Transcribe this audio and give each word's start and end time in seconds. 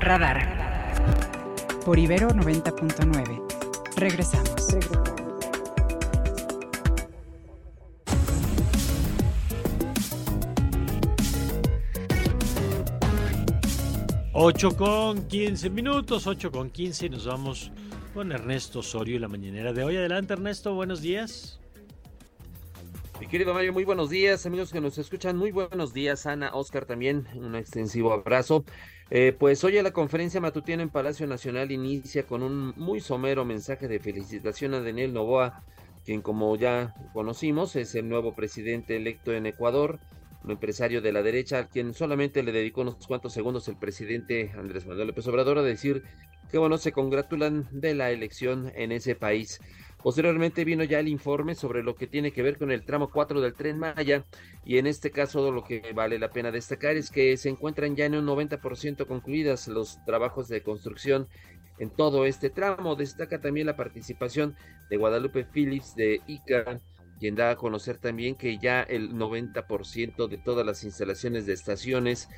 Radar. 0.00 0.94
Por 1.84 1.98
Ibero 1.98 2.28
90.9. 2.30 3.42
Regresamos. 3.96 4.72
Regresamos. 4.72 5.18
8 14.40 14.76
con 14.76 15.26
15 15.26 15.68
minutos, 15.68 16.28
8 16.28 16.52
con 16.52 16.70
15 16.70 17.06
y 17.06 17.10
nos 17.10 17.26
vamos 17.26 17.72
con 18.14 18.30
Ernesto 18.30 18.78
Osorio 18.78 19.16
y 19.16 19.18
la 19.18 19.26
mañanera 19.26 19.72
de 19.72 19.82
hoy. 19.82 19.96
Adelante 19.96 20.34
Ernesto, 20.34 20.74
buenos 20.74 21.02
días. 21.02 21.58
Querido 23.30 23.52
Mario, 23.52 23.74
muy 23.74 23.84
buenos 23.84 24.08
días, 24.08 24.46
amigos 24.46 24.72
que 24.72 24.80
nos 24.80 24.96
escuchan, 24.96 25.36
muy 25.36 25.52
buenos 25.52 25.92
días, 25.92 26.24
Ana, 26.24 26.50
Oscar 26.54 26.86
también, 26.86 27.26
un 27.34 27.56
extensivo 27.56 28.10
abrazo. 28.14 28.64
Eh, 29.10 29.36
pues 29.38 29.62
hoy 29.64 29.80
la 29.82 29.90
conferencia 29.90 30.40
matutina 30.40 30.82
en 30.82 30.88
Palacio 30.88 31.26
Nacional 31.26 31.70
inicia 31.70 32.22
con 32.22 32.42
un 32.42 32.72
muy 32.76 33.00
somero 33.00 33.44
mensaje 33.44 33.86
de 33.86 34.00
felicitación 34.00 34.72
a 34.72 34.80
Daniel 34.80 35.12
Novoa, 35.12 35.62
quien 36.06 36.22
como 36.22 36.56
ya 36.56 36.94
conocimos 37.12 37.76
es 37.76 37.94
el 37.94 38.08
nuevo 38.08 38.34
presidente 38.34 38.96
electo 38.96 39.34
en 39.34 39.44
Ecuador 39.44 40.00
un 40.44 40.52
empresario 40.52 41.02
de 41.02 41.12
la 41.12 41.22
derecha, 41.22 41.58
al 41.58 41.68
quien 41.68 41.94
solamente 41.94 42.42
le 42.42 42.52
dedicó 42.52 42.82
unos 42.82 43.06
cuantos 43.06 43.32
segundos 43.32 43.68
el 43.68 43.76
presidente 43.76 44.52
Andrés 44.56 44.86
Manuel 44.86 45.08
López 45.08 45.26
Obrador 45.26 45.58
a 45.58 45.62
decir 45.62 46.04
que 46.50 46.58
bueno, 46.58 46.78
se 46.78 46.92
congratulan 46.92 47.68
de 47.70 47.94
la 47.94 48.10
elección 48.10 48.72
en 48.74 48.92
ese 48.92 49.14
país. 49.14 49.60
Posteriormente 50.02 50.64
vino 50.64 50.84
ya 50.84 51.00
el 51.00 51.08
informe 51.08 51.54
sobre 51.54 51.82
lo 51.82 51.96
que 51.96 52.06
tiene 52.06 52.32
que 52.32 52.42
ver 52.42 52.56
con 52.56 52.70
el 52.70 52.84
tramo 52.84 53.10
4 53.10 53.40
del 53.40 53.54
tren 53.54 53.78
Maya 53.78 54.24
y 54.64 54.78
en 54.78 54.86
este 54.86 55.10
caso 55.10 55.50
lo 55.50 55.64
que 55.64 55.92
vale 55.92 56.18
la 56.18 56.30
pena 56.30 56.52
destacar 56.52 56.96
es 56.96 57.10
que 57.10 57.36
se 57.36 57.48
encuentran 57.48 57.96
ya 57.96 58.06
en 58.06 58.14
un 58.14 58.26
90% 58.26 59.06
concluidas 59.06 59.66
los 59.66 60.02
trabajos 60.04 60.48
de 60.48 60.62
construcción 60.62 61.28
en 61.78 61.90
todo 61.90 62.26
este 62.26 62.48
tramo. 62.48 62.94
Destaca 62.94 63.40
también 63.40 63.66
la 63.66 63.76
participación 63.76 64.56
de 64.88 64.96
Guadalupe 64.96 65.44
Phillips 65.44 65.96
de 65.96 66.20
ICA 66.26 66.80
quien 67.18 67.34
da 67.34 67.50
a 67.50 67.56
conocer 67.56 67.98
también 67.98 68.36
que 68.36 68.58
ya 68.58 68.82
el 68.82 69.12
90% 69.12 70.28
de 70.28 70.38
todas 70.38 70.64
las 70.64 70.84
instalaciones 70.84 71.46
de 71.46 71.52
estaciones 71.52 72.28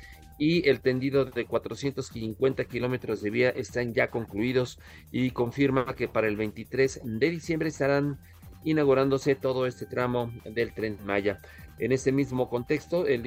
y 0.41 0.67
el 0.67 0.81
tendido 0.81 1.25
de 1.25 1.45
450 1.45 2.65
kilómetros 2.65 3.21
de 3.21 3.29
vía 3.29 3.49
están 3.51 3.93
ya 3.93 4.09
concluidos 4.09 4.79
y 5.11 5.29
confirma 5.29 5.93
que 5.95 6.07
para 6.07 6.27
el 6.27 6.35
23 6.35 7.01
de 7.03 7.29
diciembre 7.29 7.69
estarán 7.69 8.17
inaugurándose 8.63 9.35
todo 9.35 9.67
este 9.67 9.85
tramo 9.85 10.33
del 10.43 10.73
tren 10.73 10.97
Maya. 11.05 11.37
En 11.77 11.91
este 11.91 12.11
mismo 12.11 12.49
contexto, 12.49 13.05
el, 13.05 13.23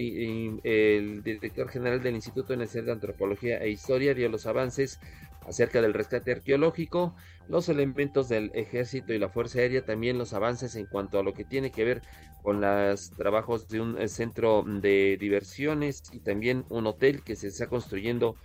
el, 0.65 1.23
director 1.23 1.69
general 1.69 2.03
del 2.03 2.17
Instituto 2.17 2.57
Nacional 2.57 2.87
de 2.87 2.93
Antropología 2.95 3.59
e 3.59 3.71
Historia 3.71 4.13
dio 4.13 4.29
los 4.29 4.47
avances 4.47 4.99
acerca 5.47 5.81
del 5.81 5.95
rescate 5.95 6.33
arqueológico, 6.33 7.15
los 7.49 7.69
elementos 7.69 8.29
del 8.29 8.51
ejército 8.55 9.13
y 9.13 9.19
la 9.19 9.29
Fuerza 9.29 9.61
Aérea, 9.61 9.85
también 9.85 10.19
los 10.19 10.33
avances 10.33 10.77
en 10.77 10.87
cuanto 10.87 11.19
a 11.19 11.23
lo 11.23 11.35
que 11.35 11.45
tiene 11.45 11.71
que 11.71 11.85
ver 11.85 12.03
con 12.43 12.61
los 12.61 13.11
trabajos 13.13 13.69
de 13.69 13.81
un 13.81 14.01
eh, 14.01 14.09
centro 14.09 14.65
de 14.67 15.17
diversiones 15.19 16.03
y 16.13 16.21
también 16.21 16.65
un 16.69 16.87
hotel 16.87 17.23
que 17.23 17.37
se 17.37 17.49
está 17.49 17.67
construyendo 17.67 18.37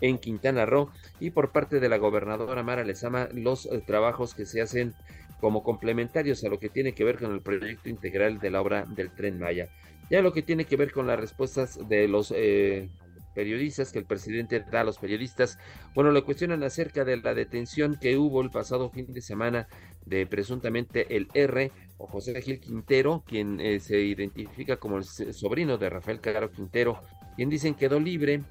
en 0.00 0.18
Quintana 0.18 0.66
Roo 0.66 0.90
y 1.20 1.30
por 1.30 1.52
parte 1.52 1.80
de 1.80 1.88
la 1.88 1.96
gobernadora 1.96 2.62
Mara 2.62 2.84
Lezama 2.84 3.28
los 3.32 3.66
eh, 3.66 3.82
trabajos 3.86 4.34
que 4.34 4.44
se 4.44 4.60
hacen 4.60 4.94
como 5.40 5.62
complementarios 5.62 6.44
a 6.44 6.48
lo 6.48 6.58
que 6.58 6.68
tiene 6.68 6.92
que 6.92 7.04
ver 7.04 7.18
con 7.18 7.32
el 7.32 7.40
proyecto 7.40 7.88
integral 7.88 8.38
de 8.38 8.50
la 8.50 8.60
obra 8.60 8.84
del 8.84 9.10
tren 9.10 9.38
Maya. 9.38 9.68
Ya 10.10 10.22
lo 10.22 10.32
que 10.32 10.42
tiene 10.42 10.64
que 10.64 10.76
ver 10.76 10.92
con 10.92 11.06
las 11.06 11.18
respuestas 11.18 11.78
de 11.88 12.08
los 12.08 12.32
eh, 12.34 12.88
periodistas 13.36 13.92
que 13.92 13.98
el 13.98 14.06
presidente 14.06 14.64
da 14.72 14.80
a 14.80 14.84
los 14.84 14.98
periodistas. 14.98 15.58
Bueno, 15.94 16.10
le 16.10 16.22
cuestionan 16.22 16.62
acerca 16.64 17.04
de 17.04 17.18
la 17.18 17.34
detención 17.34 17.98
que 18.00 18.16
hubo 18.16 18.40
el 18.40 18.50
pasado 18.50 18.88
fin 18.88 19.12
de 19.12 19.20
semana 19.20 19.68
de 20.06 20.26
presuntamente 20.26 21.14
el 21.14 21.28
R 21.34 21.70
o 21.98 22.06
José 22.06 22.40
Gil 22.40 22.58
Quintero, 22.60 23.22
quien 23.26 23.60
eh, 23.60 23.78
se 23.78 24.00
identifica 24.00 24.78
como 24.78 24.96
el 24.96 25.04
sobrino 25.04 25.76
de 25.76 25.90
Rafael 25.90 26.20
Caro 26.20 26.50
Quintero, 26.50 27.02
quien 27.36 27.50
dicen 27.50 27.74
quedó 27.74 28.00
libre 28.00 28.42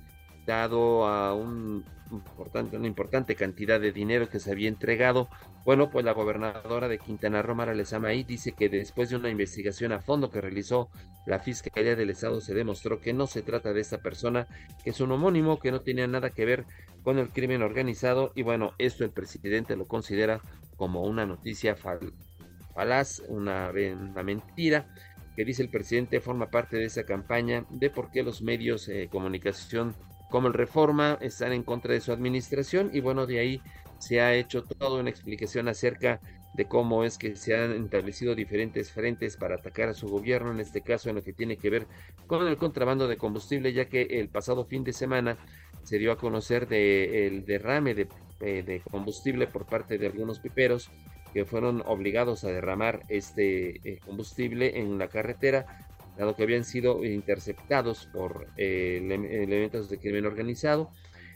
dado 0.45 1.07
a 1.07 1.33
un 1.33 1.83
importante, 2.11 2.77
una 2.77 2.87
importante 2.87 3.35
cantidad 3.35 3.79
de 3.79 3.91
dinero 3.91 4.29
que 4.29 4.39
se 4.39 4.51
había 4.51 4.69
entregado. 4.69 5.27
Bueno, 5.63 5.89
pues 5.89 6.05
la 6.05 6.11
gobernadora 6.11 6.87
de 6.87 6.99
Quintana 6.99 7.41
Roo, 7.41 7.55
Mara 7.55 7.73
Lezamaí, 7.73 8.23
dice 8.23 8.51
que 8.51 8.69
después 8.69 9.09
de 9.09 9.15
una 9.15 9.29
investigación 9.29 9.91
a 9.91 9.99
fondo 9.99 10.29
que 10.29 10.41
realizó 10.41 10.89
la 11.25 11.39
Fiscalía 11.39 11.95
del 11.95 12.11
Estado, 12.11 12.39
se 12.41 12.53
demostró 12.53 13.01
que 13.01 13.13
no 13.13 13.25
se 13.25 13.41
trata 13.41 13.73
de 13.73 13.81
esta 13.81 13.97
persona, 13.97 14.47
que 14.83 14.91
es 14.91 14.99
un 14.99 15.11
homónimo, 15.11 15.59
que 15.59 15.71
no 15.71 15.81
tenía 15.81 16.07
nada 16.07 16.29
que 16.29 16.45
ver 16.45 16.65
con 17.03 17.17
el 17.17 17.29
crimen 17.29 17.63
organizado. 17.63 18.31
Y 18.35 18.43
bueno, 18.43 18.73
esto 18.77 19.03
el 19.03 19.11
presidente 19.11 19.75
lo 19.75 19.87
considera 19.87 20.41
como 20.77 21.03
una 21.03 21.25
noticia 21.25 21.75
falaz, 21.75 23.21
una, 23.27 23.71
una 23.71 24.23
mentira 24.23 24.87
que 25.35 25.43
dice 25.43 25.63
el 25.63 25.69
presidente 25.69 26.21
forma 26.21 26.49
parte 26.49 26.77
de 26.77 26.85
esa 26.85 27.03
campaña 27.03 27.65
de 27.69 27.89
por 27.89 28.09
qué 28.09 28.23
los 28.23 28.41
medios 28.41 28.85
de 28.87 29.09
comunicación 29.09 29.93
como 30.29 30.47
el 30.47 30.53
Reforma 30.53 31.17
están 31.21 31.53
en 31.53 31.63
contra 31.63 31.93
de 31.93 32.01
su 32.01 32.11
administración 32.11 32.89
y 32.93 32.99
bueno, 32.99 33.25
de 33.25 33.39
ahí 33.39 33.61
se 33.99 34.21
ha 34.21 34.33
hecho 34.33 34.63
toda 34.63 34.99
una 34.99 35.09
explicación 35.09 35.67
acerca 35.67 36.19
de 36.53 36.65
cómo 36.65 37.03
es 37.03 37.17
que 37.17 37.35
se 37.35 37.55
han 37.55 37.71
establecido 37.83 38.33
diferentes 38.33 38.91
frentes 38.91 39.35
para 39.35 39.55
atacar 39.55 39.89
a 39.89 39.93
su 39.93 40.07
gobierno, 40.07 40.51
en 40.51 40.59
este 40.59 40.81
caso 40.81 41.09
en 41.09 41.15
lo 41.15 41.23
que 41.23 41.33
tiene 41.33 41.57
que 41.57 41.69
ver 41.69 41.87
con 42.27 42.47
el 42.47 42.57
contrabando 42.57 43.07
de 43.07 43.17
combustible, 43.17 43.73
ya 43.73 43.85
que 43.85 44.03
el 44.03 44.29
pasado 44.29 44.65
fin 44.65 44.83
de 44.83 44.93
semana 44.93 45.37
se 45.83 45.97
dio 45.99 46.11
a 46.11 46.17
conocer 46.17 46.67
de 46.67 47.27
el 47.27 47.45
derrame 47.45 47.93
de, 47.93 48.07
eh, 48.39 48.63
de 48.63 48.81
combustible 48.89 49.47
por 49.47 49.65
parte 49.65 49.97
de 49.97 50.07
algunos 50.07 50.39
piperos 50.39 50.89
que 51.33 51.43
fueron 51.43 51.83
obligados 51.85 52.45
a 52.45 52.47
derramar 52.47 53.01
este 53.09 53.81
eh, 53.83 53.99
combustible 54.05 54.79
en 54.79 54.97
la 54.97 55.09
carretera 55.09 55.84
dado 56.17 56.35
que 56.35 56.43
habían 56.43 56.63
sido 56.63 57.03
interceptados 57.03 58.07
por 58.11 58.47
eh, 58.57 58.97
elementos 59.01 59.89
de 59.89 59.97
crimen 59.97 60.25
organizado. 60.25 60.89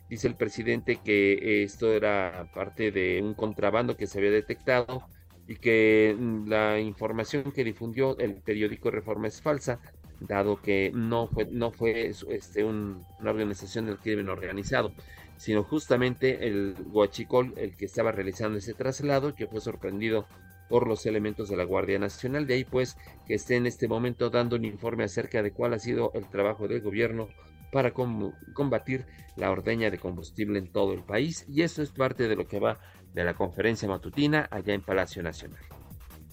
Dice 0.10 0.28
el 0.28 0.36
presidente 0.36 1.00
que 1.04 1.64
esto 1.64 1.94
era 1.94 2.50
parte 2.54 2.92
de 2.92 3.22
un 3.24 3.34
contrabando 3.34 3.96
que 3.96 4.08
se 4.08 4.18
había 4.18 4.32
detectado 4.32 5.04
y 5.48 5.56
que 5.56 6.16
mm, 6.18 6.48
la 6.48 6.80
información 6.80 7.52
que 7.52 7.64
difundió 7.64 8.18
el 8.20 8.36
periódico 8.36 8.92
Reforma 8.92 9.28
es 9.28 9.42
falsa, 9.42 9.80
dado 10.20 10.62
que 10.62 10.92
no 10.94 11.28
fue, 11.28 11.46
no 11.46 11.72
fue 11.72 12.08
este, 12.30 12.64
una 12.64 13.04
organización 13.24 13.86
del 13.86 13.98
crimen 13.98 14.30
organizado, 14.30 14.92
sino 15.38 15.64
justamente 15.64 16.48
el 16.48 16.76
Huachicol 16.92 17.54
el 17.58 17.76
que 17.78 17.86
estaba 17.86 18.12
realizando 18.12 18.58
ese 18.58 18.74
traslado, 18.74 19.34
que 19.34 19.48
fue 19.48 19.62
sorprendido 19.62 20.28
por 20.70 20.88
los 20.88 21.06
elementos 21.06 21.50
de 21.50 21.58
la 21.58 21.64
Guardia 21.64 22.00
Nacional. 22.00 22.48
De 22.48 22.54
ahí 22.54 22.64
pues 22.64 22.98
que 23.28 23.34
esté 23.34 23.56
en 23.56 23.66
este 23.66 23.88
momento 23.88 24.30
dando 24.30 24.56
un 24.56 24.66
informe 24.66 25.04
acerca 25.04 25.42
de 25.42 25.52
cuál 25.52 25.74
ha 25.74 25.80
sido 25.80 26.12
el 26.14 26.28
trabajo 26.30 26.68
del 26.68 26.82
gobierno 26.82 27.28
para 27.72 27.92
combatir 27.92 29.06
la 29.36 29.52
ordeña 29.52 29.90
de 29.92 29.98
combustible 29.98 30.60
en 30.60 30.68
todo 30.72 30.94
el 30.94 31.04
país. 31.04 31.46
Y 31.50 31.64
eso 31.64 31.82
es 31.82 31.92
parte 31.92 32.28
de 32.28 32.36
lo 32.36 32.48
que 32.48 32.60
va 32.60 32.80
de 33.14 33.24
la 33.24 33.34
conferencia 33.34 33.88
matutina 33.88 34.48
allá 34.52 34.74
en 34.74 34.82
Palacio 34.82 35.24
Nacional. 35.24 35.62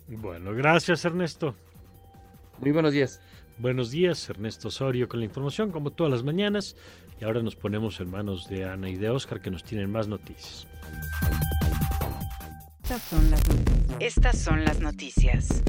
Bueno, 0.09 0.55
gracias 0.55 1.05
Ernesto. 1.05 1.55
Muy 2.61 2.71
buenos 2.71 2.93
días. 2.93 3.21
Buenos 3.59 3.91
días, 3.91 4.29
Ernesto 4.29 4.69
Osorio 4.69 5.09
con 5.09 5.21
la 5.21 5.27
información 5.27 5.71
como 5.71 5.91
todas 5.91 6.13
las 6.13 6.23
mañanas. 6.23 6.77
Y 7.21 7.25
ahora 7.25 7.43
nos 7.43 7.57
ponemos 7.57 8.01
en 8.01 8.11
manos 8.11 8.49
de 8.49 8.65
Ana 8.65 8.91
y 8.91 8.97
de 8.97 9.09
Oscar 9.09 9.41
que 9.41 9.51
nos 9.51 9.65
tienen 9.65 9.91
más 9.91 10.09
noticias. 10.09 10.67
Estas 13.99 14.39
son 14.39 14.65
las 14.65 14.79
noticias. 14.79 15.63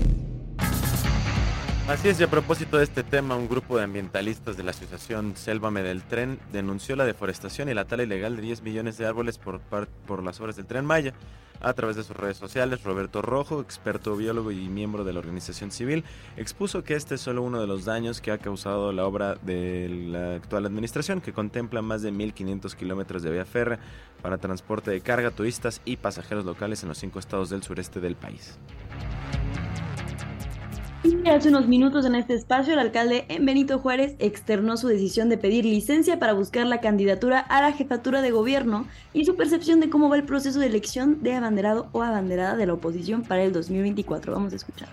Así 1.87 2.09
es, 2.09 2.19
y 2.19 2.23
a 2.23 2.29
propósito 2.29 2.77
de 2.77 2.83
este 2.83 3.01
tema, 3.01 3.37
un 3.37 3.47
grupo 3.47 3.77
de 3.77 3.85
ambientalistas 3.85 4.57
de 4.57 4.63
la 4.63 4.71
asociación 4.71 5.37
Sélvame 5.37 5.83
del 5.83 6.03
Tren 6.03 6.37
denunció 6.51 6.97
la 6.97 7.05
deforestación 7.05 7.69
y 7.69 7.73
la 7.73 7.85
tala 7.85 8.03
ilegal 8.03 8.35
de 8.35 8.41
10 8.41 8.61
millones 8.61 8.97
de 8.97 9.05
árboles 9.05 9.37
por, 9.37 9.61
por 9.61 10.21
las 10.21 10.41
obras 10.41 10.57
del 10.57 10.65
Tren 10.65 10.83
Maya. 10.83 11.13
A 11.61 11.71
través 11.71 11.95
de 11.95 12.03
sus 12.03 12.15
redes 12.15 12.35
sociales, 12.35 12.83
Roberto 12.83 13.21
Rojo, 13.21 13.61
experto 13.61 14.17
biólogo 14.17 14.51
y 14.51 14.67
miembro 14.67 15.05
de 15.05 15.13
la 15.13 15.19
organización 15.19 15.71
civil, 15.71 16.03
expuso 16.35 16.83
que 16.83 16.95
este 16.95 17.15
es 17.15 17.21
solo 17.21 17.41
uno 17.41 17.61
de 17.61 17.67
los 17.67 17.85
daños 17.85 18.19
que 18.19 18.31
ha 18.31 18.37
causado 18.37 18.91
la 18.91 19.05
obra 19.05 19.35
de 19.35 19.87
la 19.89 20.35
actual 20.35 20.65
administración, 20.65 21.21
que 21.21 21.31
contempla 21.31 21.81
más 21.81 22.01
de 22.01 22.11
1.500 22.11 22.75
kilómetros 22.75 23.23
de 23.23 23.31
vía 23.31 23.45
férrea 23.45 23.79
para 24.21 24.37
transporte 24.37 24.91
de 24.91 24.99
carga, 24.99 25.31
turistas 25.31 25.81
y 25.85 25.95
pasajeros 25.95 26.43
locales 26.43 26.83
en 26.83 26.89
los 26.89 26.97
cinco 26.97 27.17
estados 27.17 27.49
del 27.49 27.63
sureste 27.63 28.01
del 28.01 28.17
país. 28.17 28.59
Y 31.07 31.29
hace 31.29 31.47
unos 31.47 31.69
minutos 31.69 32.05
en 32.05 32.15
este 32.15 32.33
espacio, 32.33 32.73
el 32.73 32.79
alcalde 32.79 33.25
Benito 33.39 33.79
Juárez 33.79 34.17
externó 34.19 34.75
su 34.75 34.89
decisión 34.89 35.29
de 35.29 35.37
pedir 35.37 35.63
licencia 35.63 36.19
para 36.19 36.33
buscar 36.33 36.65
la 36.65 36.81
candidatura 36.81 37.39
a 37.39 37.61
la 37.61 37.71
jefatura 37.71 38.21
de 38.21 38.31
gobierno 38.31 38.85
y 39.13 39.23
su 39.23 39.37
percepción 39.37 39.79
de 39.79 39.89
cómo 39.89 40.09
va 40.09 40.17
el 40.17 40.25
proceso 40.25 40.59
de 40.59 40.65
elección 40.65 41.23
de 41.23 41.33
abanderado 41.33 41.87
o 41.93 42.03
abanderada 42.03 42.57
de 42.57 42.65
la 42.65 42.73
oposición 42.73 43.23
para 43.23 43.43
el 43.43 43.53
2024. 43.53 44.33
Vamos 44.33 44.51
a 44.51 44.57
escuchar. 44.57 44.89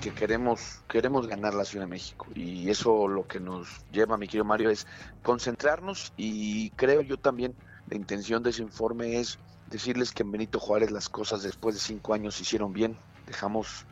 que 0.00 0.12
queremos, 0.14 0.80
queremos 0.88 1.26
ganar 1.26 1.54
la 1.54 1.64
Ciudad 1.64 1.86
de 1.86 1.90
México. 1.90 2.28
Y 2.36 2.70
eso 2.70 3.08
lo 3.08 3.26
que 3.26 3.40
nos 3.40 3.84
lleva, 3.90 4.16
mi 4.18 4.28
querido 4.28 4.44
Mario, 4.44 4.70
es 4.70 4.86
concentrarnos 5.24 6.12
y 6.16 6.70
creo 6.70 7.00
yo 7.00 7.16
también 7.16 7.56
la 7.90 7.96
intención 7.96 8.44
de 8.44 8.50
ese 8.50 8.62
informe 8.62 9.18
es 9.18 9.40
decirles 9.68 10.12
que 10.12 10.22
en 10.22 10.30
Benito 10.30 10.60
Juárez 10.60 10.92
las 10.92 11.08
cosas 11.08 11.42
después 11.42 11.74
de 11.74 11.80
cinco 11.80 12.14
años 12.14 12.36
se 12.36 12.42
hicieron 12.42 12.72
bien, 12.72 12.96
dejamos, 13.26 13.86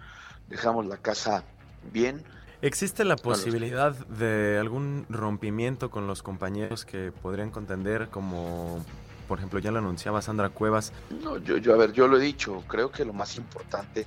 dejamos 0.50 0.86
la 0.86 0.98
casa 0.98 1.44
bien. 1.92 2.22
¿Existe 2.60 3.06
la 3.06 3.16
posibilidad 3.16 3.94
de 3.94 4.58
algún 4.58 5.06
rompimiento 5.08 5.90
con 5.90 6.06
los 6.06 6.22
compañeros 6.22 6.84
que 6.84 7.10
podrían 7.10 7.50
contender 7.50 8.08
como 8.10 8.84
por 9.30 9.38
ejemplo, 9.38 9.60
ya 9.60 9.70
lo 9.70 9.78
anunciaba 9.78 10.20
Sandra 10.20 10.48
Cuevas. 10.48 10.92
No, 11.22 11.38
yo, 11.38 11.56
yo, 11.56 11.72
a 11.72 11.76
ver, 11.76 11.92
yo 11.92 12.08
lo 12.08 12.18
he 12.18 12.20
dicho, 12.20 12.64
creo 12.66 12.90
que 12.90 13.04
lo 13.04 13.12
más 13.12 13.36
importante 13.36 14.04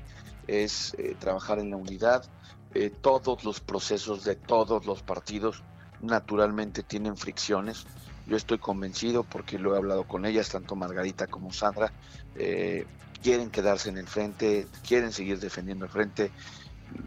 es 0.47 0.93
eh, 0.97 1.15
trabajar 1.17 1.59
en 1.59 1.69
la 1.69 1.77
unidad. 1.77 2.25
Eh, 2.73 2.89
todos 2.89 3.45
los 3.45 3.61
procesos 3.61 4.25
de 4.25 4.35
todos 4.35 4.85
los 4.85 5.01
partidos 5.01 5.63
naturalmente 6.01 6.83
tienen 6.83 7.15
fricciones. 7.15 7.85
Yo 8.27 8.35
estoy 8.35 8.57
convencido 8.57 9.23
porque 9.23 9.57
lo 9.57 9.73
he 9.73 9.77
hablado 9.77 10.03
con 10.03 10.25
ellas, 10.25 10.49
tanto 10.49 10.75
Margarita 10.75 11.27
como 11.27 11.53
Sandra, 11.53 11.93
eh, 12.35 12.85
quieren 13.23 13.49
quedarse 13.49 13.89
en 13.89 13.97
el 13.97 14.07
frente, 14.07 14.67
quieren 14.85 15.11
seguir 15.11 15.39
defendiendo 15.39 15.85
el 15.85 15.91
frente. 15.91 16.31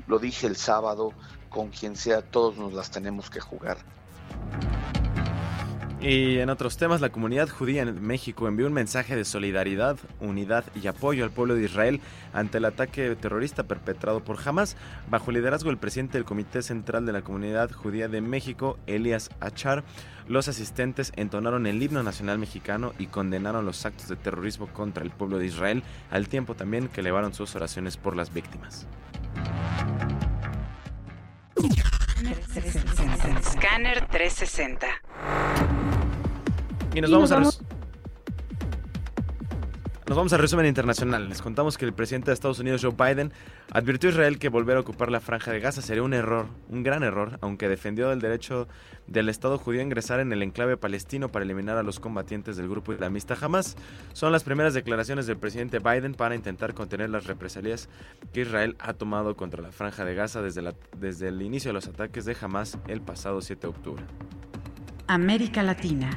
Lo 0.09 0.19
dije 0.19 0.47
el 0.47 0.57
sábado, 0.57 1.13
con 1.51 1.69
quien 1.69 1.95
sea, 1.95 2.23
todos 2.23 2.57
nos 2.57 2.73
las 2.73 2.91
tenemos 2.91 3.31
que 3.31 3.41
jugar. 3.41 3.77
Y 6.01 6.39
en 6.39 6.51
otros 6.51 6.77
temas, 6.77 7.01
la 7.01 7.09
comunidad 7.09 7.49
judía 7.49 7.83
en 7.83 8.03
México 8.07 8.47
envió 8.47 8.67
un 8.67 8.75
mensaje 8.75 9.17
de 9.17 9.25
solidaridad, 9.25 9.97
unidad 10.21 10.65
y 10.81 10.87
apoyo 10.89 11.25
al 11.25 11.31
pueblo 11.31 11.55
de 11.55 11.65
Israel 11.65 12.01
ante 12.35 12.59
el 12.59 12.67
ataque 12.67 13.17
terrorista 13.17 13.63
perpetrado 13.63 14.23
por 14.23 14.37
Hamas. 14.45 14.77
Bajo 15.09 15.31
el 15.31 15.39
liderazgo 15.39 15.71
del 15.71 15.79
presidente 15.79 16.19
del 16.19 16.27
Comité 16.27 16.61
Central 16.63 17.07
de 17.07 17.13
la 17.13 17.23
Comunidad 17.23 17.73
Judía 17.73 18.09
de 18.09 18.21
México, 18.21 18.79
Elias 18.87 19.31
Achar, 19.41 19.85
los 20.29 20.49
asistentes 20.49 21.13
entonaron 21.17 21.67
el 21.67 21.83
himno 21.83 22.03
nacional 22.03 22.39
mexicano 22.39 22.93
y 22.99 23.07
condenaron 23.07 23.65
los 23.65 23.87
actos 23.87 24.09
de 24.09 24.17
terrorismo 24.17 24.67
contra 24.67 25.03
el 25.03 25.11
pueblo 25.11 25.39
de 25.39 25.47
Israel, 25.47 25.83
al 26.11 26.29
tiempo 26.29 26.55
también 26.55 26.89
que 26.89 27.01
elevaron 27.01 27.33
sus 27.33 27.57
oraciones 27.57 27.97
por 27.97 28.17
las 28.17 28.35
víctimas. 28.35 28.87
Scanner 33.43 34.07
360. 34.09 34.87
Y 36.95 37.01
nos 37.01 37.11
vamos, 37.11 37.33
a... 37.33 37.43
Nos 40.09 40.17
vamos 40.17 40.33
al 40.33 40.39
resumen 40.39 40.67
internacional. 40.67 41.29
Les 41.29 41.43
contamos 41.43 41.77
que 41.77 41.85
el 41.85 41.93
presidente 41.93 42.31
de 42.31 42.35
Estados 42.35 42.61
Unidos, 42.61 42.81
Joe 42.81 42.93
Biden, 42.93 43.33
advirtió 43.73 44.09
a 44.09 44.13
Israel 44.13 44.39
que 44.39 44.49
volver 44.49 44.77
a 44.77 44.81
ocupar 44.81 45.11
la 45.11 45.19
franja 45.19 45.51
de 45.51 45.59
Gaza 45.59 45.83
sería 45.83 46.05
un 46.05 46.15
error, 46.15 46.47
un 46.69 46.85
gran 46.85 47.03
error, 47.03 47.41
aunque 47.41 47.69
defendió 47.69 48.13
el 48.13 48.21
derecho 48.21 48.69
del 49.09 49.29
Estado 49.29 49.59
judío 49.59 49.81
a 49.81 49.83
ingresar 49.83 50.21
en 50.21 50.33
el 50.33 50.45
enclave 50.45 50.77
palestino 50.77 51.33
para 51.33 51.45
eliminar 51.45 51.77
a 51.77 51.83
los 51.83 51.99
combatientes 51.99 52.57
del 52.57 52.69
grupo 52.69 52.93
islamista 52.93 53.37
Hamas. 53.41 53.77
Son 54.13 54.31
las 54.31 54.45
primeras 54.45 54.75
declaraciones 54.75 55.27
del 55.27 55.39
presidente 55.39 55.81
Biden 55.81 56.15
para 56.15 56.37
intentar 56.37 56.73
contener 56.73 57.11
las 57.11 57.27
represalias 57.27 57.89
que 58.33 58.43
Israel 58.43 58.77
ha 58.79 58.93
tomado 58.93 59.35
contra 59.35 59.61
la 59.61 59.73
franja 59.73 60.05
de 60.05 60.15
Gaza 60.15 60.41
desde, 60.41 60.73
desde 60.97 61.29
el 61.29 61.43
inicio 61.43 61.71
de 61.71 61.75
los 61.75 61.89
ataques 61.89 62.25
de 62.25 62.37
Hamas 62.41 62.79
el 62.87 63.01
pasado 63.01 63.41
7 63.41 63.61
de 63.61 63.69
octubre. 63.69 64.05
América 65.09 65.65
Latina. 65.65 66.11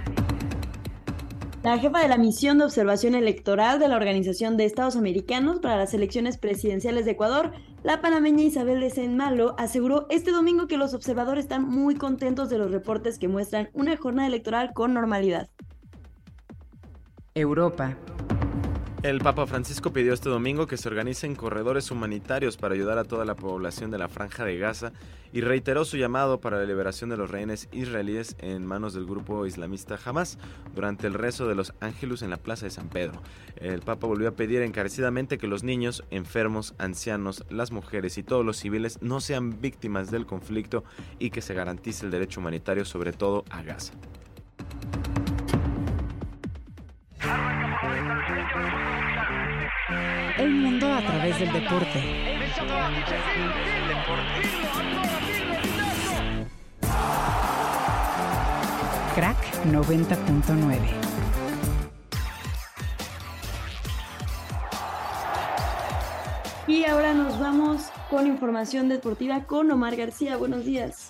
La 1.61 1.77
jefa 1.77 1.99
de 1.99 2.07
la 2.07 2.17
misión 2.17 2.57
de 2.57 2.63
observación 2.63 3.15
electoral 3.15 3.79
de 3.79 3.89
la 3.89 3.97
Organización 3.97 4.55
de 4.55 4.63
Estados 4.63 4.95
Americanos 4.95 5.59
para 5.59 5.75
las 5.75 5.93
elecciones 5.93 6.37
presidenciales 6.37 7.03
de 7.03 7.11
Ecuador, 7.11 7.51
la 7.83 7.99
panameña 7.99 8.43
Isabel 8.43 8.79
de 8.79 9.09
Malo, 9.09 9.55
aseguró 9.57 10.07
este 10.09 10.31
domingo 10.31 10.67
que 10.67 10.77
los 10.77 10.93
observadores 10.93 11.43
están 11.43 11.67
muy 11.67 11.95
contentos 11.95 12.49
de 12.49 12.57
los 12.57 12.71
reportes 12.71 13.19
que 13.19 13.27
muestran 13.27 13.69
una 13.73 13.97
jornada 13.97 14.29
electoral 14.29 14.71
con 14.73 14.93
normalidad. 14.93 15.49
Europa. 17.35 17.97
El 19.01 19.19
Papa 19.19 19.47
Francisco 19.47 19.93
pidió 19.93 20.13
este 20.13 20.27
domingo 20.27 20.67
que 20.67 20.75
se 20.75 20.89
organicen 20.89 21.33
corredores 21.33 21.89
humanitarios 21.89 22.57
para 22.57 22.75
ayudar 22.75 22.97
a 22.97 23.05
toda 23.05 23.23
la 23.23 23.33
población 23.33 23.91
de 23.91 23.97
la 23.97 24.09
franja 24.09 24.43
de 24.43 24.57
Gaza 24.57 24.91
y 25.31 25.39
reiteró 25.39 25.85
su 25.85 25.95
llamado 25.95 26.41
para 26.41 26.57
la 26.57 26.65
liberación 26.65 27.09
de 27.09 27.15
los 27.15 27.31
rehenes 27.31 27.69
israelíes 27.71 28.35
en 28.39 28.65
manos 28.65 28.93
del 28.93 29.05
grupo 29.05 29.45
islamista 29.45 29.97
Hamas 30.03 30.37
durante 30.75 31.07
el 31.07 31.13
rezo 31.13 31.47
de 31.47 31.55
los 31.55 31.73
ángelus 31.79 32.23
en 32.23 32.29
la 32.29 32.35
plaza 32.35 32.65
de 32.65 32.71
San 32.71 32.89
Pedro. 32.89 33.21
El 33.55 33.79
Papa 33.79 34.05
volvió 34.05 34.27
a 34.27 34.35
pedir 34.35 34.61
encarecidamente 34.63 35.37
que 35.37 35.47
los 35.47 35.63
niños, 35.63 36.03
enfermos, 36.11 36.73
ancianos, 36.77 37.45
las 37.49 37.71
mujeres 37.71 38.17
y 38.17 38.23
todos 38.23 38.45
los 38.45 38.57
civiles 38.57 39.01
no 39.01 39.21
sean 39.21 39.61
víctimas 39.61 40.11
del 40.11 40.25
conflicto 40.25 40.83
y 41.19 41.29
que 41.29 41.41
se 41.41 41.53
garantice 41.53 42.03
el 42.05 42.11
derecho 42.11 42.41
humanitario 42.41 42.83
sobre 42.83 43.13
todo 43.13 43.45
a 43.49 43.61
Gaza. 43.63 43.93
El 50.37 50.51
mundo 50.51 50.93
a 50.93 51.01
través 51.01 51.39
del 51.39 51.51
deporte. 51.51 52.39
Crack 59.15 59.65
90.9. 59.65 61.09
Y 66.67 66.85
ahora 66.85 67.13
nos 67.13 67.39
vamos 67.39 67.89
con 68.09 68.27
información 68.27 68.89
deportiva 68.89 69.45
con 69.45 69.71
Omar 69.71 69.95
García. 69.95 70.37
Buenos 70.37 70.65
días. 70.65 71.08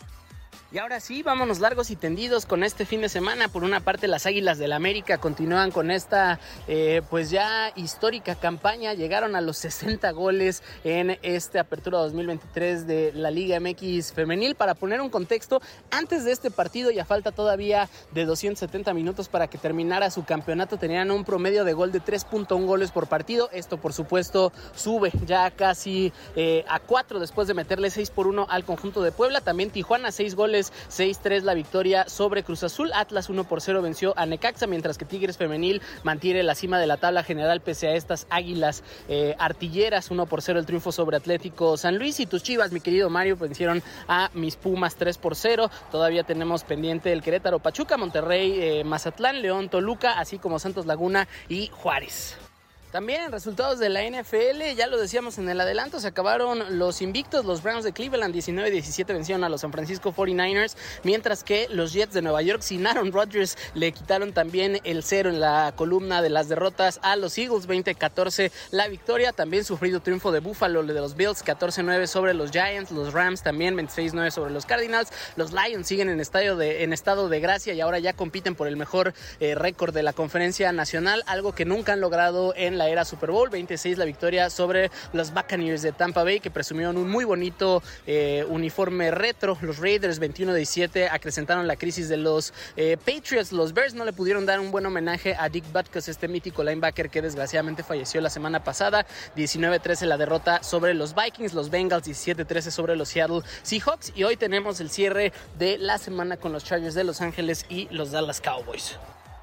Y 0.71 0.77
ahora 0.77 0.99
sí, 0.99 1.23
vámonos 1.23 1.59
largos 1.59 1.89
y 1.89 1.95
tendidos 1.95 2.45
con 2.45 2.63
este 2.63 2.85
fin 2.85 3.01
de 3.01 3.09
semana. 3.09 3.47
Por 3.47 3.63
una 3.63 3.79
parte, 3.79 4.07
las 4.07 4.27
Águilas 4.27 4.59
del 4.59 4.71
América 4.71 5.17
continúan 5.17 5.71
con 5.71 5.89
esta, 5.89 6.39
eh, 6.67 7.01
pues 7.09 7.31
ya 7.31 7.71
histórica 7.75 8.35
campaña. 8.35 8.93
Llegaron 8.93 9.35
a 9.35 9.41
los 9.41 9.57
60 9.57 10.11
goles 10.11 10.61
en 10.83 11.17
esta 11.23 11.61
apertura 11.61 11.97
2023 11.97 12.85
de 12.85 13.11
la 13.15 13.31
Liga 13.31 13.59
MX 13.59 14.13
Femenil. 14.13 14.53
Para 14.53 14.75
poner 14.75 15.01
un 15.01 15.09
contexto, 15.09 15.59
antes 15.89 16.23
de 16.23 16.33
este 16.33 16.51
partido, 16.51 16.91
ya 16.91 17.03
falta 17.03 17.31
todavía 17.31 17.89
de 18.11 18.25
270 18.25 18.93
minutos 18.93 19.27
para 19.27 19.47
que 19.47 19.57
terminara 19.57 20.11
su 20.11 20.23
campeonato, 20.23 20.77
tenían 20.77 21.09
un 21.09 21.25
promedio 21.25 21.63
de 21.63 21.73
gol 21.73 21.91
de 21.91 21.99
3.1 21.99 22.67
goles 22.67 22.91
por 22.91 23.07
partido. 23.07 23.49
Esto, 23.53 23.77
por 23.77 23.93
supuesto, 23.93 24.53
sube 24.75 25.11
ya 25.25 25.49
casi 25.49 26.13
eh, 26.35 26.63
a 26.67 26.79
4 26.79 27.19
después 27.19 27.47
de 27.47 27.55
meterle 27.55 27.89
6 27.89 28.11
por 28.11 28.27
1 28.27 28.45
al 28.47 28.63
conjunto 28.65 29.01
de 29.01 29.11
Puebla. 29.11 29.41
También 29.41 29.71
Tijuana, 29.71 30.11
6 30.11 30.35
goles 30.35 30.58
6-3 30.67 31.41
la 31.41 31.53
victoria 31.53 32.07
sobre 32.07 32.43
Cruz 32.43 32.63
Azul. 32.63 32.91
Atlas 32.93 33.29
1 33.29 33.43
por 33.45 33.61
0 33.61 33.81
venció 33.81 34.13
a 34.17 34.25
Necaxa, 34.25 34.67
mientras 34.67 34.97
que 34.97 35.05
Tigres 35.05 35.37
Femenil 35.37 35.81
mantiene 36.03 36.43
la 36.43 36.55
cima 36.55 36.79
de 36.79 36.87
la 36.87 36.97
tabla 36.97 37.23
general 37.23 37.61
pese 37.61 37.87
a 37.87 37.95
estas 37.95 38.27
águilas 38.29 38.83
eh, 39.07 39.35
artilleras. 39.39 40.11
1 40.11 40.25
por 40.25 40.41
0 40.41 40.59
el 40.59 40.65
triunfo 40.65 40.91
sobre 40.91 41.17
Atlético 41.17 41.77
San 41.77 41.97
Luis. 41.97 42.19
Y 42.19 42.25
tus 42.25 42.43
chivas, 42.43 42.71
mi 42.71 42.81
querido 42.81 43.09
Mario, 43.09 43.37
vencieron 43.37 43.81
a 44.07 44.29
mis 44.33 44.55
Pumas 44.55 44.95
3 44.95 45.17
por 45.17 45.35
0. 45.35 45.69
Todavía 45.91 46.23
tenemos 46.23 46.63
pendiente 46.63 47.11
el 47.11 47.21
Querétaro 47.21 47.59
Pachuca, 47.59 47.97
Monterrey, 47.97 48.59
eh, 48.59 48.83
Mazatlán, 48.83 49.41
León, 49.41 49.69
Toluca, 49.69 50.19
así 50.19 50.37
como 50.37 50.59
Santos 50.59 50.85
Laguna 50.85 51.27
y 51.47 51.67
Juárez. 51.67 52.48
También 52.91 53.31
resultados 53.31 53.77
de 53.77 53.87
la 53.87 54.01
NFL, 54.01 54.75
ya 54.75 54.87
lo 54.87 54.97
decíamos 54.97 55.37
en 55.37 55.47
el 55.47 55.61
adelanto, 55.61 55.99
se 55.99 56.07
acabaron 56.07 56.79
los 56.79 57.03
invictos. 57.03 57.45
Los 57.45 57.61
Browns 57.61 57.83
de 57.83 57.93
Cleveland 57.93 58.33
19-17 58.33 59.05
vencieron 59.13 59.43
a 59.43 59.49
los 59.49 59.61
San 59.61 59.71
Francisco 59.71 60.11
49ers, 60.11 60.75
mientras 61.03 61.43
que 61.43 61.67
los 61.69 61.93
Jets 61.93 62.15
de 62.15 62.23
Nueva 62.23 62.41
York 62.41 62.63
sin 62.63 62.87
Aaron 62.87 63.11
Rodgers 63.11 63.59
le 63.75 63.91
quitaron 63.91 64.33
también 64.33 64.79
el 64.85 65.03
cero 65.03 65.29
en 65.29 65.39
la 65.39 65.71
columna 65.75 66.23
de 66.23 66.31
las 66.31 66.49
derrotas 66.49 66.99
a 67.03 67.15
los 67.15 67.37
Eagles 67.37 67.67
20-14 67.67 68.51
la 68.71 68.87
victoria. 68.87 69.33
También 69.33 69.65
sufrido 69.65 69.99
triunfo 69.99 70.31
de 70.31 70.39
Buffalo 70.39 70.81
de 70.81 70.93
los 70.93 71.15
Bills 71.15 71.45
14-9 71.45 72.07
sobre 72.07 72.33
los 72.33 72.49
Giants, 72.49 72.89
los 72.89 73.13
Rams 73.13 73.43
también 73.43 73.77
26-9 73.77 74.31
sobre 74.31 74.51
los 74.51 74.65
Cardinals. 74.65 75.09
Los 75.35 75.51
Lions 75.53 75.85
siguen 75.85 76.09
en, 76.09 76.19
estadio 76.19 76.55
de, 76.57 76.83
estado 76.85 77.29
de 77.29 77.39
gracia 77.39 77.75
y 77.75 77.81
ahora 77.81 77.99
ya 77.99 78.13
compiten 78.13 78.55
por 78.55 78.67
el 78.67 78.77
mejor 78.77 79.13
eh, 79.39 79.53
récord 79.53 79.93
de 79.93 80.01
la 80.01 80.13
conferencia 80.13 80.71
nacional, 80.71 81.21
algo 81.27 81.53
que 81.53 81.65
nunca 81.65 81.93
han 81.93 82.01
logrado 82.01 82.55
en 82.55 82.78
la 82.79 82.89
era 82.89 83.05
Super 83.05 83.29
Bowl. 83.29 83.49
26 83.49 83.99
la 83.99 84.05
victoria 84.05 84.49
sobre 84.49 84.89
los 85.13 85.31
Buccaneers 85.31 85.83
de 85.83 85.91
Tampa 85.91 86.23
Bay 86.23 86.39
que 86.39 86.49
presumieron 86.49 86.97
un 86.97 87.09
muy 87.09 87.25
bonito 87.25 87.83
eh, 88.07 88.43
uniforme 88.49 89.11
retro. 89.11 89.57
Los 89.61 89.77
Raiders 89.77 90.17
21 90.17 90.53
17 90.53 91.09
acrecentaron 91.09 91.67
la 91.67 91.75
crisis 91.75 92.09
de 92.09 92.17
los 92.17 92.53
eh, 92.75 92.97
Patriots. 92.97 93.51
Los 93.51 93.73
Bears 93.73 93.93
no 93.93 94.05
le 94.05 94.13
pudieron 94.13 94.45
dar 94.45 94.59
un 94.59 94.71
buen 94.71 94.85
homenaje 94.85 95.35
a 95.37 95.49
Dick 95.49 95.65
Butkus, 95.71 96.07
este 96.07 96.27
mítico 96.27 96.63
linebacker 96.63 97.09
que 97.09 97.21
desgraciadamente 97.21 97.83
falleció 97.83 98.21
la 98.21 98.29
semana 98.29 98.63
pasada. 98.63 99.05
19-13 99.35 100.05
la 100.05 100.17
derrota 100.17 100.63
sobre 100.63 100.93
los 100.93 101.13
Vikings, 101.13 101.53
los 101.53 101.69
Bengals 101.69 102.07
17-13 102.07 102.71
sobre 102.71 102.95
los 102.95 103.09
Seattle 103.09 103.41
Seahawks 103.63 104.13
y 104.15 104.23
hoy 104.23 104.37
tenemos 104.37 104.79
el 104.79 104.89
cierre 104.89 105.33
de 105.57 105.77
la 105.77 105.97
semana 105.97 106.37
con 106.37 106.53
los 106.53 106.63
Chargers 106.63 106.95
de 106.95 107.03
Los 107.03 107.21
Ángeles 107.21 107.65
y 107.69 107.87
los 107.91 108.11
Dallas 108.11 108.39
Cowboys. 108.39 108.97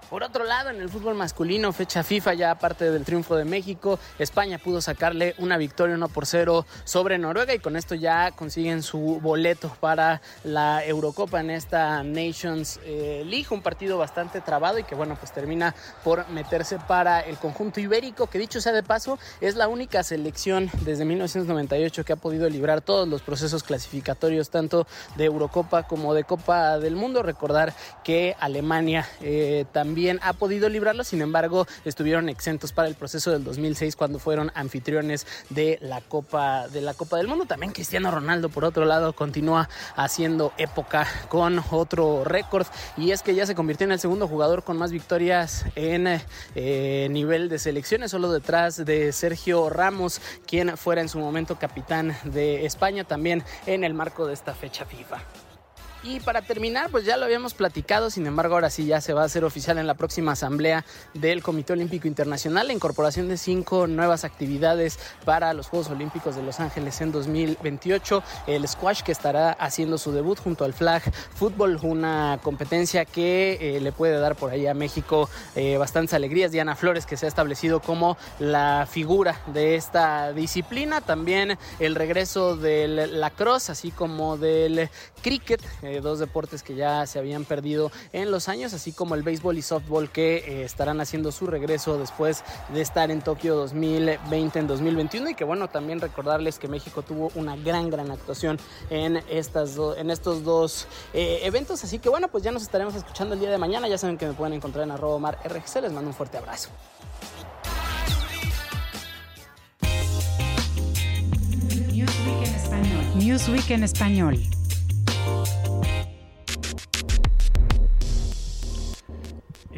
Por 0.08 0.22
otro 0.22 0.44
lado, 0.44 0.70
en 0.70 0.80
el 0.80 0.88
fútbol 0.88 1.16
masculino, 1.16 1.72
fecha 1.72 2.04
FIFA, 2.04 2.34
ya 2.34 2.52
aparte 2.52 2.92
del 2.92 3.04
triunfo 3.04 3.34
de 3.34 3.44
México, 3.44 3.98
España 4.20 4.56
pudo 4.58 4.80
sacarle 4.80 5.34
una 5.38 5.56
victoria 5.56 5.96
1 5.96 6.08
por 6.10 6.26
0 6.26 6.64
sobre 6.84 7.18
Noruega 7.18 7.52
y 7.54 7.58
con 7.58 7.74
esto 7.74 7.96
ya 7.96 8.30
consiguen 8.30 8.84
su 8.84 9.18
boleto 9.20 9.76
para 9.80 10.22
la 10.44 10.84
Eurocopa 10.84 11.40
en 11.40 11.50
esta 11.50 12.04
Nations 12.04 12.78
eh, 12.84 13.24
League, 13.26 13.48
un 13.50 13.62
partido 13.62 13.98
bastante 13.98 14.40
trabado 14.40 14.78
y 14.78 14.84
que 14.84 14.94
bueno, 14.94 15.16
pues 15.18 15.32
termina 15.32 15.74
por 16.04 16.28
meterse 16.28 16.78
para 16.78 17.18
el 17.18 17.36
conjunto 17.38 17.80
ibérico, 17.80 18.28
que 18.28 18.38
dicho 18.38 18.60
sea 18.60 18.72
de 18.72 18.84
paso, 18.84 19.18
es 19.40 19.56
la 19.56 19.66
única 19.66 20.04
selección 20.04 20.70
desde 20.82 21.04
1998 21.04 22.04
que 22.04 22.12
ha 22.12 22.16
podido 22.16 22.48
librar 22.48 22.80
todos 22.80 23.08
los 23.08 23.22
procesos 23.22 23.64
clasificatorios, 23.64 24.50
tanto 24.50 24.86
de 25.16 25.24
Eurocopa 25.24 25.82
como 25.82 26.14
de 26.14 26.22
Copa 26.22 26.78
del 26.78 26.94
Mundo. 26.94 27.24
Recordar 27.24 27.74
que 28.04 28.36
Alemania 28.38 29.04
eh, 29.20 29.64
también 29.72 29.95
ha 30.22 30.32
podido 30.34 30.68
librarlo, 30.68 31.04
sin 31.04 31.22
embargo 31.22 31.66
estuvieron 31.84 32.28
exentos 32.28 32.72
para 32.72 32.88
el 32.88 32.94
proceso 32.94 33.30
del 33.30 33.44
2006 33.44 33.96
cuando 33.96 34.18
fueron 34.18 34.52
anfitriones 34.54 35.26
de 35.48 35.78
la 35.80 36.00
Copa 36.02 36.68
de 36.68 36.82
la 36.82 36.94
Copa 36.94 37.16
del 37.16 37.28
Mundo. 37.28 37.46
También 37.46 37.72
Cristiano 37.72 38.10
Ronaldo 38.10 38.50
por 38.50 38.64
otro 38.64 38.84
lado 38.84 39.14
continúa 39.14 39.68
haciendo 39.96 40.52
época 40.58 41.06
con 41.28 41.62
otro 41.70 42.24
récord 42.24 42.66
y 42.96 43.10
es 43.10 43.22
que 43.22 43.34
ya 43.34 43.46
se 43.46 43.54
convirtió 43.54 43.86
en 43.86 43.92
el 43.92 44.00
segundo 44.00 44.28
jugador 44.28 44.64
con 44.64 44.76
más 44.76 44.92
victorias 44.92 45.64
en 45.74 46.20
eh, 46.54 47.08
nivel 47.10 47.48
de 47.48 47.58
selecciones, 47.58 48.10
solo 48.10 48.30
detrás 48.30 48.84
de 48.84 49.12
Sergio 49.12 49.70
Ramos, 49.70 50.20
quien 50.46 50.76
fuera 50.76 51.00
en 51.00 51.08
su 51.08 51.18
momento 51.18 51.58
capitán 51.58 52.16
de 52.24 52.66
España 52.66 53.04
también 53.04 53.42
en 53.66 53.84
el 53.84 53.94
marco 53.94 54.26
de 54.26 54.34
esta 54.34 54.54
fecha 54.54 54.84
FIFA. 54.84 55.45
Y 56.06 56.20
para 56.20 56.40
terminar, 56.42 56.88
pues 56.90 57.04
ya 57.04 57.16
lo 57.16 57.24
habíamos 57.24 57.54
platicado, 57.54 58.10
sin 58.10 58.28
embargo 58.28 58.54
ahora 58.54 58.70
sí 58.70 58.86
ya 58.86 59.00
se 59.00 59.12
va 59.12 59.22
a 59.22 59.24
hacer 59.24 59.44
oficial 59.44 59.76
en 59.78 59.88
la 59.88 59.94
próxima 59.94 60.32
asamblea 60.32 60.84
del 61.14 61.42
Comité 61.42 61.72
Olímpico 61.72 62.06
Internacional 62.06 62.68
la 62.68 62.72
incorporación 62.72 63.28
de 63.28 63.36
cinco 63.36 63.88
nuevas 63.88 64.22
actividades 64.22 65.00
para 65.24 65.52
los 65.52 65.66
Juegos 65.66 65.90
Olímpicos 65.90 66.36
de 66.36 66.44
Los 66.44 66.60
Ángeles 66.60 67.00
en 67.00 67.10
2028. 67.10 68.22
El 68.46 68.68
squash 68.68 69.02
que 69.02 69.10
estará 69.10 69.50
haciendo 69.50 69.98
su 69.98 70.12
debut 70.12 70.38
junto 70.38 70.64
al 70.64 70.74
flag 70.74 71.02
fútbol, 71.34 71.80
una 71.82 72.38
competencia 72.40 73.04
que 73.04 73.58
eh, 73.60 73.80
le 73.80 73.90
puede 73.90 74.20
dar 74.20 74.36
por 74.36 74.52
ahí 74.52 74.68
a 74.68 74.74
México 74.74 75.28
eh, 75.56 75.76
bastantes 75.76 76.14
alegrías. 76.14 76.52
Diana 76.52 76.76
Flores 76.76 77.04
que 77.04 77.16
se 77.16 77.26
ha 77.26 77.28
establecido 77.28 77.80
como 77.80 78.16
la 78.38 78.86
figura 78.88 79.40
de 79.48 79.74
esta 79.74 80.32
disciplina. 80.32 81.00
También 81.00 81.58
el 81.80 81.96
regreso 81.96 82.56
del 82.56 83.20
lacrosse, 83.20 83.72
así 83.72 83.90
como 83.90 84.36
del 84.36 84.88
cricket. 85.20 85.60
Eh, 85.82 85.95
dos 86.00 86.18
deportes 86.18 86.62
que 86.62 86.74
ya 86.74 87.06
se 87.06 87.18
habían 87.18 87.44
perdido 87.44 87.90
en 88.12 88.30
los 88.30 88.48
años, 88.48 88.72
así 88.74 88.92
como 88.92 89.14
el 89.14 89.22
béisbol 89.22 89.58
y 89.58 89.62
softball 89.62 90.10
que 90.10 90.36
eh, 90.36 90.64
estarán 90.64 91.00
haciendo 91.00 91.32
su 91.32 91.46
regreso 91.46 91.98
después 91.98 92.44
de 92.72 92.80
estar 92.80 93.10
en 93.10 93.22
Tokio 93.22 93.54
2020 93.56 94.58
en 94.58 94.66
2021 94.66 95.30
y 95.30 95.34
que 95.34 95.44
bueno, 95.44 95.68
también 95.68 96.00
recordarles 96.00 96.58
que 96.58 96.68
México 96.68 97.02
tuvo 97.02 97.30
una 97.34 97.56
gran, 97.56 97.90
gran 97.90 98.10
actuación 98.10 98.58
en, 98.90 99.16
estas 99.28 99.76
en 99.96 100.10
estos 100.10 100.44
dos 100.44 100.86
eh, 101.12 101.40
eventos, 101.42 101.82
así 101.84 101.98
que 101.98 102.08
bueno, 102.08 102.28
pues 102.28 102.44
ya 102.44 102.52
nos 102.52 102.62
estaremos 102.62 102.94
escuchando 102.94 103.34
el 103.34 103.40
día 103.40 103.50
de 103.50 103.58
mañana, 103.58 103.88
ya 103.88 103.98
saben 103.98 104.18
que 104.18 104.26
me 104.26 104.32
pueden 104.32 104.54
encontrar 104.54 104.84
en 104.84 104.90
arroba 104.90 105.18
mar 105.18 105.38
RGC, 105.44 105.82
les 105.82 105.92
mando 105.92 106.08
un 106.08 106.14
fuerte 106.14 106.38
abrazo. 106.38 106.70
Newsweek 113.16 113.70
en 113.70 113.82
español. 113.82 114.38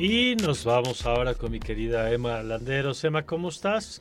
Y 0.01 0.37
nos 0.37 0.65
vamos 0.65 1.05
ahora 1.07 1.35
con 1.35 1.51
mi 1.51 1.59
querida 1.59 2.13
Emma 2.13 2.41
Landeros. 2.45 3.03
Emma, 3.03 3.25
¿cómo 3.25 3.49
estás? 3.49 4.01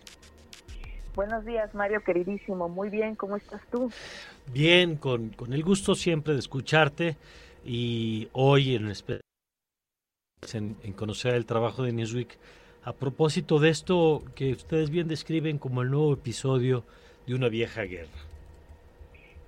Buenos 1.16 1.44
días, 1.44 1.74
Mario, 1.74 2.04
queridísimo. 2.04 2.70
Muy 2.70 2.89
bien, 2.89 3.16
¿cómo 3.16 3.36
estás 3.36 3.60
tú? 3.72 3.92
Bien, 4.54 4.98
con, 4.98 5.30
con 5.30 5.54
el 5.54 5.63
gusto 5.63 5.96
siempre 5.96 6.34
de 6.34 6.39
escucharte 6.39 7.18
y 7.66 8.30
hoy 8.34 8.75
en, 8.75 8.94
en, 10.54 10.77
en 10.84 10.94
conocer 10.94 11.34
el 11.34 11.48
trabajo 11.48 11.82
de 11.82 11.94
Newsweek 11.94 12.38
a 12.84 12.94
propósito 12.94 13.58
de 13.58 13.70
esto 13.70 14.22
que 14.36 14.51
ustedes 14.51 14.92
bien 14.92 15.08
describen 15.08 15.58
como 15.58 15.82
el 15.82 15.89
nuevo 15.89 16.13
episodio 16.13 16.84
de 17.25 17.34
una 17.34 17.50
vieja 17.50 17.82
guerra. 17.82 18.20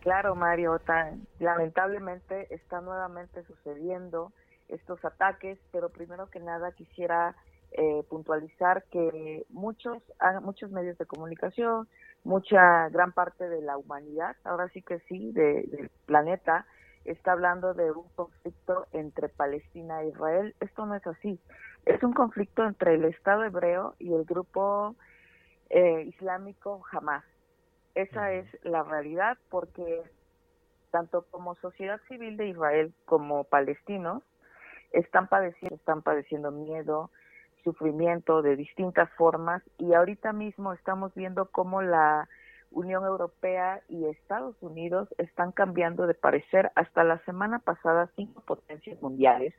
Claro, 0.01 0.33
Mario, 0.33 0.79
tan, 0.79 1.27
lamentablemente 1.39 2.51
está 2.51 2.81
nuevamente 2.81 3.43
sucediendo 3.43 4.33
estos 4.69 5.03
ataques, 5.03 5.59
pero 5.71 5.89
primero 5.89 6.29
que 6.29 6.39
nada 6.39 6.71
quisiera 6.71 7.35
eh, 7.71 8.03
puntualizar 8.09 8.83
que 8.85 9.45
muchos, 9.49 10.01
ah, 10.19 10.39
muchos 10.39 10.71
medios 10.71 10.97
de 10.97 11.05
comunicación, 11.05 11.87
mucha 12.23 12.89
gran 12.89 13.11
parte 13.11 13.47
de 13.47 13.61
la 13.61 13.77
humanidad, 13.77 14.35
ahora 14.43 14.69
sí 14.69 14.81
que 14.81 14.99
sí, 15.01 15.31
del 15.31 15.91
planeta, 16.05 16.65
está 17.05 17.31
hablando 17.31 17.73
de 17.73 17.91
un 17.91 18.07
conflicto 18.15 18.87
entre 18.91 19.29
Palestina 19.29 20.01
e 20.01 20.09
Israel. 20.09 20.55
Esto 20.59 20.85
no 20.85 20.95
es 20.95 21.05
así. 21.07 21.39
Es 21.85 22.03
un 22.03 22.13
conflicto 22.13 22.65
entre 22.65 22.95
el 22.95 23.05
Estado 23.05 23.43
hebreo 23.45 23.95
y 23.99 24.13
el 24.13 24.25
grupo 24.25 24.95
eh, 25.69 26.03
islámico 26.07 26.83
Hamas. 26.91 27.23
Esa 27.95 28.33
es 28.33 28.45
la 28.63 28.83
realidad 28.83 29.37
porque 29.49 30.03
tanto 30.91 31.25
como 31.29 31.55
sociedad 31.55 31.99
civil 32.07 32.37
de 32.37 32.47
Israel 32.47 32.93
como 33.05 33.43
palestinos 33.43 34.23
están 34.91 35.27
padeciendo, 35.27 35.75
están 35.75 36.01
padeciendo 36.01 36.51
miedo, 36.51 37.11
sufrimiento 37.63 38.41
de 38.41 38.55
distintas 38.55 39.09
formas 39.17 39.61
y 39.77 39.93
ahorita 39.93 40.33
mismo 40.33 40.73
estamos 40.73 41.13
viendo 41.13 41.49
cómo 41.51 41.81
la 41.81 42.27
Unión 42.71 43.03
Europea 43.03 43.81
y 43.89 44.05
Estados 44.05 44.55
Unidos 44.61 45.09
están 45.17 45.51
cambiando 45.51 46.07
de 46.07 46.13
parecer. 46.13 46.71
Hasta 46.75 47.03
la 47.03 47.17
semana 47.25 47.59
pasada, 47.59 48.09
cinco 48.15 48.41
potencias 48.41 49.01
mundiales 49.01 49.53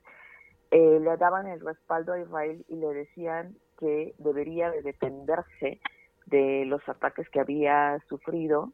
eh, 0.71 1.01
le 1.01 1.17
daban 1.17 1.49
el 1.49 1.61
respaldo 1.61 2.13
a 2.13 2.21
Israel 2.21 2.65
y 2.69 2.77
le 2.77 2.95
decían 2.95 3.57
que 3.79 4.15
debería 4.19 4.71
de 4.71 4.83
defenderse 4.83 5.81
de 6.27 6.65
los 6.67 6.87
ataques 6.89 7.29
que 7.31 7.41
había 7.41 7.99
sufrido 8.09 8.73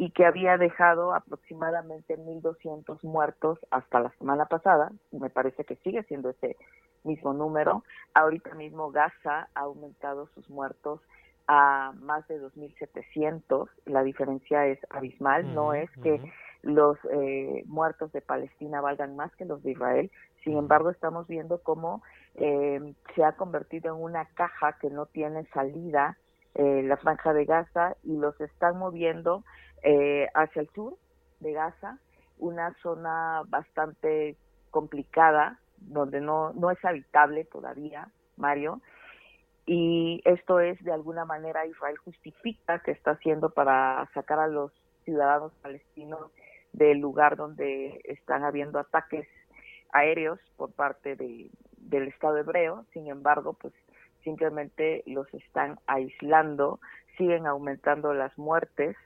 y 0.00 0.12
que 0.12 0.24
había 0.24 0.56
dejado 0.56 1.12
aproximadamente 1.12 2.16
1.200 2.16 3.02
muertos 3.02 3.58
hasta 3.70 4.00
la 4.00 4.08
semana 4.16 4.46
pasada, 4.46 4.90
me 5.12 5.28
parece 5.28 5.64
que 5.66 5.76
sigue 5.76 6.02
siendo 6.04 6.30
ese 6.30 6.56
mismo 7.04 7.34
número. 7.34 7.84
Ahorita 8.14 8.54
mismo 8.54 8.90
Gaza 8.92 9.50
ha 9.54 9.60
aumentado 9.60 10.26
sus 10.28 10.48
muertos 10.48 11.02
a 11.48 11.92
más 12.00 12.26
de 12.28 12.40
2.700, 12.40 13.68
la 13.84 14.02
diferencia 14.02 14.66
es 14.68 14.78
abismal, 14.88 15.54
no 15.54 15.74
es 15.74 15.90
que 16.02 16.18
los 16.62 16.96
eh, 17.12 17.62
muertos 17.66 18.10
de 18.12 18.22
Palestina 18.22 18.80
valgan 18.80 19.16
más 19.16 19.36
que 19.36 19.44
los 19.44 19.62
de 19.62 19.72
Israel, 19.72 20.10
sin 20.44 20.56
embargo 20.56 20.88
estamos 20.88 21.28
viendo 21.28 21.62
cómo 21.62 22.02
eh, 22.36 22.94
se 23.14 23.22
ha 23.22 23.32
convertido 23.32 23.94
en 23.94 24.02
una 24.02 24.24
caja 24.24 24.78
que 24.80 24.88
no 24.88 25.04
tiene 25.04 25.44
salida 25.52 26.16
eh, 26.54 26.82
la 26.82 26.96
franja 26.96 27.32
de 27.32 27.44
Gaza 27.44 27.96
y 28.02 28.16
los 28.16 28.40
están 28.40 28.76
moviendo 28.76 29.44
eh, 29.82 30.28
hacia 30.34 30.62
el 30.62 30.70
sur 30.70 30.96
de 31.40 31.52
Gaza, 31.52 31.98
una 32.38 32.74
zona 32.82 33.42
bastante 33.48 34.36
complicada, 34.70 35.58
donde 35.78 36.20
no, 36.20 36.52
no 36.52 36.70
es 36.70 36.84
habitable 36.84 37.44
todavía, 37.44 38.08
Mario. 38.36 38.80
Y 39.66 40.20
esto 40.24 40.60
es, 40.60 40.82
de 40.82 40.92
alguna 40.92 41.24
manera, 41.24 41.66
Israel 41.66 41.96
justifica 41.98 42.80
que 42.80 42.90
está 42.90 43.12
haciendo 43.12 43.50
para 43.50 44.08
sacar 44.14 44.38
a 44.38 44.48
los 44.48 44.72
ciudadanos 45.04 45.52
palestinos 45.62 46.30
del 46.72 46.98
lugar 46.98 47.36
donde 47.36 48.00
están 48.04 48.44
habiendo 48.44 48.78
ataques 48.78 49.26
aéreos 49.92 50.38
por 50.56 50.72
parte 50.72 51.16
de, 51.16 51.50
del 51.76 52.08
Estado 52.08 52.38
hebreo. 52.38 52.84
Sin 52.92 53.08
embargo, 53.08 53.54
pues 53.54 53.74
simplemente 54.22 55.02
los 55.06 55.32
están 55.34 55.78
aislando, 55.86 56.80
siguen 57.16 57.46
aumentando 57.46 58.14
las 58.14 58.36
muertes 58.38 58.96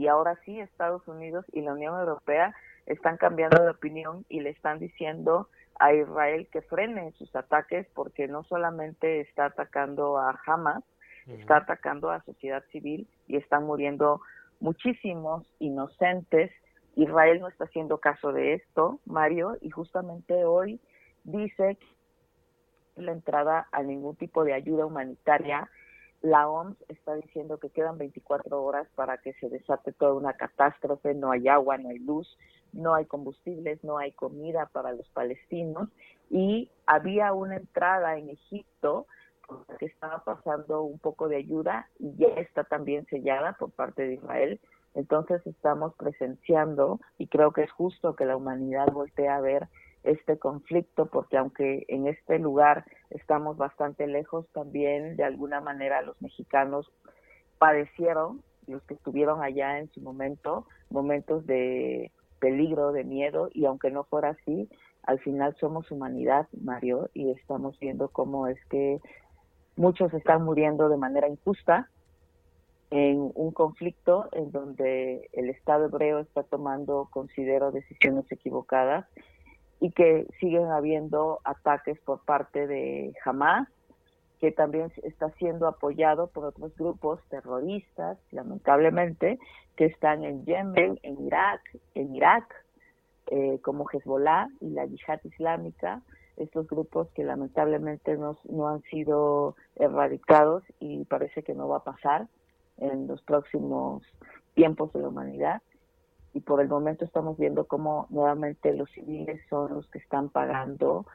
y 0.00 0.08
ahora 0.08 0.38
sí 0.46 0.58
Estados 0.58 1.06
Unidos 1.06 1.44
y 1.52 1.60
la 1.60 1.74
Unión 1.74 2.00
Europea 2.00 2.54
están 2.86 3.18
cambiando 3.18 3.62
de 3.62 3.68
opinión 3.68 4.24
y 4.30 4.40
le 4.40 4.48
están 4.48 4.78
diciendo 4.78 5.50
a 5.78 5.92
Israel 5.92 6.48
que 6.50 6.62
frene 6.62 7.12
sus 7.18 7.36
ataques 7.36 7.86
porque 7.94 8.26
no 8.26 8.42
solamente 8.44 9.20
está 9.20 9.44
atacando 9.44 10.16
a 10.16 10.40
Hamas, 10.46 10.82
está 11.26 11.58
atacando 11.58 12.10
a 12.10 12.22
sociedad 12.22 12.64
civil 12.72 13.06
y 13.28 13.36
están 13.36 13.64
muriendo 13.64 14.22
muchísimos 14.58 15.46
inocentes. 15.58 16.50
Israel 16.96 17.38
no 17.40 17.48
está 17.48 17.64
haciendo 17.64 17.98
caso 17.98 18.32
de 18.32 18.54
esto, 18.54 19.00
Mario, 19.04 19.58
y 19.60 19.68
justamente 19.68 20.46
hoy 20.46 20.80
dice 21.24 21.76
la 22.96 23.12
entrada 23.12 23.68
a 23.70 23.82
ningún 23.82 24.16
tipo 24.16 24.44
de 24.44 24.54
ayuda 24.54 24.86
humanitaria 24.86 25.68
la 26.22 26.48
OMS 26.48 26.76
está 26.88 27.14
diciendo 27.14 27.58
que 27.58 27.70
quedan 27.70 27.98
24 27.98 28.62
horas 28.62 28.86
para 28.94 29.18
que 29.18 29.32
se 29.34 29.48
desate 29.48 29.92
toda 29.92 30.14
una 30.14 30.34
catástrofe, 30.34 31.14
no 31.14 31.32
hay 31.32 31.48
agua, 31.48 31.78
no 31.78 31.88
hay 31.88 31.98
luz, 31.98 32.36
no 32.72 32.94
hay 32.94 33.06
combustibles, 33.06 33.82
no 33.82 33.98
hay 33.98 34.12
comida 34.12 34.66
para 34.66 34.92
los 34.92 35.08
palestinos 35.10 35.88
y 36.28 36.70
había 36.86 37.32
una 37.32 37.56
entrada 37.56 38.18
en 38.18 38.30
Egipto 38.30 39.06
que 39.78 39.86
estaba 39.86 40.22
pasando 40.22 40.82
un 40.82 40.98
poco 40.98 41.28
de 41.28 41.36
ayuda 41.36 41.88
y 41.98 42.14
ya 42.16 42.28
está 42.36 42.64
también 42.64 43.06
sellada 43.06 43.54
por 43.54 43.70
parte 43.70 44.06
de 44.06 44.14
Israel. 44.14 44.60
Entonces 44.94 45.44
estamos 45.46 45.94
presenciando 45.94 47.00
y 47.18 47.26
creo 47.28 47.52
que 47.52 47.62
es 47.62 47.70
justo 47.72 48.14
que 48.14 48.26
la 48.26 48.36
humanidad 48.36 48.88
voltee 48.92 49.28
a 49.28 49.40
ver 49.40 49.68
este 50.02 50.38
conflicto 50.38 51.06
porque 51.06 51.36
aunque 51.36 51.84
en 51.88 52.06
este 52.06 52.38
lugar 52.38 52.84
estamos 53.10 53.56
bastante 53.56 54.06
lejos, 54.06 54.46
también 54.52 55.16
de 55.16 55.24
alguna 55.24 55.60
manera 55.60 56.02
los 56.02 56.20
mexicanos 56.22 56.90
padecieron, 57.58 58.42
los 58.66 58.82
que 58.84 58.94
estuvieron 58.94 59.42
allá 59.42 59.78
en 59.78 59.90
su 59.92 60.00
momento, 60.00 60.66
momentos 60.90 61.46
de 61.46 62.10
peligro, 62.38 62.92
de 62.92 63.04
miedo 63.04 63.50
y 63.52 63.66
aunque 63.66 63.90
no 63.90 64.04
fuera 64.04 64.30
así, 64.30 64.68
al 65.02 65.18
final 65.20 65.56
somos 65.58 65.90
humanidad, 65.90 66.46
Mario, 66.62 67.10
y 67.14 67.30
estamos 67.30 67.78
viendo 67.78 68.08
cómo 68.08 68.46
es 68.46 68.58
que 68.66 69.00
muchos 69.76 70.12
están 70.14 70.44
muriendo 70.44 70.88
de 70.88 70.96
manera 70.96 71.28
injusta 71.28 71.90
en 72.90 73.30
un 73.34 73.52
conflicto 73.52 74.28
en 74.32 74.50
donde 74.50 75.28
el 75.32 75.48
Estado 75.48 75.86
hebreo 75.86 76.18
está 76.18 76.42
tomando, 76.42 77.08
considero, 77.10 77.70
decisiones 77.70 78.30
equivocadas 78.30 79.06
y 79.80 79.90
que 79.90 80.26
siguen 80.38 80.66
habiendo 80.66 81.40
ataques 81.44 81.98
por 82.00 82.24
parte 82.24 82.66
de 82.66 83.14
Hamas, 83.24 83.68
que 84.40 84.52
también 84.52 84.92
está 85.02 85.30
siendo 85.32 85.66
apoyado 85.66 86.28
por 86.28 86.44
otros 86.44 86.74
grupos 86.76 87.20
terroristas, 87.28 88.18
lamentablemente, 88.30 89.38
que 89.76 89.86
están 89.86 90.24
en 90.24 90.44
Yemen, 90.44 90.98
en 91.02 91.26
Irak, 91.26 91.60
en 91.94 92.14
Irak, 92.14 92.44
eh, 93.26 93.58
como 93.62 93.86
Hezbollah 93.90 94.48
y 94.60 94.70
la 94.70 94.86
Yihad 94.86 95.20
Islámica, 95.24 96.02
estos 96.36 96.66
grupos 96.66 97.08
que 97.10 97.22
lamentablemente 97.22 98.16
no, 98.16 98.38
no 98.48 98.68
han 98.68 98.82
sido 98.82 99.56
erradicados 99.76 100.64
y 100.80 101.04
parece 101.04 101.42
que 101.42 101.54
no 101.54 101.68
va 101.68 101.78
a 101.78 101.84
pasar 101.84 102.26
en 102.78 103.06
los 103.06 103.22
próximos 103.22 104.02
tiempos 104.54 104.92
de 104.92 105.00
la 105.00 105.08
humanidad. 105.08 105.62
Y 106.32 106.40
por 106.40 106.60
el 106.60 106.68
momento 106.68 107.04
estamos 107.04 107.36
viendo 107.38 107.64
cómo 107.66 108.06
nuevamente 108.10 108.72
los 108.74 108.90
civiles 108.90 109.40
son 109.48 109.74
los 109.74 109.86
que 109.88 109.98
están 109.98 110.28
pagando 110.28 111.06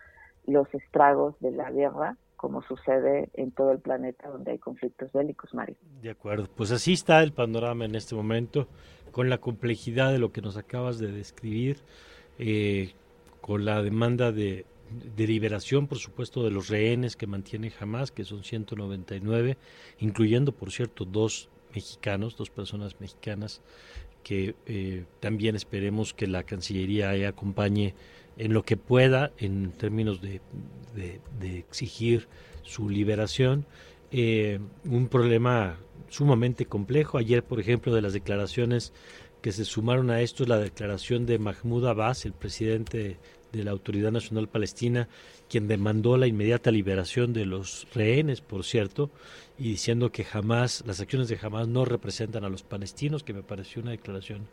los 0.45 0.71
estragos 0.73 1.35
de 1.39 1.51
la 1.51 1.71
guerra, 1.71 2.17
como 2.35 2.61
sucede 2.63 3.29
en 3.33 3.51
todo 3.51 3.71
el 3.71 3.79
planeta 3.79 4.29
donde 4.29 4.51
hay 4.51 4.59
conflictos 4.59 5.11
bélicos, 5.13 5.53
Mario. 5.53 5.75
De 6.01 6.11
acuerdo, 6.11 6.47
pues 6.55 6.71
así 6.71 6.93
está 6.93 7.23
el 7.23 7.31
panorama 7.31 7.85
en 7.85 7.95
este 7.95 8.13
momento, 8.13 8.67
con 9.11 9.29
la 9.29 9.39
complejidad 9.39 10.11
de 10.11 10.19
lo 10.19 10.31
que 10.31 10.41
nos 10.41 10.57
acabas 10.57 10.99
de 10.99 11.11
describir, 11.11 11.77
eh, 12.37 12.93
con 13.41 13.63
la 13.63 13.81
demanda 13.81 14.31
de 14.31 14.65
de 14.89 15.27
liberación, 15.27 15.87
por 15.87 15.97
supuesto, 15.97 16.43
de 16.43 16.51
los 16.51 16.69
rehenes 16.69 17.15
que 17.15 17.27
mantiene 17.27 17.71
Hamas, 17.79 18.11
que 18.11 18.23
son 18.23 18.43
199, 18.43 19.57
incluyendo, 19.99 20.51
por 20.51 20.71
cierto, 20.71 21.05
dos 21.05 21.49
mexicanos, 21.73 22.37
dos 22.37 22.49
personas 22.49 22.99
mexicanas, 22.99 23.61
que 24.25 24.55
eh, 24.65 25.03
también 25.19 25.55
esperemos 25.55 26.15
que 26.15 26.25
la 26.25 26.41
Cancillería 26.41 27.11
acompañe 27.29 27.93
en 28.37 28.53
lo 28.53 28.63
que 28.63 28.75
pueda 28.75 29.31
en 29.37 29.71
términos 29.71 30.19
de, 30.19 30.41
exigir 31.43 32.27
su 32.63 32.89
liberación. 32.89 33.67
Eh, 34.09 34.59
un 34.83 35.09
problema 35.09 35.77
sumamente 36.09 36.65
complejo. 36.65 37.19
Ayer, 37.19 37.43
por 37.43 37.59
ejemplo, 37.59 37.93
de 37.93 38.01
las 38.01 38.13
declaraciones 38.13 38.93
que 39.43 39.51
se 39.51 39.63
sumaron 39.63 40.09
a 40.09 40.21
esto, 40.21 40.43
la 40.45 40.57
declaración 40.57 41.27
de 41.27 41.37
Mahmoud 41.37 41.85
Abbas, 41.85 42.25
el 42.25 42.33
presidente 42.33 43.19
de 43.55 43.63
la 43.63 43.71
Autoridad 43.71 44.11
Nacional 44.11 44.47
Palestina, 44.47 45.07
quien 45.49 45.67
demandó 45.67 46.17
la 46.17 46.27
inmediata 46.27 46.71
liberación 46.71 47.33
de 47.33 47.45
los 47.45 47.87
rehenes, 47.93 48.41
por 48.41 48.63
cierto, 48.63 49.09
y 49.57 49.69
diciendo 49.69 50.11
que 50.11 50.23
jamás, 50.23 50.83
las 50.85 50.99
acciones 50.99 51.27
de 51.27 51.37
jamás 51.37 51.67
no 51.67 51.85
representan 51.85 52.43
a 52.43 52.49
los 52.49 52.63
palestinos, 52.63 53.23
que 53.23 53.33
me 53.33 53.43
pareció 53.43 53.81
una 53.81 53.91
declaración 53.91 54.47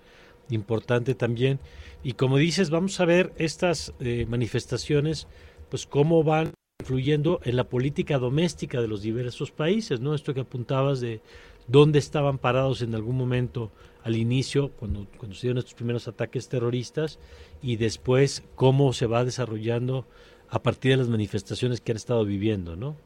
importante 0.51 1.15
también. 1.15 1.61
Y 2.03 2.13
como 2.13 2.37
dices, 2.37 2.71
vamos 2.71 2.99
a 3.01 3.05
ver 3.05 3.33
estas 3.39 3.95
eh, 4.01 4.27
manifestaciones, 4.29 5.27
pues 5.71 5.87
cómo 5.87 6.23
van 6.23 6.53
influyendo 6.81 7.41
en 7.45 7.57
la 7.57 7.69
política 7.69 8.19
doméstica 8.19 8.81
de 8.81 8.89
los 8.89 9.03
diversos 9.03 9.53
países, 9.53 10.01
¿no? 10.01 10.15
Esto 10.15 10.35
que 10.35 10.41
apuntabas 10.41 11.01
de 11.01 11.21
dónde 11.67 11.99
estaban 11.99 12.39
parados 12.39 12.83
en 12.83 12.95
algún 12.95 13.17
momento 13.17 13.71
al 14.05 14.17
inicio, 14.17 14.71
cuando, 14.79 15.07
cuando 15.17 15.35
se 15.35 15.43
dieron 15.43 15.59
estos 15.59 15.75
primeros 15.75 16.09
ataques 16.09 16.49
terroristas, 16.49 17.19
y 17.61 17.77
después 17.77 18.45
cómo 18.55 18.93
se 18.93 19.07
va 19.07 19.25
desarrollando 19.25 20.07
a 20.51 20.59
partir 20.59 20.93
de 20.93 20.99
las 20.99 21.09
manifestaciones 21.09 21.81
que 21.81 21.93
han 21.93 21.97
estado 21.97 22.25
viviendo, 22.25 22.77
¿no? 22.77 22.97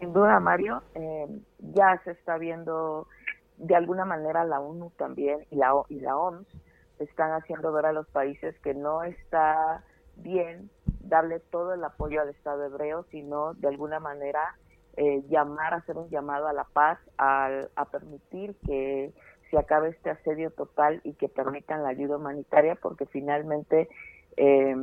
Sin 0.00 0.12
duda, 0.12 0.40
Mario, 0.40 0.82
eh, 0.94 1.26
ya 1.74 2.00
se 2.04 2.12
está 2.12 2.38
viendo 2.38 3.06
de 3.56 3.74
alguna 3.74 4.04
manera 4.04 4.44
la 4.44 4.60
ONU 4.60 4.92
también 4.96 5.44
y 5.50 5.56
la, 5.56 5.72
y 5.88 6.00
la 6.00 6.16
OMS 6.16 6.46
están 6.98 7.32
haciendo 7.32 7.72
ver 7.72 7.86
a 7.86 7.92
los 7.92 8.06
países 8.08 8.56
que 8.60 8.74
no 8.74 9.02
está 9.02 9.82
bien 10.16 10.70
darle 11.00 11.40
todo 11.40 11.74
el 11.74 11.84
apoyo 11.84 12.20
al 12.20 12.28
Estado 12.28 12.64
hebreo, 12.64 13.04
sino 13.10 13.54
de 13.54 13.68
alguna 13.68 14.00
manera 14.00 14.56
eh, 15.00 15.22
llamar, 15.28 15.74
hacer 15.74 15.96
un 15.96 16.10
llamado 16.10 16.48
a 16.48 16.52
la 16.52 16.64
paz, 16.64 16.98
a 17.16 17.86
permitir 17.90 18.56
que 18.66 19.12
se 19.50 19.58
acabe 19.58 19.90
este 19.90 20.10
asedio 20.10 20.50
total 20.50 21.00
y 21.04 21.14
que 21.14 21.28
permitan 21.28 21.82
la 21.82 21.90
ayuda 21.90 22.16
humanitaria, 22.16 22.74
porque 22.74 23.06
finalmente 23.06 23.88
eh, 24.36 24.74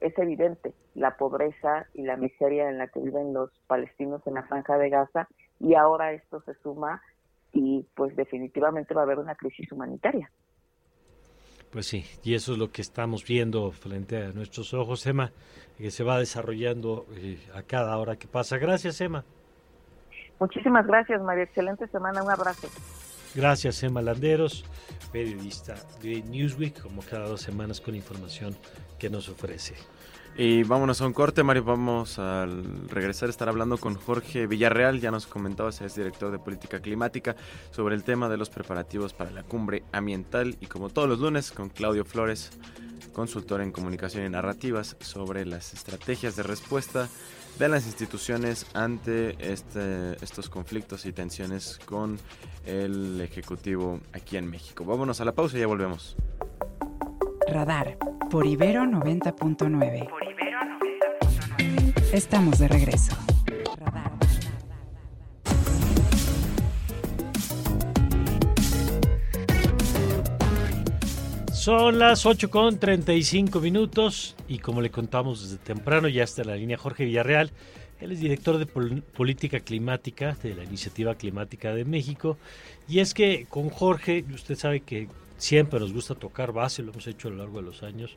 es 0.00 0.18
evidente 0.18 0.74
la 0.94 1.16
pobreza 1.16 1.86
y 1.94 2.02
la 2.02 2.16
miseria 2.16 2.68
en 2.68 2.78
la 2.78 2.88
que 2.88 3.00
viven 3.00 3.32
los 3.32 3.50
palestinos 3.66 4.26
en 4.26 4.34
la 4.34 4.42
franja 4.42 4.76
de 4.76 4.90
Gaza 4.90 5.28
y 5.58 5.74
ahora 5.74 6.12
esto 6.12 6.42
se 6.42 6.54
suma 6.62 7.00
y 7.52 7.86
pues 7.94 8.14
definitivamente 8.16 8.94
va 8.94 9.02
a 9.02 9.04
haber 9.04 9.18
una 9.18 9.34
crisis 9.34 9.70
humanitaria. 9.72 10.30
Pues 11.70 11.86
sí, 11.86 12.04
y 12.24 12.34
eso 12.34 12.52
es 12.52 12.58
lo 12.58 12.72
que 12.72 12.82
estamos 12.82 13.24
viendo 13.24 13.70
frente 13.70 14.16
a 14.16 14.32
nuestros 14.32 14.74
ojos, 14.74 15.06
Emma, 15.06 15.30
que 15.78 15.92
se 15.92 16.02
va 16.02 16.18
desarrollando 16.18 17.06
eh, 17.12 17.38
a 17.54 17.62
cada 17.62 17.96
hora 17.96 18.16
que 18.16 18.26
pasa. 18.26 18.58
Gracias, 18.58 19.00
Emma. 19.00 19.24
Muchísimas 20.40 20.86
gracias, 20.86 21.22
María. 21.22 21.44
Excelente 21.44 21.86
semana. 21.88 22.22
Un 22.22 22.30
abrazo. 22.30 22.68
Gracias, 23.34 23.82
Emma 23.84 24.02
Landeros, 24.02 24.64
periodista 25.12 25.76
de 26.02 26.22
Newsweek, 26.22 26.82
como 26.82 27.02
cada 27.02 27.28
dos 27.28 27.42
semanas 27.42 27.80
con 27.80 27.94
información 27.94 28.56
que 28.98 29.08
nos 29.08 29.28
ofrece. 29.28 29.76
Y 30.36 30.62
vámonos 30.62 31.00
a 31.00 31.06
un 31.06 31.12
corte, 31.12 31.42
Mario. 31.42 31.64
Vamos 31.64 32.18
a 32.18 32.46
regresar 32.88 33.28
a 33.28 33.30
estar 33.30 33.48
hablando 33.48 33.78
con 33.78 33.94
Jorge 33.94 34.46
Villarreal. 34.46 35.00
Ya 35.00 35.10
nos 35.10 35.26
comentaba, 35.26 35.70
es 35.70 35.94
director 35.94 36.32
de 36.32 36.38
política 36.38 36.80
climática, 36.80 37.36
sobre 37.70 37.94
el 37.94 38.02
tema 38.02 38.28
de 38.28 38.36
los 38.36 38.48
preparativos 38.48 39.12
para 39.12 39.30
la 39.30 39.42
cumbre 39.42 39.84
ambiental. 39.92 40.56
Y 40.60 40.66
como 40.66 40.88
todos 40.88 41.08
los 41.08 41.18
lunes, 41.18 41.52
con 41.52 41.68
Claudio 41.68 42.04
Flores, 42.04 42.50
consultor 43.12 43.60
en 43.60 43.72
comunicación 43.72 44.24
y 44.24 44.30
narrativas, 44.30 44.96
sobre 45.00 45.44
las 45.44 45.74
estrategias 45.74 46.36
de 46.36 46.42
respuesta 46.42 47.08
de 47.60 47.68
las 47.68 47.86
instituciones 47.86 48.66
ante 48.72 49.36
este, 49.38 50.16
estos 50.24 50.48
conflictos 50.48 51.04
y 51.04 51.12
tensiones 51.12 51.78
con 51.84 52.18
el 52.64 53.20
Ejecutivo 53.20 54.00
aquí 54.14 54.38
en 54.38 54.48
México. 54.48 54.86
Vámonos 54.86 55.20
a 55.20 55.26
la 55.26 55.32
pausa 55.32 55.58
y 55.58 55.60
ya 55.60 55.66
volvemos. 55.66 56.16
Radar 57.46 57.98
por 58.30 58.46
Ibero 58.46 58.84
90.9. 58.84 60.08
Estamos 62.14 62.58
de 62.58 62.68
regreso. 62.68 63.14
Son 71.60 71.98
las 71.98 72.24
8 72.24 72.48
con 72.48 72.78
35 72.78 73.60
minutos 73.60 74.34
y 74.48 74.60
como 74.60 74.80
le 74.80 74.90
contamos 74.90 75.42
desde 75.42 75.58
temprano, 75.62 76.08
ya 76.08 76.24
está 76.24 76.40
en 76.40 76.48
la 76.48 76.56
línea 76.56 76.78
Jorge 76.78 77.04
Villarreal. 77.04 77.50
Él 78.00 78.12
es 78.12 78.20
director 78.20 78.56
de 78.56 78.64
política 78.64 79.60
climática 79.60 80.34
de 80.42 80.54
la 80.54 80.64
Iniciativa 80.64 81.14
Climática 81.16 81.74
de 81.74 81.84
México. 81.84 82.38
Y 82.88 83.00
es 83.00 83.12
que 83.12 83.44
con 83.46 83.68
Jorge, 83.68 84.24
usted 84.32 84.56
sabe 84.56 84.80
que 84.80 85.08
siempre 85.36 85.78
nos 85.78 85.92
gusta 85.92 86.14
tocar 86.14 86.52
base, 86.52 86.82
lo 86.82 86.92
hemos 86.92 87.06
hecho 87.06 87.28
a 87.28 87.32
lo 87.32 87.36
largo 87.36 87.58
de 87.58 87.66
los 87.66 87.82
años, 87.82 88.14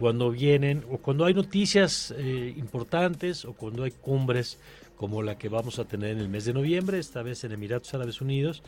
cuando 0.00 0.32
vienen 0.32 0.82
o 0.90 0.98
cuando 0.98 1.26
hay 1.26 1.34
noticias 1.34 2.12
eh, 2.18 2.52
importantes 2.56 3.44
o 3.44 3.52
cuando 3.52 3.84
hay 3.84 3.92
cumbres 3.92 4.58
como 4.96 5.22
la 5.22 5.38
que 5.38 5.48
vamos 5.48 5.78
a 5.78 5.84
tener 5.84 6.10
en 6.10 6.18
el 6.18 6.28
mes 6.28 6.44
de 6.44 6.54
noviembre, 6.54 6.98
esta 6.98 7.22
vez 7.22 7.44
en 7.44 7.52
Emiratos 7.52 7.94
Árabes 7.94 8.20
Unidos. 8.20 8.64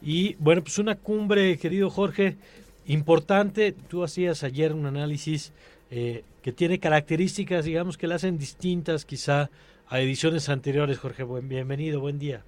Y 0.00 0.32
bueno, 0.36 0.62
pues 0.62 0.78
una 0.78 0.94
cumbre, 0.94 1.58
querido 1.58 1.90
Jorge, 1.90 2.38
importante. 2.86 3.72
Tú 3.72 4.04
hacías 4.04 4.42
ayer 4.42 4.72
un 4.72 4.86
análisis 4.86 5.52
eh, 5.90 6.24
que 6.42 6.52
tiene 6.52 6.78
características, 6.78 7.64
digamos, 7.64 7.96
que 7.96 8.06
la 8.06 8.16
hacen 8.16 8.38
distintas 8.38 9.04
quizá 9.04 9.50
a 9.88 10.00
ediciones 10.00 10.48
anteriores. 10.48 10.98
Jorge, 10.98 11.22
buen, 11.22 11.48
bienvenido, 11.48 12.00
buen 12.00 12.18
día. 12.18 12.42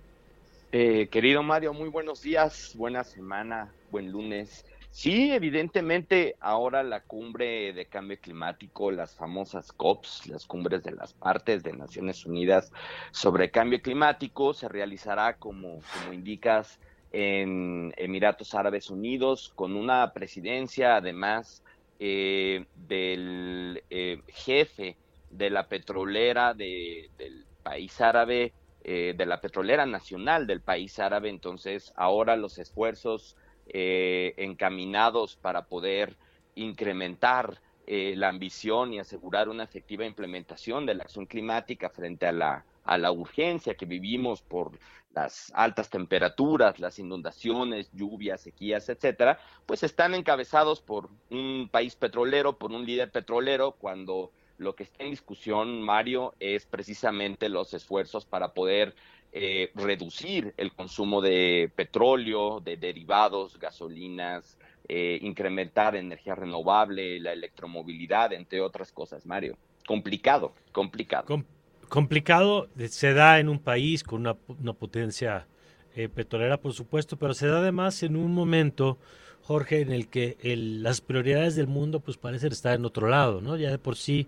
Eh, 0.73 1.09
querido 1.11 1.43
Mario, 1.43 1.73
muy 1.73 1.89
buenos 1.89 2.23
días, 2.23 2.75
buena 2.77 3.03
semana, 3.05 3.73
buen 3.91 4.13
lunes. 4.13 4.67
Sí, 4.91 5.33
evidentemente 5.33 6.37
ahora 6.41 6.83
la 6.83 7.01
cumbre 7.01 7.73
de 7.73 7.87
cambio 7.87 8.19
climático, 8.21 8.91
las 8.91 9.15
famosas 9.15 9.73
COPs, 9.73 10.27
las 10.27 10.47
cumbres 10.47 10.83
de 10.83 10.93
las 10.93 11.13
partes 11.13 11.63
de 11.63 11.73
Naciones 11.73 12.27
Unidas 12.27 12.73
sobre 13.13 13.51
cambio 13.51 13.81
climático, 13.81 14.55
se 14.55 14.69
realizará 14.69 15.37
como, 15.37 15.81
como 15.95 16.13
indicas 16.13 16.81
en 17.13 17.93
Emiratos 17.97 18.55
Árabes 18.55 18.91
Unidos 18.91 19.53
con 19.55 19.77
una 19.77 20.13
presidencia 20.13 20.97
además 20.97 21.63
eh, 22.01 22.67
del 22.77 23.83
eh, 23.91 24.21
jefe 24.29 24.97
de 25.31 25.51
la 25.51 25.69
petrolera 25.69 26.55
del 26.55 27.45
país 27.63 28.01
árabe, 28.01 28.53
eh, 28.85 29.15
de 29.17 29.27
la 29.27 29.41
petrolera 29.41 29.85
nacional 29.85 30.47
del 30.47 30.61
país 30.61 30.99
árabe. 30.99 31.29
Entonces, 31.29 31.93
ahora 31.97 32.37
los 32.37 32.59
esfuerzos 32.59 33.37
encaminados 33.71 35.37
para 35.37 35.67
poder 35.67 36.17
incrementar 36.55 37.61
la 37.87 38.29
ambición 38.31 38.95
y 38.95 38.99
asegurar 38.99 39.51
una 39.51 39.65
efectiva 39.65 40.07
implementación 40.07 40.87
de 40.87 40.95
la 40.95 41.03
acción 41.03 41.27
climática 41.27 41.91
frente 41.91 42.27
a 42.27 42.33
la, 42.33 42.65
a 42.89 42.99
la 42.99 43.13
urgencia 43.13 43.75
que 43.75 43.87
vivimos 43.87 44.43
por 44.43 44.79
las 45.15 45.53
altas 45.55 45.91
temperaturas, 45.91 46.79
las 46.79 46.99
inundaciones, 46.99 47.91
lluvias, 47.93 48.41
sequías, 48.41 48.89
etcétera, 48.89 49.39
pues 49.67 49.83
están 49.83 50.15
encabezados 50.15 50.81
por 50.81 51.11
un 51.31 51.69
país 51.71 51.97
petrolero, 51.97 52.59
por 52.59 52.73
un 52.73 52.87
líder 52.87 53.11
petrolero, 53.11 53.73
cuando 53.73 54.33
lo 54.57 54.75
que 54.75 54.85
está 54.85 55.05
en 55.05 55.11
discusión, 55.11 55.83
Mario, 55.83 56.35
es 56.41 56.67
precisamente 56.67 57.49
los 57.49 57.75
esfuerzos 57.75 58.25
para 58.25 58.55
poder 58.55 58.95
eh, 59.33 59.71
reducir 59.75 60.55
el 60.57 60.73
consumo 60.73 61.21
de 61.21 61.71
petróleo, 61.77 62.61
de 62.61 62.77
derivados, 62.77 63.59
gasolinas, 63.59 64.59
eh, 64.89 65.19
incrementar 65.23 65.95
energía 65.95 66.35
renovable, 66.35 67.21
la 67.21 67.33
electromovilidad, 67.33 68.33
entre 68.33 68.61
otras 68.61 68.91
cosas, 68.91 69.27
Mario. 69.27 69.57
Complicado, 69.87 70.55
complicado. 70.73 71.45
Complicado 71.89 72.69
se 72.89 73.15
da 73.15 73.39
en 73.39 73.49
un 73.49 73.59
país 73.59 74.05
con 74.05 74.21
una, 74.21 74.73
potencia 74.75 75.47
eh, 75.95 76.09
petrolera, 76.09 76.61
por 76.61 76.73
supuesto, 76.73 77.17
pero 77.17 77.35
se 77.35 77.47
da 77.47 77.59
además 77.59 78.03
en 78.03 78.17
un 78.17 78.33
momento, 78.33 78.99
Jorge, 79.43 79.81
en 79.81 79.93
el 79.93 80.09
que 80.09 80.37
las 80.45 81.01
prioridades 81.01 81.57
del 81.57 81.67
mundo 81.67 82.01
pues 82.01 82.17
parecen 82.17 82.53
estar 82.53 82.75
en 82.75 82.85
otro 82.85 83.09
lado, 83.09 83.41
¿no? 83.41 83.57
Ya 83.57 83.71
de 83.71 83.79
por 83.79 83.97
sí 83.97 84.27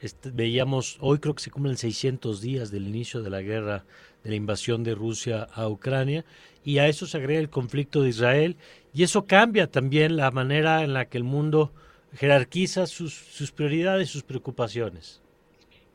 este, 0.00 0.30
veíamos, 0.30 0.98
hoy 1.00 1.18
creo 1.18 1.34
que 1.34 1.42
se 1.42 1.50
cumplen 1.50 1.76
600 1.76 2.40
días 2.40 2.70
del 2.70 2.88
inicio 2.88 3.22
de 3.22 3.30
la 3.30 3.40
guerra 3.40 3.84
de 4.24 4.30
la 4.30 4.36
invasión 4.36 4.82
de 4.84 4.94
Rusia 4.94 5.48
a 5.54 5.68
Ucrania 5.68 6.24
y 6.64 6.78
a 6.78 6.88
eso 6.88 7.06
se 7.06 7.18
agrega 7.18 7.40
el 7.40 7.50
conflicto 7.50 8.02
de 8.02 8.08
Israel 8.08 8.56
y 8.92 9.04
eso 9.04 9.26
cambia 9.26 9.68
también 9.68 10.16
la 10.16 10.30
manera 10.30 10.82
en 10.82 10.92
la 10.92 11.06
que 11.06 11.18
el 11.18 11.24
mundo 11.24 11.72
jerarquiza 12.14 12.86
sus, 12.86 13.14
sus 13.14 13.52
prioridades, 13.52 14.10
sus 14.10 14.22
preocupaciones. 14.22 15.21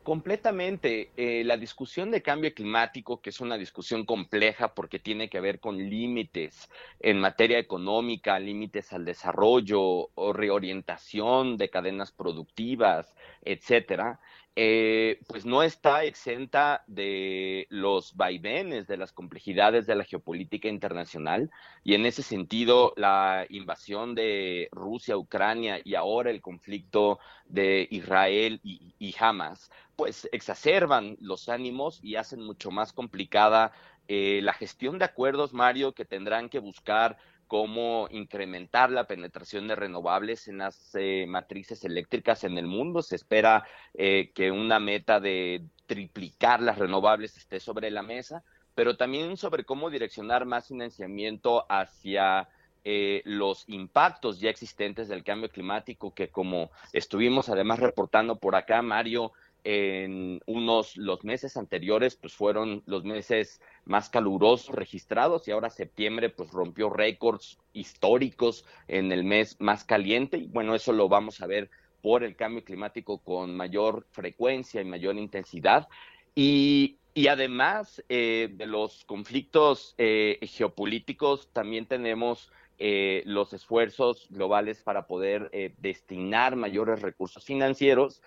Completamente. 0.08 1.10
Eh, 1.18 1.44
la 1.44 1.58
discusión 1.58 2.10
de 2.10 2.22
cambio 2.22 2.54
climático, 2.54 3.20
que 3.20 3.28
es 3.28 3.40
una 3.42 3.58
discusión 3.58 4.06
compleja 4.06 4.72
porque 4.72 4.98
tiene 4.98 5.28
que 5.28 5.38
ver 5.38 5.60
con 5.60 5.76
límites 5.76 6.70
en 6.98 7.20
materia 7.20 7.58
económica, 7.58 8.38
límites 8.38 8.94
al 8.94 9.04
desarrollo 9.04 10.08
o 10.14 10.32
reorientación 10.32 11.58
de 11.58 11.68
cadenas 11.68 12.10
productivas, 12.10 13.14
etcétera, 13.42 14.18
eh, 14.56 15.20
pues 15.28 15.46
no 15.46 15.62
está 15.62 16.02
exenta 16.02 16.82
de 16.88 17.66
los 17.70 18.16
vaivenes, 18.16 18.88
de 18.88 18.96
las 18.96 19.12
complejidades 19.12 19.86
de 19.86 19.94
la 19.94 20.04
geopolítica 20.04 20.68
internacional. 20.68 21.50
Y 21.84 21.94
en 21.94 22.06
ese 22.06 22.22
sentido, 22.22 22.92
la 22.96 23.46
invasión 23.50 24.14
de 24.14 24.68
Rusia, 24.72 25.16
Ucrania 25.16 25.80
y 25.84 25.94
ahora 25.94 26.30
el 26.30 26.40
conflicto 26.40 27.20
de 27.46 27.86
Israel 27.90 28.60
y, 28.64 29.14
Hamas, 29.18 29.70
pues 29.94 30.28
exacerban 30.32 31.16
los 31.20 31.48
ánimos 31.48 32.00
y 32.02 32.16
hacen 32.16 32.42
mucho 32.42 32.70
más 32.70 32.92
complicada 32.92 33.72
eh, 34.08 34.40
la 34.42 34.54
gestión 34.54 34.98
de 34.98 35.04
acuerdos, 35.04 35.52
Mario, 35.52 35.92
que 35.92 36.04
tendrán 36.04 36.48
que 36.48 36.58
buscar 36.58 37.18
cómo 37.48 38.06
incrementar 38.10 38.90
la 38.90 39.06
penetración 39.06 39.66
de 39.66 39.74
renovables 39.74 40.46
en 40.46 40.58
las 40.58 40.94
eh, 40.94 41.26
matrices 41.26 41.84
eléctricas 41.84 42.44
en 42.44 42.58
el 42.58 42.66
mundo. 42.66 43.02
Se 43.02 43.16
espera 43.16 43.64
eh, 43.94 44.30
que 44.34 44.52
una 44.52 44.78
meta 44.78 45.18
de 45.18 45.64
triplicar 45.86 46.60
las 46.60 46.78
renovables 46.78 47.36
esté 47.36 47.58
sobre 47.58 47.90
la 47.90 48.02
mesa, 48.02 48.44
pero 48.74 48.96
también 48.96 49.36
sobre 49.36 49.64
cómo 49.64 49.90
direccionar 49.90 50.44
más 50.44 50.68
financiamiento 50.68 51.66
hacia 51.68 52.48
eh, 52.84 53.22
los 53.24 53.64
impactos 53.68 54.38
ya 54.38 54.50
existentes 54.50 55.08
del 55.08 55.24
cambio 55.24 55.50
climático, 55.50 56.14
que 56.14 56.28
como 56.28 56.70
estuvimos 56.92 57.48
además 57.48 57.80
reportando 57.80 58.36
por 58.36 58.54
acá, 58.54 58.82
Mario, 58.82 59.32
en 59.64 60.40
unos 60.46 60.96
los 60.96 61.24
meses 61.24 61.56
anteriores 61.56 62.16
pues 62.16 62.32
fueron 62.34 62.82
los 62.86 63.04
meses 63.04 63.60
más 63.84 64.08
calurosos 64.08 64.74
registrados 64.74 65.46
y 65.46 65.50
ahora 65.50 65.70
septiembre 65.70 66.30
pues 66.30 66.50
rompió 66.50 66.90
récords 66.90 67.58
históricos 67.72 68.64
en 68.86 69.12
el 69.12 69.24
mes 69.24 69.56
más 69.60 69.84
caliente. 69.84 70.38
Y 70.38 70.46
bueno 70.46 70.74
eso 70.74 70.92
lo 70.92 71.08
vamos 71.08 71.40
a 71.40 71.46
ver 71.46 71.70
por 72.02 72.24
el 72.24 72.36
cambio 72.36 72.64
climático 72.64 73.18
con 73.18 73.56
mayor 73.56 74.06
frecuencia 74.10 74.80
y 74.80 74.84
mayor 74.84 75.16
intensidad. 75.16 75.88
Y, 76.34 76.98
y 77.14 77.26
además 77.26 78.02
eh, 78.08 78.48
de 78.52 78.66
los 78.66 79.04
conflictos 79.04 79.94
eh, 79.98 80.38
geopolíticos 80.42 81.48
también 81.52 81.86
tenemos 81.86 82.52
eh, 82.78 83.22
los 83.26 83.52
esfuerzos 83.52 84.28
globales 84.30 84.82
para 84.82 85.08
poder 85.08 85.50
destinar 85.78 86.54
mayores 86.54 87.02
recursos 87.02 87.44
financieros 87.44 88.22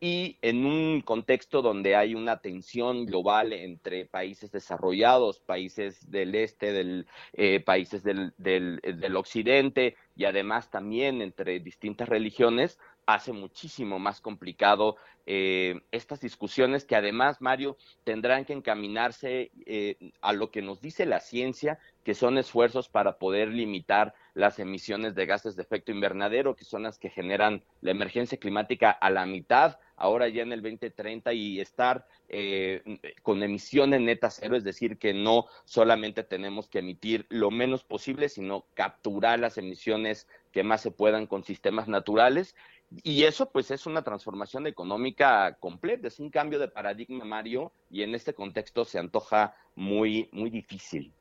y 0.00 0.38
en 0.42 0.66
un 0.66 1.00
contexto 1.00 1.62
donde 1.62 1.96
hay 1.96 2.14
una 2.14 2.40
tensión 2.40 3.06
global 3.06 3.52
entre 3.52 4.04
países 4.04 4.50
desarrollados, 4.50 5.40
países 5.40 6.10
del 6.10 6.34
este, 6.34 6.72
del, 6.72 7.06
eh, 7.32 7.60
países 7.60 8.02
del, 8.02 8.34
del, 8.36 8.80
del, 8.82 9.16
occidente 9.16 9.96
y 10.14 10.24
además 10.24 10.70
también 10.70 11.22
entre 11.22 11.60
distintas 11.60 12.08
religiones, 12.08 12.78
hace 13.06 13.32
muchísimo 13.32 13.98
más 13.98 14.20
complicado 14.20 14.96
eh, 15.28 15.80
estas 15.90 16.20
discusiones 16.20 16.84
que 16.84 16.94
además, 16.94 17.40
Mario, 17.40 17.76
tendrán 18.04 18.44
que 18.44 18.52
encaminarse 18.52 19.50
eh, 19.66 19.96
a 20.20 20.32
lo 20.32 20.52
que 20.52 20.62
nos 20.62 20.80
dice 20.80 21.04
la 21.04 21.18
ciencia, 21.18 21.80
que 22.04 22.14
son 22.14 22.38
esfuerzos 22.38 22.88
para 22.88 23.18
poder 23.18 23.48
limitar 23.48 24.14
las 24.34 24.60
emisiones 24.60 25.16
de 25.16 25.26
gases 25.26 25.56
de 25.56 25.62
efecto 25.62 25.90
invernadero, 25.90 26.54
que 26.54 26.64
son 26.64 26.84
las 26.84 26.98
que 27.00 27.10
generan 27.10 27.64
la 27.80 27.90
emergencia 27.90 28.38
climática 28.38 28.92
a 28.92 29.10
la 29.10 29.26
mitad, 29.26 29.80
ahora 29.96 30.28
ya 30.28 30.42
en 30.42 30.52
el 30.52 30.62
2030, 30.62 31.32
y 31.32 31.58
estar 31.58 32.06
eh, 32.28 32.82
con 33.22 33.42
emisiones 33.42 34.00
netas 34.00 34.38
cero, 34.40 34.56
es 34.56 34.62
decir, 34.62 34.96
que 34.96 35.12
no 35.12 35.46
solamente 35.64 36.22
tenemos 36.22 36.68
que 36.68 36.78
emitir 36.78 37.26
lo 37.30 37.50
menos 37.50 37.82
posible, 37.82 38.28
sino 38.28 38.66
capturar 38.74 39.40
las 39.40 39.58
emisiones 39.58 40.28
que 40.52 40.62
más 40.62 40.80
se 40.80 40.92
puedan 40.92 41.26
con 41.26 41.42
sistemas 41.42 41.88
naturales 41.88 42.54
y 43.02 43.24
eso 43.24 43.50
pues 43.50 43.70
es 43.70 43.86
una 43.86 44.02
transformación 44.02 44.66
económica 44.66 45.56
completa, 45.58 46.08
es 46.08 46.18
un 46.20 46.30
cambio 46.30 46.58
de 46.58 46.68
paradigma, 46.68 47.24
Mario, 47.24 47.72
y 47.90 48.02
en 48.02 48.14
este 48.14 48.34
contexto 48.34 48.84
se 48.84 48.98
antoja 48.98 49.54
muy, 49.74 50.28
muy 50.32 50.50
difícil. 50.50 51.12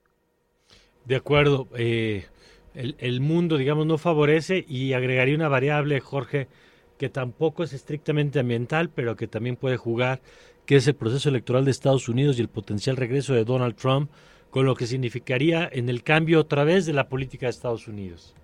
De 1.05 1.15
acuerdo, 1.15 1.67
eh, 1.75 2.25
el, 2.73 2.95
el, 2.99 3.21
mundo, 3.21 3.57
digamos, 3.57 3.85
no 3.85 3.97
favorece 3.97 4.65
y 4.67 4.93
agregaría 4.93 5.35
una 5.35 5.49
variable, 5.49 5.99
Jorge, 5.99 6.47
que 6.97 7.09
tampoco 7.09 7.63
es 7.63 7.73
estrictamente 7.73 8.39
ambiental, 8.39 8.89
pero 8.89 9.15
que 9.15 9.27
también 9.27 9.55
puede 9.55 9.77
jugar, 9.77 10.21
que 10.65 10.77
es 10.77 10.87
el 10.87 10.95
proceso 10.95 11.29
electoral 11.29 11.65
de 11.65 11.71
Estados 11.71 12.09
Unidos 12.09 12.37
y 12.37 12.41
el 12.41 12.47
potencial 12.47 12.97
regreso 12.97 13.33
de 13.33 13.45
Donald 13.45 13.75
Trump, 13.75 14.09
con 14.49 14.65
lo 14.65 14.75
que 14.75 14.87
significaría 14.87 15.69
en 15.71 15.89
el 15.89 16.03
cambio 16.03 16.39
otra 16.39 16.63
vez 16.63 16.85
de 16.85 16.93
la 16.93 17.09
política 17.09 17.45
de 17.45 17.51
Estados 17.51 17.87
Unidos. 17.87 18.35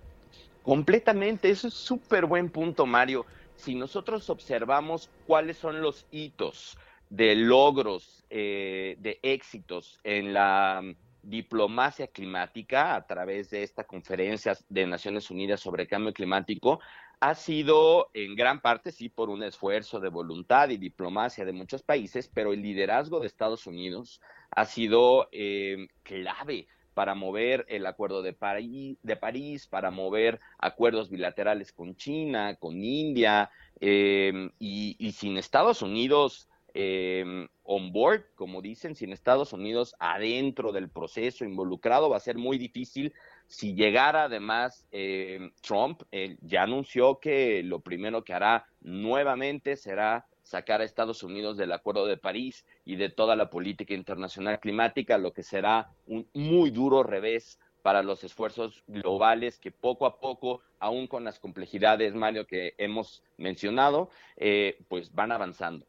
Completamente, 0.62 1.50
eso 1.50 1.68
es 1.68 1.74
súper 1.74 2.26
buen 2.26 2.48
punto, 2.48 2.86
Mario. 2.86 3.26
Si 3.56 3.74
nosotros 3.74 4.30
observamos 4.30 5.10
cuáles 5.26 5.56
son 5.56 5.80
los 5.80 6.06
hitos 6.10 6.78
de 7.10 7.34
logros, 7.34 8.24
eh, 8.30 8.96
de 9.00 9.18
éxitos 9.22 10.00
en 10.04 10.32
la 10.32 10.80
mm, 10.82 10.94
diplomacia 11.22 12.06
climática 12.06 12.94
a 12.94 13.06
través 13.06 13.50
de 13.50 13.62
esta 13.62 13.84
conferencia 13.84 14.56
de 14.68 14.86
Naciones 14.86 15.30
Unidas 15.30 15.60
sobre 15.60 15.86
cambio 15.86 16.12
climático, 16.12 16.80
ha 17.20 17.34
sido 17.34 18.08
en 18.14 18.34
gran 18.34 18.60
parte, 18.60 18.90
sí, 18.90 19.08
por 19.08 19.30
un 19.30 19.42
esfuerzo 19.42 20.00
de 20.00 20.08
voluntad 20.08 20.70
y 20.70 20.76
diplomacia 20.76 21.44
de 21.44 21.52
muchos 21.52 21.82
países, 21.82 22.30
pero 22.32 22.52
el 22.52 22.62
liderazgo 22.62 23.20
de 23.20 23.26
Estados 23.26 23.66
Unidos 23.66 24.20
ha 24.50 24.64
sido 24.64 25.28
eh, 25.32 25.88
clave 26.02 26.66
para 26.94 27.14
mover 27.14 27.64
el 27.68 27.86
Acuerdo 27.86 28.22
de 28.22 28.32
París, 28.32 29.66
para 29.66 29.90
mover 29.90 30.40
acuerdos 30.58 31.10
bilaterales 31.10 31.72
con 31.72 31.96
China, 31.96 32.56
con 32.56 32.82
India, 32.82 33.50
em, 33.80 34.50
y, 34.58 35.12
sin 35.12 35.36
Estados 35.36 35.82
Unidos 35.82 36.48
eh, 36.74 37.46
on 37.64 37.92
board, 37.92 38.24
como 38.34 38.62
dicen, 38.62 38.94
sin 38.94 39.12
Estados 39.12 39.52
Unidos 39.52 39.94
adentro 39.98 40.72
del 40.72 40.88
proceso 40.88 41.44
involucrado, 41.44 42.08
va 42.08 42.16
a 42.16 42.20
ser 42.20 42.38
muy 42.38 42.58
difícil. 42.58 43.12
Si 43.46 43.74
llegara 43.74 44.24
además 44.24 44.86
eh, 44.90 45.50
Trump, 45.60 46.02
ya 46.40 46.62
anunció 46.62 47.18
que 47.18 47.62
lo 47.62 47.80
primero 47.80 48.24
que 48.24 48.32
hará 48.32 48.66
nuevamente 48.80 49.76
será 49.76 50.26
sacar 50.52 50.82
a 50.82 50.84
Estados 50.84 51.22
Unidos 51.22 51.56
del 51.56 51.72
Acuerdo 51.72 52.06
de 52.06 52.18
París 52.18 52.66
y 52.84 52.96
de 52.96 53.08
toda 53.08 53.36
la 53.36 53.48
política 53.48 53.94
internacional 53.94 54.60
climática, 54.60 55.16
lo 55.16 55.32
que 55.32 55.42
será 55.42 55.88
un 56.06 56.26
muy 56.34 56.70
duro 56.70 57.02
revés 57.02 57.58
para 57.80 58.02
los 58.02 58.22
esfuerzos 58.22 58.84
globales 58.86 59.58
que 59.58 59.70
poco 59.70 60.04
a 60.04 60.20
poco, 60.20 60.60
aún 60.78 61.06
con 61.06 61.24
las 61.24 61.38
complejidades, 61.38 62.14
Mario, 62.14 62.46
que 62.46 62.74
hemos 62.76 63.22
mencionado, 63.38 64.10
eh, 64.36 64.78
pues 64.88 65.14
van 65.14 65.32
avanzando. 65.32 65.86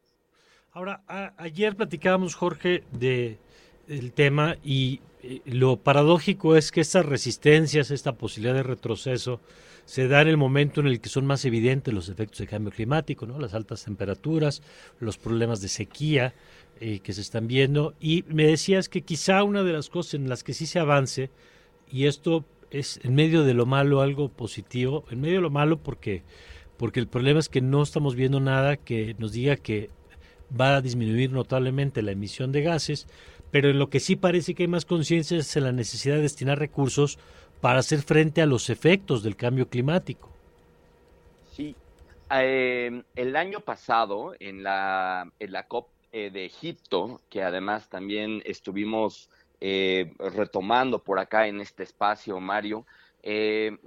Ahora, 0.72 1.02
ayer 1.36 1.76
platicábamos, 1.76 2.34
Jorge, 2.34 2.84
de 2.90 3.36
el 3.86 4.12
tema 4.12 4.56
y 4.64 5.00
eh, 5.22 5.42
lo 5.44 5.76
paradójico 5.76 6.56
es 6.56 6.72
que 6.72 6.80
estas 6.80 7.04
resistencias, 7.04 7.90
esta 7.90 8.12
posibilidad 8.12 8.54
de 8.54 8.62
retroceso, 8.62 9.40
se 9.84 10.08
da 10.08 10.22
en 10.22 10.28
el 10.28 10.36
momento 10.36 10.80
en 10.80 10.86
el 10.86 11.00
que 11.00 11.08
son 11.08 11.26
más 11.26 11.44
evidentes 11.44 11.92
los 11.92 12.08
efectos 12.08 12.38
de 12.38 12.46
cambio 12.46 12.72
climático, 12.72 13.26
¿no? 13.26 13.38
las 13.38 13.54
altas 13.54 13.84
temperaturas, 13.84 14.62
los 15.00 15.18
problemas 15.18 15.60
de 15.60 15.68
sequía 15.68 16.34
eh, 16.80 17.00
que 17.00 17.12
se 17.12 17.20
están 17.20 17.46
viendo. 17.46 17.94
Y 18.00 18.24
me 18.28 18.46
decías 18.46 18.88
que 18.88 19.02
quizá 19.02 19.42
una 19.42 19.62
de 19.62 19.72
las 19.72 19.90
cosas 19.90 20.14
en 20.14 20.28
las 20.28 20.42
que 20.42 20.54
sí 20.54 20.66
se 20.66 20.78
avance, 20.78 21.30
y 21.90 22.06
esto 22.06 22.44
es 22.70 22.98
en 23.04 23.14
medio 23.14 23.44
de 23.44 23.54
lo 23.54 23.66
malo 23.66 24.00
algo 24.00 24.28
positivo, 24.28 25.04
en 25.10 25.20
medio 25.20 25.36
de 25.36 25.42
lo 25.42 25.50
malo 25.50 25.78
porque, 25.78 26.22
porque 26.76 27.00
el 27.00 27.06
problema 27.06 27.38
es 27.38 27.48
que 27.48 27.60
no 27.60 27.82
estamos 27.82 28.16
viendo 28.16 28.40
nada 28.40 28.76
que 28.76 29.14
nos 29.18 29.32
diga 29.32 29.56
que 29.56 29.90
va 30.58 30.76
a 30.76 30.80
disminuir 30.82 31.30
notablemente 31.30 32.02
la 32.02 32.12
emisión 32.12 32.52
de 32.52 32.62
gases, 32.62 33.06
pero 33.50 33.70
en 33.70 33.78
lo 33.78 33.88
que 33.88 34.00
sí 34.00 34.16
parece 34.16 34.54
que 34.54 34.64
hay 34.64 34.68
más 34.68 34.84
conciencia 34.84 35.38
es 35.38 35.56
en 35.56 35.64
la 35.64 35.72
necesidad 35.72 36.16
de 36.16 36.22
destinar 36.22 36.58
recursos 36.58 37.18
para 37.60 37.78
hacer 37.78 38.02
frente 38.02 38.42
a 38.42 38.46
los 38.46 38.70
efectos 38.70 39.22
del 39.22 39.36
cambio 39.36 39.68
climático. 39.68 40.30
Sí, 41.52 41.76
eh, 42.30 43.02
el 43.14 43.36
año 43.36 43.60
pasado 43.60 44.34
en 44.40 44.62
la, 44.62 45.30
en 45.38 45.52
la 45.52 45.66
COP 45.66 45.88
eh, 46.12 46.30
de 46.30 46.44
Egipto, 46.46 47.20
que 47.30 47.42
además 47.42 47.88
también 47.88 48.42
estuvimos 48.44 49.30
eh, 49.60 50.12
retomando 50.18 50.98
por 50.98 51.18
acá 51.18 51.46
en 51.46 51.60
este 51.60 51.82
espacio, 51.82 52.40
Mario, 52.40 52.86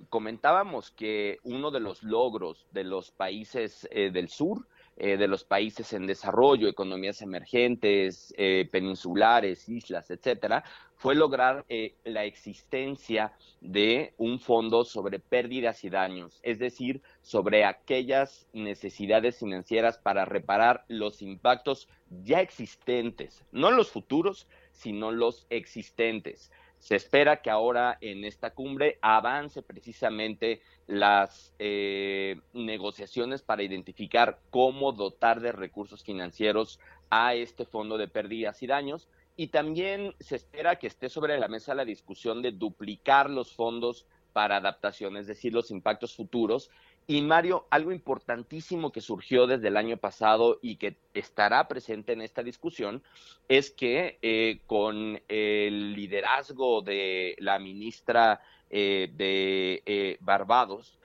comentábamos 0.10 0.90
que 0.90 1.38
uno 1.44 1.70
de 1.70 1.80
los 1.80 2.02
logros 2.02 2.66
de 2.72 2.84
los 2.84 3.12
países 3.12 3.88
del 3.92 4.30
sur 4.30 4.66
eh, 5.00 5.16
de 5.18 5.28
los 5.28 5.44
países 5.44 5.94
en 5.94 6.08
desarrollo, 6.08 6.68
economías 6.68 7.22
emergentes, 7.22 8.34
eh, 8.36 8.68
peninsulares, 8.72 9.70
islas, 9.70 10.10
etcétera, 10.10 10.64
fue 10.96 11.14
lograr 11.14 11.66
eh, 11.70 11.94
la 12.04 12.26
existencia 12.26 13.32
de 13.62 14.16
un 14.18 14.40
fondo 14.40 14.84
sobre 14.84 15.20
pérdidas 15.20 15.84
y 15.84 15.92
daños, 15.92 16.40
es 16.42 16.58
decir, 16.58 17.04
sobre 17.22 17.64
aquellas 17.64 18.48
necesidades 18.54 19.38
financieras 19.38 20.00
para 20.00 20.26
reparar 20.26 20.84
los 20.88 21.22
impactos 21.22 21.88
ya 22.24 22.42
existentes, 22.42 23.44
no 23.52 23.70
los 23.70 23.92
futuros, 23.92 24.48
sino 24.72 25.12
los 25.12 25.46
existentes. 25.52 26.52
Se 26.88 26.96
espera 26.96 27.42
que 27.42 27.50
ahora 27.50 27.98
en 28.00 28.24
esta 28.24 28.52
cumbre 28.52 28.98
avance 29.02 29.62
precisamente 29.62 30.62
las 30.86 31.54
eh, 31.60 32.40
negociaciones 32.54 33.42
para 33.42 33.62
identificar 33.62 34.40
cómo 34.52 34.94
dotar 34.94 35.42
de 35.42 35.52
recursos 35.52 36.02
financieros 36.02 36.80
a 37.10 37.34
este 37.34 37.66
fondo 37.66 37.98
de 37.98 38.08
pérdidas 38.08 38.64
y 38.64 38.68
daños. 38.68 39.10
Y 39.36 39.48
también 39.48 40.16
se 40.22 40.38
espera 40.38 40.78
que 40.78 40.88
esté 40.88 41.10
sobre 41.10 41.38
la 41.38 41.50
mesa 41.50 41.76
la 41.76 41.84
discusión 41.84 42.42
de 42.42 42.54
duplicar 42.54 43.30
los 43.30 43.52
fondos 43.52 44.06
para 44.32 44.56
adaptación, 44.56 45.18
es 45.18 45.28
decir, 45.28 45.52
los 45.52 45.72
impactos 45.72 46.16
futuros, 46.16 46.72
y 47.10 47.22
Mario, 47.22 47.66
algo 47.70 47.94
importantísimo 47.94 48.92
que 48.92 49.00
surgió 49.00 49.48
desde 49.48 49.70
el 49.70 49.78
año 49.78 49.96
pasado 49.96 50.60
y 50.62 50.76
que 50.76 50.98
estará 51.14 51.66
presente 51.70 52.12
en 52.12 52.22
esta 52.22 52.44
discusión 52.44 53.02
es 53.48 53.72
que 53.72 54.20
eh, 54.22 54.60
con 54.68 55.22
el 55.30 55.94
liderazgo 55.94 56.82
de 56.82 57.38
la 57.40 57.60
ministra 57.60 58.42
eh, 58.70 59.10
de 59.16 59.82
eh, 59.86 60.18
Barbados, 60.20 61.00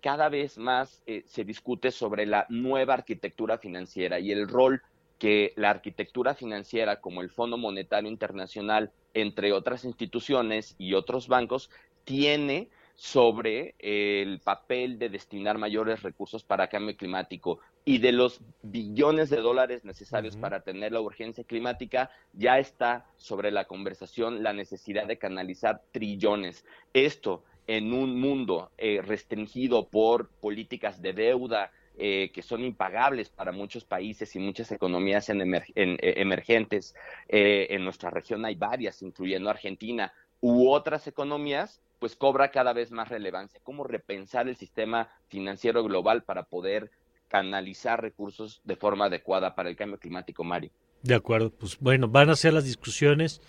cada 0.00 0.28
vez 0.28 0.56
más 0.56 1.02
se 1.24 1.44
discute 1.44 1.90
sobre 1.90 2.26
la 2.26 2.46
nueva 2.48 2.94
arquitectura 2.94 3.58
financiera 3.58 4.20
y 4.20 4.30
el 4.30 4.46
rol 4.46 4.82
que 5.18 5.52
la 5.56 5.70
arquitectura 5.70 6.36
financiera 6.36 7.00
como 7.00 7.22
el 7.22 7.30
Fondo 7.30 7.58
Monetario 7.58 8.08
Internacional, 8.08 8.92
entre 9.14 9.52
otras 9.52 9.84
instituciones 9.84 10.76
y 10.78 10.94
otros 10.94 11.26
bancos, 11.26 11.70
tiene 12.04 12.70
sobre 12.96 13.74
el 13.78 14.40
papel 14.40 14.98
de 14.98 15.10
destinar 15.10 15.58
mayores 15.58 16.02
recursos 16.02 16.42
para 16.42 16.68
cambio 16.68 16.96
climático 16.96 17.60
y 17.84 17.98
de 17.98 18.10
los 18.10 18.40
billones 18.62 19.28
de 19.28 19.36
dólares 19.36 19.84
necesarios 19.84 20.36
para 20.36 20.60
tener 20.60 20.92
la 20.92 21.00
urgencia 21.02 21.44
climática, 21.44 22.10
ya 22.32 22.58
está 22.58 23.06
sobre 23.16 23.50
la 23.50 23.66
conversación 23.66 24.42
la 24.42 24.54
necesidad 24.54 25.06
de 25.06 25.18
canalizar 25.18 25.82
trillones. 25.92 26.64
Esto 26.94 27.44
en 27.66 27.92
un 27.92 28.18
mundo 28.18 28.70
eh, 28.78 29.02
restringido 29.04 29.88
por 29.88 30.28
políticas 30.28 31.02
de 31.02 31.12
deuda, 31.12 31.72
eh, 31.98 32.30
que 32.32 32.42
son 32.42 32.64
impagables 32.64 33.28
para 33.28 33.52
muchos 33.52 33.84
países 33.84 34.34
y 34.36 34.38
muchas 34.38 34.72
economías 34.72 35.28
en 35.28 35.54
eh, 35.54 35.64
emergentes. 35.74 36.94
en 37.28 37.84
nuestra 37.84 38.10
región 38.10 38.44
hay 38.44 38.54
varias, 38.54 39.02
incluyendo 39.02 39.50
Argentina, 39.50 40.12
u 40.40 40.68
otras 40.68 41.06
economías 41.06 41.80
pues 41.98 42.16
cobra 42.16 42.50
cada 42.50 42.72
vez 42.72 42.90
más 42.90 43.08
relevancia. 43.08 43.60
Cómo 43.62 43.84
repensar 43.84 44.48
el 44.48 44.56
sistema 44.56 45.08
financiero 45.28 45.82
global 45.82 46.22
para 46.22 46.44
poder 46.44 46.90
canalizar 47.28 48.00
recursos 48.00 48.60
de 48.64 48.76
forma 48.76 49.06
adecuada 49.06 49.54
para 49.54 49.68
el 49.68 49.76
cambio 49.76 49.98
climático, 49.98 50.44
Mario. 50.44 50.70
De 51.02 51.14
acuerdo, 51.14 51.50
pues 51.50 51.78
bueno, 51.80 52.08
van 52.08 52.30
a 52.30 52.36
ser 52.36 52.52
las 52.52 52.64
discusiones 52.64 53.40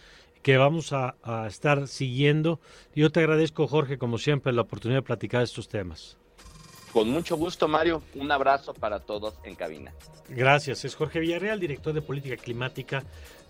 que 0.41 0.57
vamos 0.57 0.93
a, 0.93 1.15
estar 1.47 1.87
siguiendo. 1.87 2.59
Yo 2.95 3.11
te 3.11 3.19
agradezco, 3.19 3.67
Jorge, 3.67 3.97
como 3.97 4.17
siempre, 4.17 4.53
la 4.53 4.61
oportunidad 4.61 4.99
de 4.99 5.03
platicar 5.03 5.41
estos 5.43 5.67
temas. 5.67 6.17
Con 6.93 7.09
mucho 7.09 7.35
gusto, 7.35 7.67
Mario. 7.67 8.01
Un 8.15 8.31
abrazo 8.31 8.73
para 8.73 8.99
todos 8.99 9.35
en 9.43 9.55
cabina. 9.55 9.93
Gracias. 10.29 10.85
Es 10.85 10.95
Jorge 10.95 11.19
Villarreal, 11.19 11.59
director 11.59 11.93
de 11.93 12.01
Política 12.01 12.37
Climática 12.37 13.03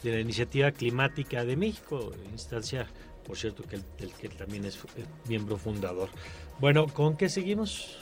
de 0.04 0.12
la 0.12 0.20
Iniciativa 0.20 0.72
Climática 0.72 1.46
de 1.46 1.56
México, 1.56 2.12
instancia 2.32 2.88
por 3.28 3.38
cierto 3.38 3.64
que 3.64 3.76
el, 3.76 4.12
que 4.14 4.30
también 4.30 4.64
es 4.66 4.80
miembro 5.28 5.58
fundador. 5.58 6.10
Bueno, 6.60 6.88
¿con 6.88 7.18
qué 7.18 7.28
seguimos? 7.28 7.98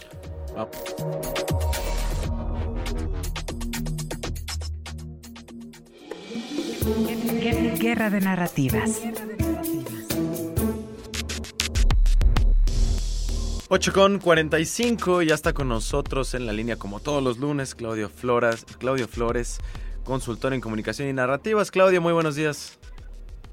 Guerra 7.79 8.09
de 8.11 8.21
narrativas. 8.21 9.01
8 13.67 13.93
con 13.93 14.19
45, 14.19 15.23
ya 15.23 15.33
está 15.33 15.53
con 15.53 15.67
nosotros 15.67 16.35
en 16.35 16.45
la 16.45 16.53
línea 16.53 16.75
como 16.75 16.99
todos 16.99 17.23
los 17.23 17.39
lunes 17.39 17.73
Claudio 17.73 18.09
Flores, 18.09 18.63
Claudio 18.77 19.07
Flores, 19.07 19.57
consultor 20.03 20.53
en 20.53 20.61
comunicación 20.61 21.09
y 21.09 21.13
narrativas. 21.13 21.71
Claudio, 21.71 21.99
muy 21.99 22.13
buenos 22.13 22.35
días. 22.35 22.77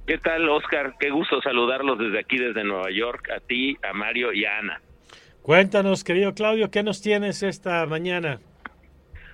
¿Qué 0.06 0.18
tal, 0.18 0.48
Oscar? 0.48 0.94
Qué 0.98 1.10
gusto 1.10 1.40
saludarlos 1.42 1.96
desde 1.98 2.18
aquí, 2.18 2.36
desde 2.36 2.64
Nueva 2.64 2.90
York, 2.90 3.30
a 3.30 3.38
ti, 3.38 3.76
a 3.88 3.92
Mario 3.92 4.32
y 4.32 4.44
a 4.44 4.58
Ana. 4.58 4.80
Cuéntanos, 5.42 6.02
querido 6.02 6.34
Claudio, 6.34 6.70
¿qué 6.70 6.82
nos 6.82 7.00
tienes 7.00 7.42
esta 7.44 7.86
mañana? 7.86 8.40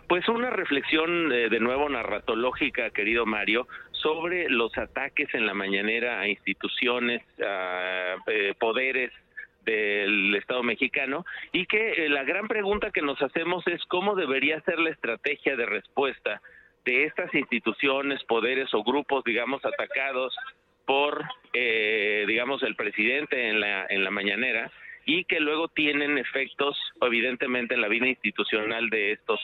Pues 0.08 0.28
una 0.28 0.50
reflexión 0.50 1.32
eh, 1.32 1.48
de 1.48 1.60
nuevo 1.60 1.88
narratológica, 1.88 2.90
querido 2.90 3.24
Mario, 3.24 3.66
sobre 3.92 4.48
los 4.50 4.76
ataques 4.76 5.32
en 5.34 5.46
la 5.46 5.54
mañanera 5.54 6.20
a 6.20 6.28
instituciones, 6.28 7.22
a 7.42 8.16
eh, 8.26 8.54
poderes 8.58 9.10
del 9.64 10.34
Estado 10.34 10.62
mexicano 10.62 11.24
y 11.52 11.66
que 11.66 12.04
eh, 12.04 12.08
la 12.08 12.24
gran 12.24 12.46
pregunta 12.46 12.90
que 12.90 13.02
nos 13.02 13.20
hacemos 13.20 13.66
es 13.66 13.84
cómo 13.86 14.14
debería 14.14 14.60
ser 14.62 14.78
la 14.78 14.90
estrategia 14.90 15.56
de 15.56 15.66
respuesta 15.66 16.40
de 16.88 17.04
estas 17.04 17.34
instituciones, 17.34 18.24
poderes 18.24 18.72
o 18.72 18.82
grupos, 18.82 19.22
digamos, 19.22 19.62
atacados 19.62 20.34
por, 20.86 21.22
eh, 21.52 22.24
digamos, 22.26 22.62
el 22.62 22.76
presidente 22.76 23.50
en 23.50 23.60
la, 23.60 23.84
en 23.90 24.04
la 24.04 24.10
mañanera 24.10 24.72
y 25.04 25.24
que 25.24 25.38
luego 25.38 25.68
tienen 25.68 26.16
efectos, 26.16 26.78
evidentemente, 27.02 27.74
en 27.74 27.82
la 27.82 27.88
vida 27.88 28.06
institucional 28.06 28.88
de 28.88 29.12
estos 29.12 29.38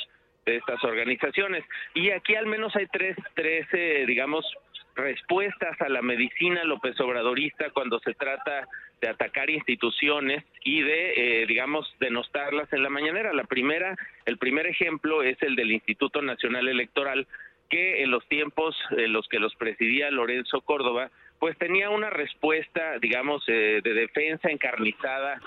de 0.46 0.57
estas 0.57 0.83
organizaciones. 0.85 1.64
Y 1.94 2.11
aquí 2.11 2.35
al 2.35 2.46
menos 2.46 2.74
hay 2.76 2.87
tres, 2.87 3.16
tres 3.35 3.66
eh, 3.72 4.04
digamos, 4.07 4.46
respuestas 4.94 5.78
a 5.83 5.88
la 5.90 6.00
medicina 6.00 6.64
López 6.64 6.98
Obradorista 7.00 7.70
cuando 7.70 7.98
se 8.00 8.14
trata 8.14 8.66
de 9.05 9.11
atacar 9.11 9.51
instituciones 9.51 10.43
y 10.64 10.81
de, 10.81 11.43
eh, 11.43 11.47
digamos, 11.47 11.95
denostarlas 12.01 12.73
en 12.73 12.83
la 12.83 12.88
mañanera. 12.88 13.35
La 13.35 13.45
primera, 13.45 13.95
el 14.25 14.38
primer 14.38 14.67
ejemplo 14.67 15.23
es 15.23 15.37
el 15.43 15.57
del 15.57 15.73
Instituto 15.73 16.23
Nacional 16.23 16.69
Electoral, 16.69 17.27
que 17.69 18.03
en 18.03 18.11
los 18.11 18.27
tiempos 18.29 18.75
en 18.97 19.12
los 19.12 19.29
que 19.29 19.40
los 19.40 19.55
presidía 19.57 20.11
Lorenzo 20.11 20.62
Córdoba, 20.62 21.11
pues 21.38 21.59
tenía 21.59 21.90
una 21.90 22.09
respuesta, 22.09 22.99
digamos, 22.99 23.45
eh, 23.47 23.83
de 23.85 23.93
defensa 23.93 24.49
encarnizada 24.49 25.38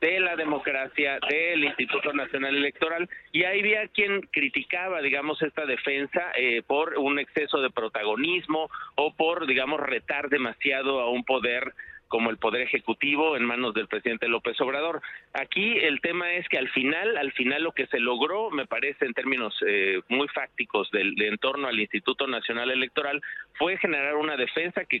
de 0.00 0.18
la 0.18 0.34
democracia 0.34 1.20
del 1.30 1.64
Instituto 1.64 2.12
Nacional 2.12 2.56
Electoral 2.56 3.08
y 3.30 3.44
ahí 3.44 3.60
había 3.60 3.86
quien 3.88 4.22
criticaba, 4.22 5.00
digamos, 5.02 5.40
esta 5.40 5.66
defensa 5.66 6.32
eh, 6.36 6.62
por 6.66 6.98
un 6.98 7.20
exceso 7.20 7.60
de 7.60 7.70
protagonismo 7.70 8.68
o 8.96 9.14
por, 9.14 9.46
digamos, 9.46 9.78
retar 9.78 10.28
demasiado 10.30 11.00
a 11.00 11.08
un 11.10 11.22
poder 11.22 11.72
como 12.08 12.30
el 12.30 12.38
poder 12.38 12.62
ejecutivo 12.62 13.36
en 13.36 13.44
manos 13.44 13.74
del 13.74 13.88
presidente 13.88 14.28
López 14.28 14.60
Obrador. 14.60 15.02
Aquí 15.32 15.78
el 15.78 16.00
tema 16.00 16.32
es 16.32 16.48
que 16.48 16.58
al 16.58 16.68
final, 16.70 17.16
al 17.16 17.32
final 17.32 17.62
lo 17.62 17.72
que 17.72 17.86
se 17.86 17.98
logró, 17.98 18.50
me 18.50 18.66
parece 18.66 19.04
en 19.04 19.14
términos 19.14 19.54
eh, 19.66 20.00
muy 20.08 20.28
fácticos 20.28 20.90
del, 20.90 21.14
de 21.14 21.28
en 21.28 21.38
torno 21.38 21.68
al 21.68 21.80
Instituto 21.80 22.26
Nacional 22.26 22.70
Electoral, 22.70 23.20
fue 23.54 23.78
generar 23.78 24.16
una 24.16 24.36
defensa 24.36 24.84
que, 24.84 25.00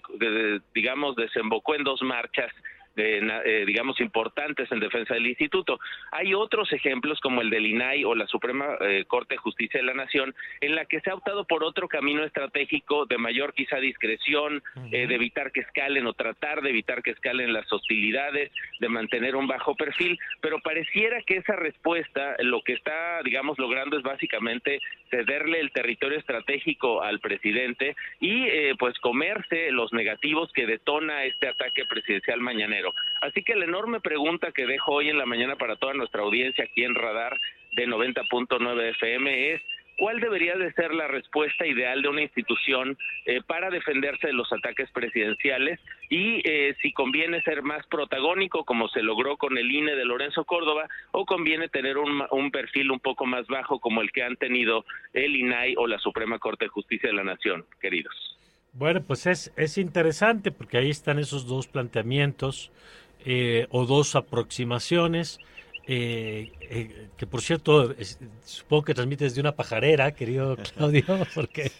digamos, 0.74 1.16
desembocó 1.16 1.74
en 1.74 1.84
dos 1.84 2.02
marchas 2.02 2.52
eh, 2.96 3.64
digamos, 3.66 4.00
importantes 4.00 4.70
en 4.70 4.78
defensa 4.78 5.14
del 5.14 5.26
instituto. 5.26 5.80
Hay 6.12 6.32
otros 6.34 6.72
ejemplos 6.72 7.18
como 7.20 7.40
el 7.40 7.50
del 7.50 7.66
INAI 7.66 8.04
o 8.04 8.14
la 8.14 8.26
Suprema 8.26 8.76
eh, 8.80 9.04
Corte 9.06 9.34
de 9.34 9.38
Justicia 9.38 9.80
de 9.80 9.86
la 9.86 9.94
Nación, 9.94 10.34
en 10.60 10.76
la 10.76 10.84
que 10.84 11.00
se 11.00 11.10
ha 11.10 11.14
optado 11.14 11.44
por 11.44 11.64
otro 11.64 11.88
camino 11.88 12.22
estratégico 12.24 13.06
de 13.06 13.18
mayor 13.18 13.52
quizá 13.54 13.78
discreción, 13.78 14.62
eh, 14.92 15.06
de 15.06 15.14
evitar 15.14 15.50
que 15.50 15.60
escalen 15.60 16.06
o 16.06 16.12
tratar 16.12 16.62
de 16.62 16.70
evitar 16.70 17.02
que 17.02 17.10
escalen 17.10 17.52
las 17.52 17.70
hostilidades, 17.72 18.52
de 18.78 18.88
mantener 18.88 19.34
un 19.34 19.48
bajo 19.48 19.74
perfil, 19.74 20.18
pero 20.40 20.60
pareciera 20.60 21.20
que 21.22 21.38
esa 21.38 21.56
respuesta 21.56 22.36
lo 22.40 22.62
que 22.62 22.74
está, 22.74 23.22
digamos, 23.24 23.58
logrando 23.58 23.96
es 23.96 24.02
básicamente 24.02 24.80
cederle 25.10 25.60
el 25.60 25.72
territorio 25.72 26.18
estratégico 26.18 27.02
al 27.02 27.20
presidente 27.20 27.96
y 28.20 28.46
pues 28.78 28.98
comerse 28.98 29.70
los 29.70 29.92
negativos 29.92 30.52
que 30.52 30.66
detona 30.66 31.24
este 31.24 31.48
ataque 31.48 31.84
presidencial 31.86 32.40
mañanero. 32.40 32.83
Así 33.20 33.42
que 33.42 33.54
la 33.54 33.64
enorme 33.64 34.00
pregunta 34.00 34.52
que 34.52 34.66
dejo 34.66 34.92
hoy 34.92 35.08
en 35.08 35.18
la 35.18 35.26
mañana 35.26 35.56
para 35.56 35.76
toda 35.76 35.94
nuestra 35.94 36.22
audiencia 36.22 36.64
aquí 36.64 36.84
en 36.84 36.94
Radar 36.94 37.38
de 37.72 37.86
90.9 37.86 38.90
FM 38.90 39.52
es 39.54 39.62
¿Cuál 39.96 40.18
debería 40.18 40.56
de 40.56 40.72
ser 40.72 40.92
la 40.92 41.06
respuesta 41.06 41.66
ideal 41.66 42.02
de 42.02 42.08
una 42.08 42.22
institución 42.22 42.98
eh, 43.26 43.40
para 43.46 43.70
defenderse 43.70 44.26
de 44.26 44.32
los 44.32 44.52
ataques 44.52 44.90
presidenciales? 44.90 45.78
Y 46.10 46.40
eh, 46.44 46.74
si 46.82 46.92
conviene 46.92 47.42
ser 47.42 47.62
más 47.62 47.86
protagónico, 47.86 48.64
como 48.64 48.88
se 48.88 49.02
logró 49.02 49.36
con 49.36 49.56
el 49.56 49.70
INE 49.70 49.94
de 49.94 50.04
Lorenzo 50.04 50.44
Córdoba, 50.44 50.88
o 51.12 51.24
conviene 51.24 51.68
tener 51.68 51.98
un, 51.98 52.24
un 52.30 52.50
perfil 52.50 52.90
un 52.90 52.98
poco 52.98 53.24
más 53.24 53.46
bajo 53.46 53.78
como 53.78 54.00
el 54.00 54.10
que 54.10 54.24
han 54.24 54.36
tenido 54.36 54.84
el 55.12 55.36
INAI 55.36 55.74
o 55.76 55.86
la 55.86 55.98
Suprema 55.98 56.40
Corte 56.40 56.64
de 56.64 56.70
Justicia 56.70 57.08
de 57.08 57.16
la 57.16 57.24
Nación, 57.24 57.64
queridos. 57.80 58.33
Bueno, 58.74 59.02
pues 59.06 59.26
es, 59.26 59.52
es 59.56 59.78
interesante 59.78 60.50
porque 60.50 60.78
ahí 60.78 60.90
están 60.90 61.20
esos 61.20 61.46
dos 61.46 61.68
planteamientos 61.68 62.72
eh, 63.24 63.66
o 63.70 63.86
dos 63.86 64.16
aproximaciones. 64.16 65.40
Eh, 65.86 66.50
eh, 66.60 67.08
que 67.16 67.26
por 67.26 67.42
cierto, 67.42 67.94
supongo 68.42 68.84
que 68.84 68.94
transmites 68.94 69.34
de 69.34 69.42
una 69.42 69.52
pajarera, 69.52 70.14
querido 70.14 70.56
Claudio, 70.56 71.04
porque... 71.34 71.70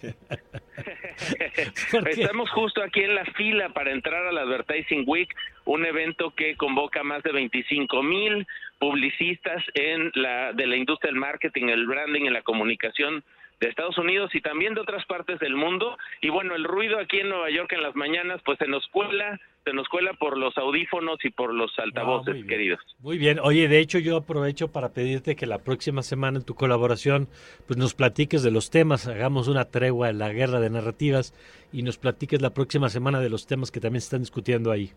Estamos 2.06 2.50
justo 2.50 2.82
aquí 2.82 3.00
en 3.00 3.14
la 3.14 3.24
fila 3.24 3.70
para 3.70 3.92
entrar 3.92 4.26
al 4.26 4.38
Advertising 4.38 5.04
Week, 5.06 5.34
un 5.64 5.86
evento 5.86 6.32
que 6.34 6.54
convoca 6.56 7.02
más 7.02 7.22
de 7.22 7.32
25 7.32 8.02
mil 8.02 8.46
publicistas 8.78 9.64
en 9.74 10.12
la, 10.14 10.52
de 10.52 10.66
la 10.66 10.76
industria 10.76 11.10
del 11.10 11.20
marketing, 11.20 11.68
el 11.68 11.86
branding, 11.86 12.26
en 12.26 12.32
la 12.34 12.42
comunicación 12.42 13.24
de 13.64 13.70
Estados 13.70 13.96
Unidos 13.98 14.30
y 14.34 14.40
también 14.40 14.74
de 14.74 14.80
otras 14.80 15.04
partes 15.06 15.38
del 15.40 15.56
mundo. 15.56 15.96
Y 16.20 16.28
bueno, 16.28 16.54
el 16.54 16.64
ruido 16.64 16.98
aquí 16.98 17.20
en 17.20 17.30
Nueva 17.30 17.50
York 17.50 17.72
en 17.72 17.82
las 17.82 17.96
mañanas, 17.96 18.40
pues 18.44 18.58
se 18.58 18.68
nos 18.68 18.86
cuela, 18.88 19.40
se 19.64 19.72
nos 19.72 19.88
cuela 19.88 20.12
por 20.12 20.36
los 20.36 20.56
audífonos 20.58 21.18
y 21.24 21.30
por 21.30 21.54
los 21.54 21.76
altavoces, 21.78 22.44
queridos. 22.46 22.80
Muy 23.00 23.16
bien. 23.16 23.38
Oye, 23.40 23.66
de 23.68 23.78
hecho 23.78 23.98
yo 23.98 24.18
aprovecho 24.18 24.70
para 24.70 24.90
pedirte 24.90 25.34
que 25.34 25.46
la 25.46 25.58
próxima 25.58 26.02
semana 26.02 26.38
en 26.38 26.44
tu 26.44 26.54
colaboración, 26.54 27.28
pues 27.66 27.78
nos 27.78 27.94
platiques 27.94 28.42
de 28.42 28.50
los 28.50 28.70
temas, 28.70 29.08
hagamos 29.08 29.48
una 29.48 29.64
tregua 29.64 30.10
en 30.10 30.18
la 30.18 30.32
guerra 30.32 30.60
de 30.60 30.68
narrativas 30.68 31.32
y 31.72 31.82
nos 31.82 31.96
platiques 31.96 32.42
la 32.42 32.50
próxima 32.50 32.90
semana 32.90 33.20
de 33.20 33.30
los 33.30 33.46
temas 33.46 33.70
que 33.70 33.80
también 33.80 34.02
se 34.02 34.06
están 34.06 34.20
discutiendo 34.20 34.70
ahí. 34.70 34.90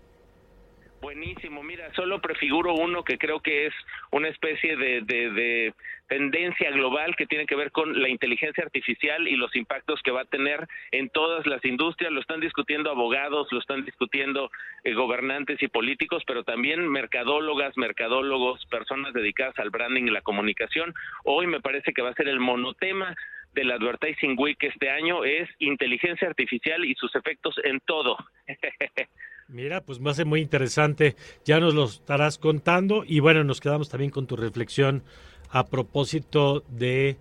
Buenísimo, 1.02 1.64
solo 1.98 2.22
prefiguro 2.22 2.76
uno 2.76 3.04
que 3.04 3.18
creo 3.18 3.42
que 3.42 3.66
es 3.66 3.74
una 4.12 4.30
especie 4.30 4.78
de, 4.78 5.02
de, 5.02 5.74
tendencia 6.08 6.72
global 6.72 7.18
que 7.18 7.26
tiene 7.26 7.46
que 7.46 7.56
ver 7.56 7.72
con 7.72 8.02
la 8.02 8.08
inteligencia 8.08 8.64
artificial 8.64 9.28
y 9.28 9.36
los 9.36 9.54
impactos 9.58 10.02
que 10.02 10.12
va 10.12 10.22
a 10.22 10.26
tener 10.26 10.66
en 10.92 11.10
todas 11.10 11.46
las 11.46 11.66
industrias. 11.66 12.14
Lo 12.14 12.22
están 12.22 12.40
discutiendo 12.40 12.90
abogados, 12.90 13.50
lo 13.52 13.60
están 13.60 13.84
discutiendo 13.84 14.50
eh, 14.86 14.94
gobernantes 14.94 15.62
y 15.62 15.68
políticos, 15.68 16.24
pero 16.26 16.44
también 16.44 16.88
mercadólogas, 16.88 17.76
mercadólogos, 17.76 18.66
personas 18.68 19.14
dedicadas 19.14 19.60
al 19.60 19.70
branding 19.70 20.04
y 20.04 20.12
la 20.12 20.22
comunicación. 20.22 20.94
Hoy 21.26 21.46
me 21.46 21.60
parece 21.60 21.92
que 21.92 22.02
va 22.02 22.12
a 22.12 22.14
ser 22.14 22.30
el 22.30 22.40
monotema 22.40 23.14
del 23.54 23.72
Advertising 23.72 24.36
Week 24.38 24.62
este 24.62 24.90
año 24.90 25.26
es 25.26 25.50
inteligencia 25.60 26.28
artificial 26.28 26.86
y 26.86 26.94
sus 26.96 27.14
efectos 27.16 27.56
en 27.64 27.80
todo. 27.82 28.18
Mira, 29.50 29.82
pues 29.82 30.06
va 30.06 30.12
a 30.12 30.14
ser 30.14 30.26
muy 30.26 30.42
interesante. 30.42 31.16
Ya 31.46 31.60
nos 31.60 31.74
lo 31.74 31.86
estarás 31.86 32.38
contando 32.38 33.04
y 33.06 33.22
bueno, 33.22 33.44
nos 33.44 33.62
quedamos 33.62 33.88
también 33.88 34.12
con 34.12 34.28
tu 34.28 34.36
reflexión 34.36 35.04
a 35.50 35.66
propósito 35.68 36.66
de, 36.68 37.18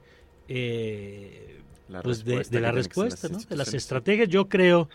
eh, 0.48 1.60
la 1.88 2.02
pues 2.02 2.24
de, 2.24 2.60
la 2.60 2.72
respuesta, 2.72 3.28
¿no? 3.28 3.38
de 3.38 3.56
las 3.56 3.72
estrategias. 3.74 4.28
Yo 4.28 4.48
creo 4.48 4.88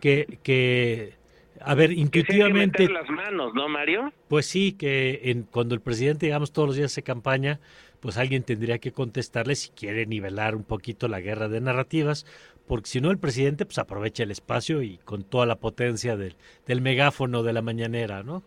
que, 0.00 0.38
que, 0.44 1.14
a 1.60 1.74
ver, 1.74 1.90
intuitivamente... 1.90 2.86
Que 2.86 2.92
las 2.92 3.10
manos, 3.10 3.52
¿no, 3.54 3.68
Mario? 3.68 4.12
Pues 4.28 4.46
sí, 4.46 4.72
que 4.72 5.22
en, 5.24 5.42
cuando 5.42 5.74
el 5.74 5.80
presidente, 5.80 6.26
digamos, 6.26 6.52
todos 6.52 6.68
los 6.68 6.76
días 6.76 6.92
se 6.92 7.02
campaña, 7.02 7.58
pues 7.98 8.16
alguien 8.16 8.44
tendría 8.44 8.78
que 8.78 8.92
contestarle 8.92 9.56
si 9.56 9.70
quiere 9.70 10.06
nivelar 10.06 10.54
un 10.54 10.62
poquito 10.62 11.08
la 11.08 11.20
guerra 11.20 11.48
de 11.48 11.60
narrativas, 11.60 12.26
porque 12.66 12.88
si 12.88 13.00
no 13.00 13.10
el 13.10 13.18
presidente 13.18 13.64
pues 13.64 13.78
aprovecha 13.78 14.22
el 14.22 14.30
espacio 14.30 14.82
y 14.82 14.98
con 14.98 15.24
toda 15.24 15.46
la 15.46 15.56
potencia 15.56 16.16
del, 16.16 16.36
del 16.66 16.80
megáfono 16.80 17.42
de 17.42 17.52
la 17.52 17.62
mañanera, 17.62 18.22
¿no? 18.22 18.42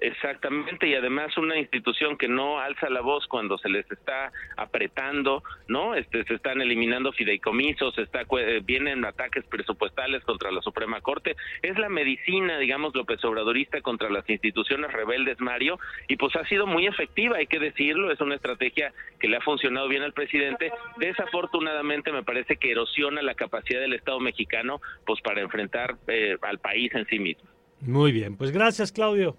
Exactamente, 0.00 0.86
y 0.86 0.94
además 0.94 1.36
una 1.38 1.58
institución 1.58 2.16
que 2.16 2.28
no 2.28 2.60
alza 2.60 2.88
la 2.88 3.00
voz 3.00 3.26
cuando 3.26 3.58
se 3.58 3.68
les 3.68 3.90
está 3.90 4.30
apretando, 4.56 5.42
¿no? 5.66 5.96
Este, 5.96 6.22
se 6.24 6.34
están 6.34 6.60
eliminando 6.60 7.12
fideicomisos, 7.12 7.98
está, 7.98 8.22
eh, 8.38 8.60
vienen 8.64 9.04
ataques 9.04 9.44
presupuestales 9.46 10.22
contra 10.22 10.52
la 10.52 10.62
Suprema 10.62 11.00
Corte. 11.00 11.34
Es 11.62 11.76
la 11.78 11.88
medicina, 11.88 12.58
digamos, 12.58 12.94
López 12.94 13.24
Obradorista 13.24 13.80
contra 13.80 14.08
las 14.08 14.28
instituciones 14.30 14.92
rebeldes, 14.92 15.40
Mario, 15.40 15.80
y 16.06 16.16
pues 16.16 16.36
ha 16.36 16.46
sido 16.46 16.68
muy 16.68 16.86
efectiva, 16.86 17.38
hay 17.38 17.48
que 17.48 17.58
decirlo, 17.58 18.12
es 18.12 18.20
una 18.20 18.36
estrategia 18.36 18.92
que 19.18 19.26
le 19.26 19.38
ha 19.38 19.40
funcionado 19.40 19.88
bien 19.88 20.04
al 20.04 20.12
presidente. 20.12 20.70
Desafortunadamente 20.98 22.12
me 22.12 22.22
parece 22.22 22.56
que 22.56 22.70
erosiona 22.70 23.20
la 23.20 23.34
capacidad 23.34 23.80
del 23.80 23.94
Estado 23.94 24.20
mexicano, 24.20 24.80
pues 25.04 25.20
para 25.22 25.40
enfrentar 25.40 25.96
eh, 26.06 26.36
al 26.42 26.60
país 26.60 26.94
en 26.94 27.04
sí 27.06 27.18
mismo. 27.18 27.48
Muy 27.80 28.12
bien, 28.12 28.36
pues 28.36 28.52
gracias, 28.52 28.92
Claudio. 28.92 29.36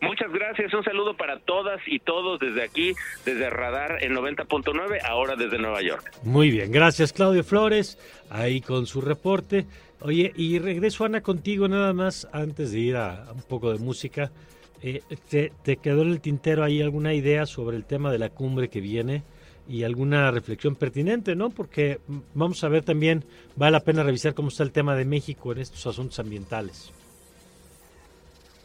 Muchas 0.00 0.30
gracias, 0.30 0.74
un 0.74 0.84
saludo 0.84 1.16
para 1.16 1.38
todas 1.40 1.80
y 1.86 1.98
todos 1.98 2.38
desde 2.38 2.62
aquí, 2.62 2.94
desde 3.24 3.48
Radar 3.48 4.02
en 4.02 4.14
90.9, 4.14 4.98
ahora 5.04 5.36
desde 5.36 5.58
Nueva 5.58 5.80
York. 5.82 6.12
Muy 6.22 6.50
bien, 6.50 6.70
gracias 6.70 7.12
Claudio 7.12 7.42
Flores, 7.42 7.98
ahí 8.28 8.60
con 8.60 8.86
su 8.86 9.00
reporte. 9.00 9.66
Oye, 10.00 10.32
y 10.36 10.58
regreso 10.58 11.04
Ana 11.04 11.22
contigo 11.22 11.66
nada 11.66 11.94
más 11.94 12.28
antes 12.32 12.72
de 12.72 12.80
ir 12.80 12.96
a, 12.96 13.24
un 13.34 13.42
poco 13.42 13.72
de 13.72 13.78
música. 13.78 14.30
Eh, 14.82 15.00
te, 15.30 15.50
¿Te 15.64 15.78
quedó 15.78 16.02
en 16.02 16.10
el 16.10 16.20
tintero 16.20 16.62
ahí 16.62 16.82
alguna 16.82 17.14
idea 17.14 17.46
sobre 17.46 17.78
el 17.78 17.86
tema 17.86 18.12
de 18.12 18.18
la 18.18 18.28
cumbre 18.28 18.68
que 18.68 18.80
viene? 18.80 19.22
y 19.68 19.82
alguna 19.82 20.30
reflexión 20.30 20.76
pertinente, 20.76 21.34
¿no? 21.34 21.50
Porque 21.50 21.98
vamos 22.34 22.62
a 22.62 22.68
ver 22.68 22.84
también, 22.84 23.24
vale 23.56 23.72
la 23.72 23.80
pena 23.80 24.04
revisar 24.04 24.32
cómo 24.32 24.46
está 24.48 24.62
el 24.62 24.70
tema 24.70 24.94
de 24.94 25.04
México 25.04 25.50
en 25.50 25.58
estos 25.58 25.84
asuntos 25.88 26.18
ambientales. 26.20 26.92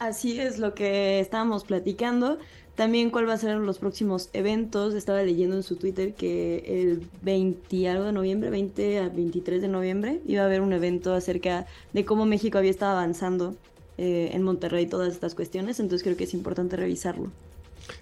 Así 0.02 0.40
es 0.40 0.58
lo 0.58 0.74
que 0.74 1.20
estábamos 1.20 1.64
platicando. 1.64 2.40
También 2.74 3.12
cuál 3.12 3.30
va 3.30 3.34
a 3.34 3.38
ser 3.38 3.58
los 3.58 3.78
próximos 3.78 4.32
eventos. 4.34 4.96
Estaba 4.96 5.22
leyendo 5.22 5.56
en 5.56 5.62
su 5.62 5.76
Twitter 5.76 6.16
que 6.16 6.64
el 6.66 7.04
20 7.22 7.88
algo 7.88 8.06
de 8.06 8.12
noviembre, 8.12 8.50
20 8.50 8.98
a 8.98 9.10
23 9.10 9.62
de 9.62 9.68
noviembre, 9.68 10.20
iba 10.26 10.42
a 10.42 10.46
haber 10.48 10.62
un 10.62 10.74
evento 10.74 11.14
acerca 11.14 11.68
de 11.94 12.04
cómo 12.04 12.26
México 12.26 12.58
había 12.58 12.72
estado 12.72 12.94
avanzando 12.94 13.56
eh, 14.00 14.32
en 14.34 14.42
Monterrey 14.42 14.88
todas 14.88 15.14
estas 15.14 15.36
cuestiones. 15.36 15.80
Entonces 15.80 16.04
creo 16.04 16.18
que 16.18 16.24
es 16.24 16.34
importante 16.34 16.78
revisarlo. 16.78 17.32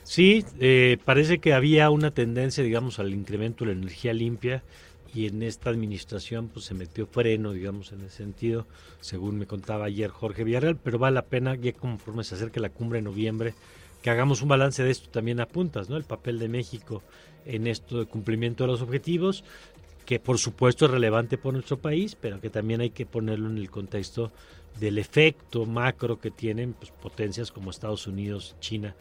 Sí, 0.04 0.46
eh, 0.62 1.00
parece 1.04 1.40
que 1.40 1.52
había 1.52 1.90
una 1.90 2.12
tendencia, 2.12 2.64
digamos, 2.64 3.00
al 3.00 3.14
incremento 3.14 3.66
de 3.66 3.74
la 3.74 3.78
energía 3.78 4.14
limpia 4.14 4.64
y 5.14 5.28
en 5.28 5.44
esta 5.44 5.70
administración 5.70 6.50
pues 6.50 6.66
se 6.66 6.74
metió 6.74 7.08
freno, 7.08 7.52
digamos, 7.54 7.92
en 7.92 8.02
ese 8.02 8.18
sentido, 8.18 8.68
según 9.02 9.38
me 9.38 9.48
contaba 9.48 9.86
ayer 9.86 10.10
Jorge 10.10 10.44
Villarreal, 10.44 10.78
pero 10.78 11.00
vale 11.00 11.16
la 11.16 11.26
pena 11.26 11.56
ya 11.56 11.74
conforme 11.74 12.24
se 12.24 12.36
acerque 12.36 12.60
la 12.60 12.70
cumbre 12.70 13.00
de 13.00 13.04
noviembre, 13.04 13.54
que 14.02 14.10
hagamos 14.10 14.42
un 14.42 14.50
balance 14.50 14.84
de 14.84 14.92
esto 14.92 15.10
también 15.10 15.40
a 15.40 15.48
puntas, 15.48 15.90
¿no? 15.90 15.98
El 15.98 16.04
papel 16.04 16.40
de 16.40 16.48
México 16.48 17.02
en 17.46 17.68
esto 17.68 18.00
de 18.00 18.06
cumplimiento 18.06 18.64
de 18.64 18.72
los 18.72 18.82
objetivos. 18.82 19.44
que 20.06 20.20
por 20.20 20.40
supuesto 20.40 20.86
es 20.86 20.92
relevante 20.92 21.38
por 21.38 21.54
nuestro 21.54 21.78
país, 21.78 22.18
pero 22.20 22.42
que 22.42 22.50
también 22.50 22.82
hay 22.82 22.90
que 22.90 23.06
ponerlo 23.06 23.48
en 23.48 23.60
el 23.60 23.70
contexto 23.70 24.32
del 24.80 24.98
efecto 24.98 25.68
macro 25.68 26.20
que 26.20 26.32
tienen 26.32 26.74
pues, 26.74 26.90
potencias 26.90 27.52
como 27.52 27.70
Estados 27.70 28.08
Unidos, 28.08 28.56
China, 28.60 28.96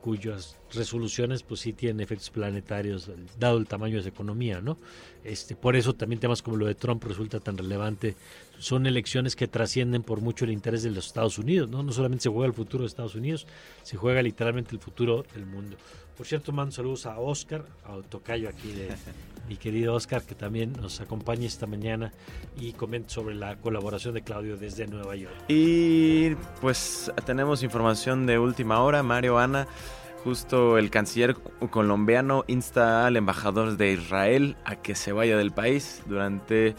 cuyas 0.00 0.56
resoluciones 0.74 1.42
pues 1.42 1.60
sí 1.60 1.72
tienen 1.72 2.00
efectos 2.00 2.30
planetarios 2.30 3.10
dado 3.38 3.58
el 3.58 3.66
tamaño 3.66 3.96
de 3.96 4.02
su 4.02 4.08
economía, 4.08 4.60
¿no? 4.60 4.76
Este, 5.24 5.54
por 5.54 5.76
eso 5.76 5.94
también 5.94 6.20
temas 6.20 6.42
como 6.42 6.56
lo 6.56 6.66
de 6.66 6.74
Trump 6.74 7.04
resulta 7.04 7.40
tan 7.40 7.56
relevante. 7.56 8.16
Son 8.58 8.86
elecciones 8.86 9.36
que 9.36 9.48
trascienden 9.48 10.02
por 10.02 10.20
mucho 10.20 10.44
el 10.44 10.52
interés 10.52 10.82
de 10.82 10.90
los 10.90 11.06
Estados 11.06 11.38
Unidos, 11.38 11.68
¿no? 11.68 11.82
No 11.82 11.92
solamente 11.92 12.24
se 12.24 12.28
juega 12.28 12.46
el 12.46 12.54
futuro 12.54 12.82
de 12.82 12.88
Estados 12.88 13.14
Unidos, 13.14 13.46
se 13.82 13.96
juega 13.96 14.22
literalmente 14.22 14.72
el 14.72 14.80
futuro 14.80 15.24
del 15.34 15.46
mundo. 15.46 15.76
Por 16.16 16.26
cierto, 16.26 16.52
mando 16.52 16.72
saludos 16.72 17.06
a 17.06 17.18
Oscar, 17.18 17.64
a 17.84 17.96
Tocayo 18.08 18.48
aquí 18.48 18.72
de 18.72 18.88
mi 19.48 19.56
querido 19.56 19.94
Oscar, 19.94 20.22
que 20.22 20.34
también 20.34 20.72
nos 20.74 21.00
acompaña 21.00 21.46
esta 21.46 21.66
mañana 21.66 22.12
y 22.60 22.72
comenta 22.72 23.08
sobre 23.10 23.34
la 23.34 23.56
colaboración 23.56 24.14
de 24.14 24.22
Claudio 24.22 24.56
desde 24.56 24.86
Nueva 24.86 25.16
York. 25.16 25.34
Y 25.48 26.34
pues 26.60 27.10
tenemos 27.24 27.62
información 27.62 28.26
de 28.26 28.38
última 28.38 28.82
hora, 28.82 29.02
Mario 29.02 29.38
Ana. 29.38 29.66
Justo 30.24 30.78
el 30.78 30.90
canciller 30.90 31.36
colombiano 31.70 32.44
insta 32.46 33.06
al 33.06 33.16
embajador 33.16 33.76
de 33.76 33.92
Israel 33.92 34.56
a 34.64 34.76
que 34.76 34.94
se 34.94 35.12
vaya 35.12 35.36
del 35.36 35.50
país. 35.50 36.02
Durante 36.06 36.76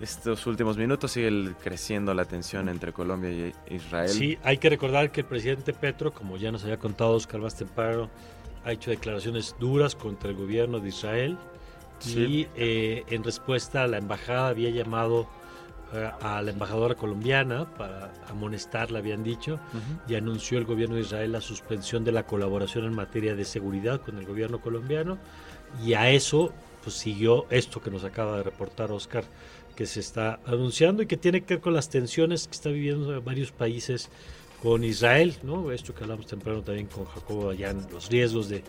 estos 0.00 0.46
últimos 0.46 0.76
minutos 0.76 1.12
sigue 1.12 1.52
creciendo 1.62 2.12
la 2.12 2.26
tensión 2.26 2.68
entre 2.68 2.92
Colombia 2.92 3.30
y 3.30 3.74
Israel. 3.74 4.10
Sí, 4.10 4.38
hay 4.42 4.58
que 4.58 4.68
recordar 4.68 5.12
que 5.12 5.22
el 5.22 5.26
presidente 5.26 5.72
Petro, 5.72 6.12
como 6.12 6.36
ya 6.36 6.52
nos 6.52 6.64
había 6.64 6.78
contado 6.78 7.12
Oscar 7.12 7.40
más 7.40 7.56
temprano, 7.56 8.10
ha 8.64 8.72
hecho 8.72 8.90
declaraciones 8.90 9.56
duras 9.58 9.94
contra 9.94 10.30
el 10.30 10.36
gobierno 10.36 10.80
de 10.80 10.88
Israel 10.88 11.38
y 12.06 12.48
eh, 12.56 13.04
en 13.08 13.24
respuesta 13.24 13.86
la 13.86 13.98
embajada 13.98 14.48
había 14.48 14.70
llamado 14.70 15.26
a 16.20 16.42
la 16.42 16.50
embajadora 16.50 16.94
colombiana 16.94 17.66
para 17.76 18.12
amonestarla, 18.28 18.98
habían 18.98 19.22
dicho, 19.22 19.60
y 20.08 20.14
anunció 20.14 20.58
el 20.58 20.64
gobierno 20.64 20.96
de 20.96 21.02
Israel 21.02 21.32
la 21.32 21.40
suspensión 21.40 22.04
de 22.04 22.12
la 22.12 22.24
colaboración 22.24 22.84
en 22.84 22.94
materia 22.94 23.34
de 23.34 23.44
seguridad 23.44 24.00
con 24.00 24.18
el 24.18 24.26
gobierno 24.26 24.60
colombiano 24.60 25.18
y 25.84 25.94
a 25.94 26.10
eso 26.10 26.52
pues 26.82 26.96
siguió 26.96 27.46
esto 27.50 27.80
que 27.80 27.90
nos 27.90 28.04
acaba 28.04 28.36
de 28.36 28.42
reportar 28.42 28.92
Oscar 28.92 29.24
que 29.74 29.86
se 29.86 30.00
está 30.00 30.38
anunciando 30.46 31.02
y 31.02 31.06
que 31.06 31.16
tiene 31.16 31.40
que 31.42 31.54
ver 31.54 31.60
con 31.60 31.72
las 31.72 31.88
tensiones 31.88 32.46
que 32.46 32.52
está 32.52 32.68
viviendo 32.68 33.20
varios 33.22 33.50
países 33.50 34.08
con 34.62 34.84
Israel, 34.84 35.34
¿no? 35.42 35.72
Esto 35.72 35.94
que 35.94 36.04
hablamos 36.04 36.26
temprano 36.26 36.62
también 36.62 36.86
con 36.86 37.04
Jacobo 37.06 37.50
allá 37.50 37.74
los 37.92 38.08
riesgos 38.08 38.48
de 38.48 38.62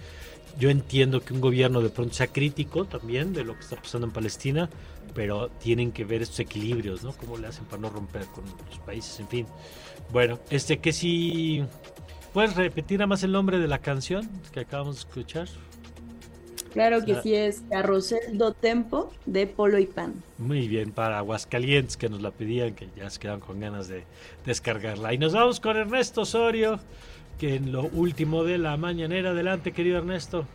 yo 0.57 0.69
entiendo 0.69 1.21
que 1.21 1.33
un 1.33 1.41
gobierno 1.41 1.81
de 1.81 1.89
pronto 1.89 2.13
sea 2.13 2.27
crítico 2.27 2.85
también 2.85 3.33
de 3.33 3.43
lo 3.43 3.53
que 3.55 3.61
está 3.61 3.75
pasando 3.75 4.07
en 4.07 4.13
Palestina, 4.13 4.69
pero 5.15 5.49
tienen 5.49 5.91
que 5.91 6.03
ver 6.03 6.21
estos 6.21 6.39
equilibrios, 6.41 7.03
¿no? 7.03 7.13
Cómo 7.13 7.37
le 7.37 7.47
hacen 7.47 7.65
para 7.65 7.81
no 7.81 7.89
romper 7.89 8.25
con 8.27 8.43
los 8.43 8.79
países, 8.79 9.19
en 9.19 9.27
fin. 9.27 9.47
Bueno, 10.11 10.37
este 10.51 10.77
que 10.77 10.93
si 10.93 11.63
puedes 12.33 12.55
repetir 12.55 12.99
nada 12.99 13.07
más 13.07 13.23
el 13.23 13.31
nombre 13.31 13.57
de 13.57 13.67
la 13.67 13.79
canción 13.79 14.29
que 14.51 14.59
acabamos 14.59 14.95
de 14.95 14.99
escuchar. 14.99 15.47
Claro 16.73 17.05
que 17.05 17.21
sí, 17.21 17.33
es 17.33 17.63
Carrusel 17.69 18.37
do 18.37 18.51
Tempo 18.51 19.09
de 19.25 19.47
Polo 19.47 19.79
y 19.79 19.85
Pan. 19.85 20.21
Muy 20.37 20.67
bien, 20.67 20.91
para 20.91 21.19
Aguascalientes 21.19 21.95
que 21.95 22.09
nos 22.09 22.21
la 22.21 22.31
pedían, 22.31 22.75
que 22.75 22.89
ya 22.97 23.09
se 23.09 23.17
quedan 23.17 23.39
con 23.39 23.61
ganas 23.61 23.87
de 23.87 24.03
descargarla. 24.45 25.13
Y 25.13 25.17
nos 25.17 25.31
vamos 25.31 25.61
con 25.61 25.77
Ernesto 25.77 26.23
Osorio, 26.23 26.81
que 27.39 27.55
en 27.55 27.71
lo 27.71 27.83
último 27.83 28.43
de 28.43 28.57
la 28.57 28.75
mañanera. 28.75 29.29
Adelante, 29.29 29.71
querido 29.71 29.99
Ernesto. 29.99 30.45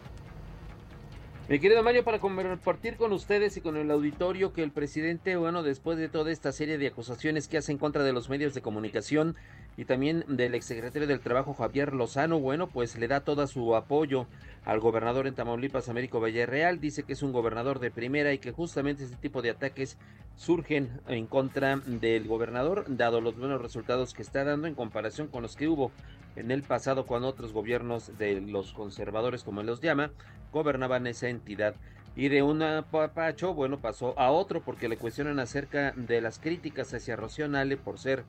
Mi 1.50 1.58
querido 1.58 1.82
Mario, 1.82 2.04
para 2.04 2.20
compartir 2.20 2.96
con 2.96 3.12
ustedes 3.12 3.56
y 3.56 3.60
con 3.60 3.76
el 3.76 3.90
auditorio 3.90 4.52
que 4.52 4.62
el 4.62 4.70
presidente, 4.70 5.34
bueno, 5.34 5.64
después 5.64 5.98
de 5.98 6.08
toda 6.08 6.30
esta 6.30 6.52
serie 6.52 6.78
de 6.78 6.86
acusaciones 6.86 7.48
que 7.48 7.58
hace 7.58 7.72
en 7.72 7.78
contra 7.78 8.04
de 8.04 8.12
los 8.12 8.28
medios 8.28 8.54
de 8.54 8.62
comunicación 8.62 9.34
y 9.76 9.84
también 9.84 10.24
del 10.28 10.54
exsecretario 10.54 11.08
del 11.08 11.20
Trabajo 11.20 11.54
Javier 11.54 11.94
Lozano, 11.94 12.38
bueno, 12.38 12.66
pues 12.66 12.98
le 12.98 13.08
da 13.08 13.20
todo 13.20 13.46
su 13.46 13.74
apoyo 13.76 14.26
al 14.64 14.80
gobernador 14.80 15.26
en 15.26 15.34
Tamaulipas, 15.34 15.88
Américo 15.88 16.20
Villarreal, 16.20 16.80
dice 16.80 17.02
que 17.04 17.14
es 17.14 17.22
un 17.22 17.32
gobernador 17.32 17.78
de 17.78 17.90
primera 17.90 18.32
y 18.32 18.38
que 18.38 18.52
justamente 18.52 19.04
este 19.04 19.16
tipo 19.16 19.42
de 19.42 19.50
ataques 19.50 19.96
surgen 20.36 21.00
en 21.08 21.26
contra 21.26 21.76
del 21.76 22.26
gobernador, 22.26 22.84
dado 22.88 23.20
los 23.20 23.36
buenos 23.36 23.60
resultados 23.60 24.14
que 24.14 24.22
está 24.22 24.44
dando 24.44 24.66
en 24.66 24.74
comparación 24.74 25.28
con 25.28 25.42
los 25.42 25.56
que 25.56 25.68
hubo 25.68 25.92
en 26.36 26.50
el 26.50 26.62
pasado 26.62 27.06
cuando 27.06 27.28
otros 27.28 27.52
gobiernos 27.52 28.16
de 28.18 28.40
los 28.40 28.72
conservadores, 28.72 29.44
como 29.44 29.60
él 29.60 29.66
los 29.66 29.80
llama, 29.80 30.10
gobernaban 30.52 31.06
esa 31.06 31.28
entidad. 31.28 31.74
Y 32.16 32.28
de 32.28 32.42
un 32.42 32.62
papacho, 32.90 33.54
bueno, 33.54 33.78
pasó 33.78 34.18
a 34.18 34.30
otro 34.30 34.62
porque 34.62 34.88
le 34.88 34.96
cuestionan 34.96 35.38
acerca 35.38 35.92
de 35.92 36.20
las 36.20 36.38
críticas 36.38 36.92
hacia 36.92 37.16
Rocío 37.16 37.48
Nale 37.48 37.76
por 37.76 37.98
ser 37.98 38.24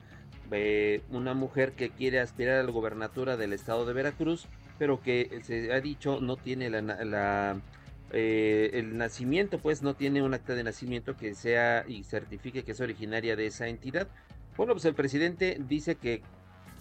eh, 0.52 1.02
una 1.10 1.34
mujer 1.34 1.72
que 1.72 1.90
quiere 1.90 2.20
aspirar 2.20 2.58
a 2.58 2.62
la 2.62 2.70
gobernatura 2.70 3.36
del 3.36 3.52
estado 3.52 3.84
de 3.86 3.92
Veracruz, 3.92 4.46
pero 4.78 5.00
que 5.00 5.40
se 5.44 5.72
ha 5.72 5.80
dicho 5.80 6.20
no 6.20 6.36
tiene 6.36 6.68
la, 6.70 7.60
eh, 8.12 8.70
el 8.74 8.96
nacimiento, 8.96 9.58
pues 9.58 9.82
no 9.82 9.94
tiene 9.94 10.22
un 10.22 10.34
acta 10.34 10.54
de 10.54 10.64
nacimiento 10.64 11.16
que 11.16 11.34
sea 11.34 11.84
y 11.86 12.04
certifique 12.04 12.62
que 12.62 12.72
es 12.72 12.80
originaria 12.80 13.36
de 13.36 13.46
esa 13.46 13.68
entidad. 13.68 14.08
Bueno, 14.56 14.74
pues 14.74 14.84
el 14.84 14.94
presidente 14.94 15.58
dice 15.68 15.94
que 15.94 16.22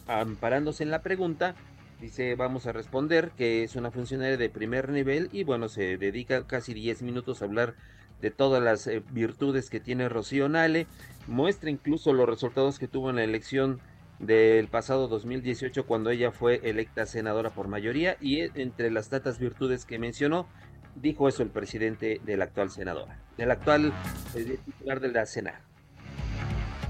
amparándose 0.08 0.84
en 0.84 0.92
la 0.92 1.02
pregunta, 1.02 1.56
dice 2.02 2.36
vamos 2.36 2.66
a 2.68 2.74
responder 2.74 3.32
que 3.38 3.64
es 3.64 3.76
una 3.76 3.92
funcionaria 3.92 4.38
de 4.38 4.50
primer 4.50 4.90
nivel 4.90 5.30
y 5.32 5.44
bueno, 5.44 5.70
se 5.70 5.98
dedica 5.98 6.46
casi 6.48 6.74
10 6.74 7.04
minutos 7.04 7.42
a 7.42 7.46
hablar 7.46 7.76
de 8.22 8.32
todas 8.32 8.62
las 8.62 8.88
eh, 8.88 9.04
virtudes 9.12 9.70
que 9.70 9.80
tiene 9.80 10.08
Rocío 10.08 10.48
Nale, 10.48 10.88
muestra 11.28 11.70
incluso 11.70 12.14
los 12.14 12.30
resultados 12.30 12.80
que 12.80 12.88
tuvo 12.88 13.10
en 13.10 13.18
la 13.18 13.24
elección 13.24 13.80
del 14.20 14.68
pasado 14.68 15.08
2018 15.08 15.86
cuando 15.88 16.12
ella 16.12 16.32
fue 16.32 16.62
electa 16.64 17.06
senadora 17.08 17.50
por 17.50 17.68
mayoría 17.68 18.18
y 18.22 18.42
e, 18.42 18.52
entre 18.56 18.92
las 18.92 19.10
tantas 19.10 19.40
virtudes 19.40 19.86
que 19.86 19.98
mencionó, 19.98 20.48
dijo 20.96 21.28
eso 21.28 21.42
el 21.42 21.50
presidente 21.50 22.22
de 22.24 22.38
la 22.38 22.46
actual 22.46 22.70
senadora, 22.70 23.20
del 23.38 23.50
actual 23.50 23.94
eh, 24.36 24.60
titular 24.64 25.00
de 25.00 25.12
la 25.12 25.26
Sena. 25.26 25.62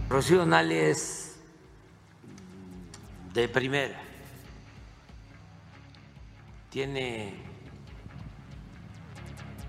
Rocío 0.10 0.46
Nale 0.46 0.90
es 0.90 1.40
de 3.34 3.48
primera. 3.48 3.98
Tiene 6.70 7.34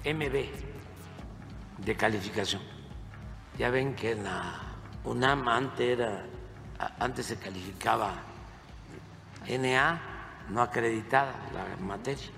MB 0.05 0.82
de 1.85 1.97
calificación. 1.97 2.63
Ya 3.59 3.71
ven 3.71 3.95
que 3.95 4.13
en 4.13 4.25
la 4.25 4.61
UNAM 5.05 5.49
antes, 5.49 5.99
era, 5.99 6.25
antes 6.99 7.27
se 7.27 7.37
calificaba 7.37 8.15
NA, 9.49 10.01
no 10.49 10.63
acreditada 10.63 11.35
la 11.53 11.85
materia. 11.85 12.31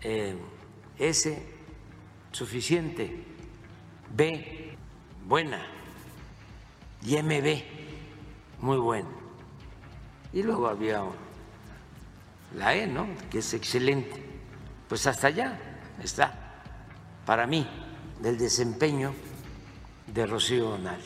Eh, 0.00 0.36
S, 0.98 1.54
suficiente. 2.30 3.24
B, 4.14 4.76
buena. 5.24 5.66
Y 7.02 7.20
MB, 7.20 7.62
muy 8.60 8.78
bueno 8.78 9.22
y 10.32 10.42
luego 10.42 10.68
había 10.68 11.02
la 12.56 12.74
E, 12.74 12.86
¿no? 12.86 13.06
Que 13.30 13.38
es 13.38 13.54
excelente. 13.54 14.24
Pues 14.88 15.06
hasta 15.06 15.28
allá 15.28 15.58
está, 16.02 16.32
para 17.26 17.46
mí, 17.46 17.66
el 18.24 18.38
desempeño 18.38 19.12
de 20.06 20.26
Rocío 20.26 20.70
Onal. 20.70 21.00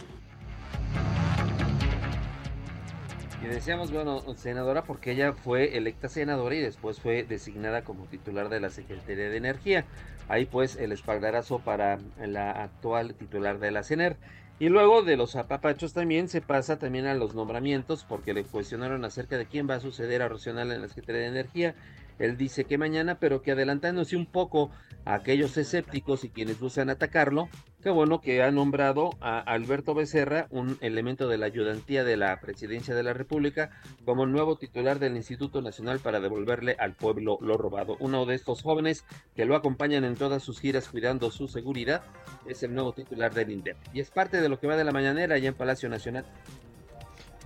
Y 3.42 3.46
decíamos, 3.46 3.92
bueno, 3.92 4.22
senadora, 4.36 4.82
porque 4.84 5.12
ella 5.12 5.32
fue 5.32 5.76
electa 5.76 6.08
senadora 6.08 6.54
y 6.56 6.60
después 6.60 7.00
fue 7.00 7.22
designada 7.22 7.84
como 7.84 8.06
titular 8.06 8.48
de 8.48 8.60
la 8.60 8.70
Secretaría 8.70 9.30
de 9.30 9.36
Energía. 9.36 9.84
Ahí 10.28 10.46
pues 10.46 10.76
el 10.76 10.92
espaldarazo 10.92 11.60
para 11.60 11.98
la 12.18 12.50
actual 12.50 13.14
titular 13.14 13.60
de 13.60 13.70
la 13.70 13.84
CENER. 13.84 14.16
Y 14.58 14.68
luego 14.68 15.02
de 15.02 15.16
los 15.16 15.36
apapachos 15.36 15.92
también 15.92 16.28
se 16.28 16.40
pasa 16.40 16.78
también 16.78 17.06
a 17.06 17.14
los 17.14 17.34
nombramientos 17.34 18.04
porque 18.08 18.34
le 18.34 18.42
cuestionaron 18.42 19.04
acerca 19.04 19.36
de 19.36 19.46
quién 19.46 19.68
va 19.68 19.74
a 19.74 19.80
suceder 19.80 20.22
a 20.22 20.28
Rocional 20.28 20.72
en 20.72 20.80
la 20.80 20.88
Secretaría 20.88 21.22
de 21.22 21.28
Energía. 21.28 21.74
Él 22.18 22.36
dice 22.36 22.64
que 22.64 22.78
mañana, 22.78 23.18
pero 23.18 23.42
que 23.42 23.52
adelantándose 23.52 24.16
un 24.16 24.26
poco 24.26 24.70
a 25.04 25.14
aquellos 25.14 25.56
escépticos 25.56 26.24
y 26.24 26.30
quienes 26.30 26.58
buscan 26.58 26.90
atacarlo, 26.90 27.48
qué 27.82 27.90
bueno 27.90 28.20
que 28.20 28.42
ha 28.42 28.50
nombrado 28.50 29.10
a 29.20 29.38
Alberto 29.38 29.94
Becerra, 29.94 30.48
un 30.50 30.78
elemento 30.80 31.28
de 31.28 31.38
la 31.38 31.46
ayudantía 31.46 32.04
de 32.04 32.16
la 32.16 32.40
Presidencia 32.40 32.94
de 32.94 33.02
la 33.02 33.12
República, 33.12 33.70
como 34.04 34.26
nuevo 34.26 34.56
titular 34.56 34.98
del 34.98 35.16
Instituto 35.16 35.62
Nacional 35.62 36.00
para 36.00 36.20
devolverle 36.20 36.76
al 36.78 36.94
pueblo 36.94 37.38
lo 37.40 37.56
robado. 37.56 37.96
Uno 38.00 38.26
de 38.26 38.34
estos 38.34 38.62
jóvenes 38.62 39.04
que 39.34 39.44
lo 39.44 39.54
acompañan 39.54 40.04
en 40.04 40.16
todas 40.16 40.42
sus 40.42 40.58
giras 40.58 40.88
cuidando 40.88 41.30
su 41.30 41.48
seguridad 41.48 42.02
es 42.46 42.62
el 42.62 42.74
nuevo 42.74 42.92
titular 42.92 43.32
del 43.34 43.50
INDEP. 43.50 43.76
Y 43.92 44.00
es 44.00 44.10
parte 44.10 44.40
de 44.40 44.48
lo 44.48 44.58
que 44.58 44.66
va 44.66 44.76
de 44.76 44.84
la 44.84 44.92
mañanera 44.92 45.36
allá 45.36 45.48
en 45.48 45.54
Palacio 45.54 45.88
Nacional. 45.88 46.24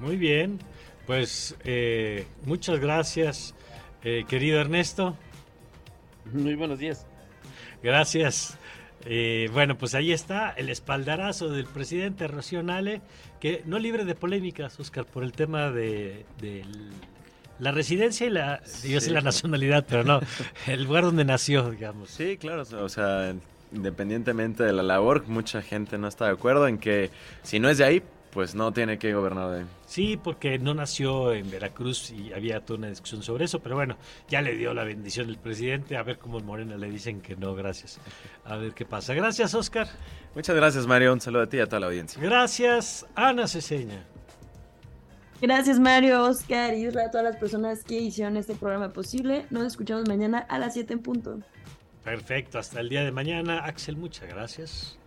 Muy 0.00 0.16
bien, 0.16 0.58
pues 1.06 1.56
eh, 1.64 2.26
muchas 2.46 2.80
gracias 2.80 3.54
eh, 4.02 4.24
querido 4.28 4.60
Ernesto. 4.60 5.16
Muy 6.32 6.54
buenos 6.54 6.78
días. 6.78 7.06
Gracias. 7.82 8.58
Eh, 9.06 9.48
bueno, 9.52 9.78
pues 9.78 9.94
ahí 9.94 10.12
está 10.12 10.50
el 10.50 10.68
espaldarazo 10.68 11.48
del 11.48 11.66
presidente 11.66 12.28
Racionale, 12.28 13.00
que 13.40 13.62
no 13.64 13.78
libre 13.78 14.04
de 14.04 14.14
polémicas, 14.14 14.78
Oscar, 14.78 15.06
por 15.06 15.24
el 15.24 15.32
tema 15.32 15.70
de, 15.70 16.26
de 16.40 16.64
la 17.58 17.72
residencia 17.72 18.26
y 18.26 18.30
la, 18.30 18.62
yo 18.86 19.00
sé 19.00 19.10
la 19.10 19.22
nacionalidad, 19.22 19.86
pero 19.88 20.04
no, 20.04 20.20
el 20.66 20.84
lugar 20.84 21.04
donde 21.04 21.24
nació, 21.24 21.70
digamos. 21.70 22.10
Sí, 22.10 22.36
claro, 22.36 22.64
o 22.78 22.88
sea, 22.88 23.34
independientemente 23.72 24.64
de 24.64 24.72
la 24.72 24.82
labor, 24.82 25.26
mucha 25.28 25.62
gente 25.62 25.96
no 25.96 26.08
está 26.08 26.26
de 26.26 26.32
acuerdo 26.32 26.68
en 26.68 26.78
que 26.78 27.10
si 27.42 27.58
no 27.58 27.70
es 27.70 27.78
de 27.78 27.84
ahí, 27.84 28.02
pues 28.32 28.54
no 28.54 28.72
tiene 28.72 28.98
que 28.98 29.12
gobernar 29.12 29.50
de 29.50 29.58
ahí. 29.60 29.66
Sí, 29.86 30.16
porque 30.16 30.58
no 30.58 30.74
nació 30.74 31.32
en 31.32 31.50
Veracruz 31.50 32.10
y 32.10 32.32
había 32.32 32.60
toda 32.60 32.78
una 32.78 32.88
discusión 32.88 33.22
sobre 33.22 33.44
eso, 33.44 33.60
pero 33.60 33.74
bueno, 33.74 33.96
ya 34.28 34.40
le 34.40 34.56
dio 34.56 34.72
la 34.72 34.84
bendición 34.84 35.28
el 35.28 35.38
presidente, 35.38 35.96
a 35.96 36.02
ver 36.02 36.18
cómo 36.18 36.38
en 36.38 36.46
Morena 36.46 36.76
le 36.76 36.90
dicen 36.90 37.20
que 37.20 37.36
no, 37.36 37.54
gracias. 37.54 37.98
A 38.44 38.56
ver 38.56 38.72
qué 38.72 38.84
pasa. 38.84 39.14
Gracias, 39.14 39.54
Oscar. 39.54 39.88
Muchas 40.34 40.54
gracias, 40.54 40.86
Mario. 40.86 41.12
Un 41.12 41.20
saludo 41.20 41.42
a 41.42 41.48
ti 41.48 41.56
y 41.56 41.60
a 41.60 41.66
toda 41.66 41.80
la 41.80 41.86
audiencia. 41.86 42.22
Gracias, 42.22 43.06
Ana 43.14 43.48
Ceseña. 43.48 44.04
Gracias, 45.42 45.80
Mario, 45.80 46.22
Oscar, 46.24 46.74
y 46.74 46.86
a 46.86 47.10
todas 47.10 47.24
las 47.24 47.36
personas 47.36 47.82
que 47.82 47.98
hicieron 47.98 48.36
este 48.36 48.54
programa 48.54 48.92
posible. 48.92 49.46
Nos 49.48 49.66
escuchamos 49.66 50.06
mañana 50.06 50.38
a 50.38 50.58
las 50.58 50.74
7 50.74 50.92
en 50.92 50.98
punto. 50.98 51.38
Perfecto, 52.04 52.58
hasta 52.58 52.80
el 52.80 52.90
día 52.90 53.04
de 53.04 53.10
mañana. 53.10 53.64
Axel, 53.64 53.96
muchas 53.96 54.28
gracias. 54.28 54.99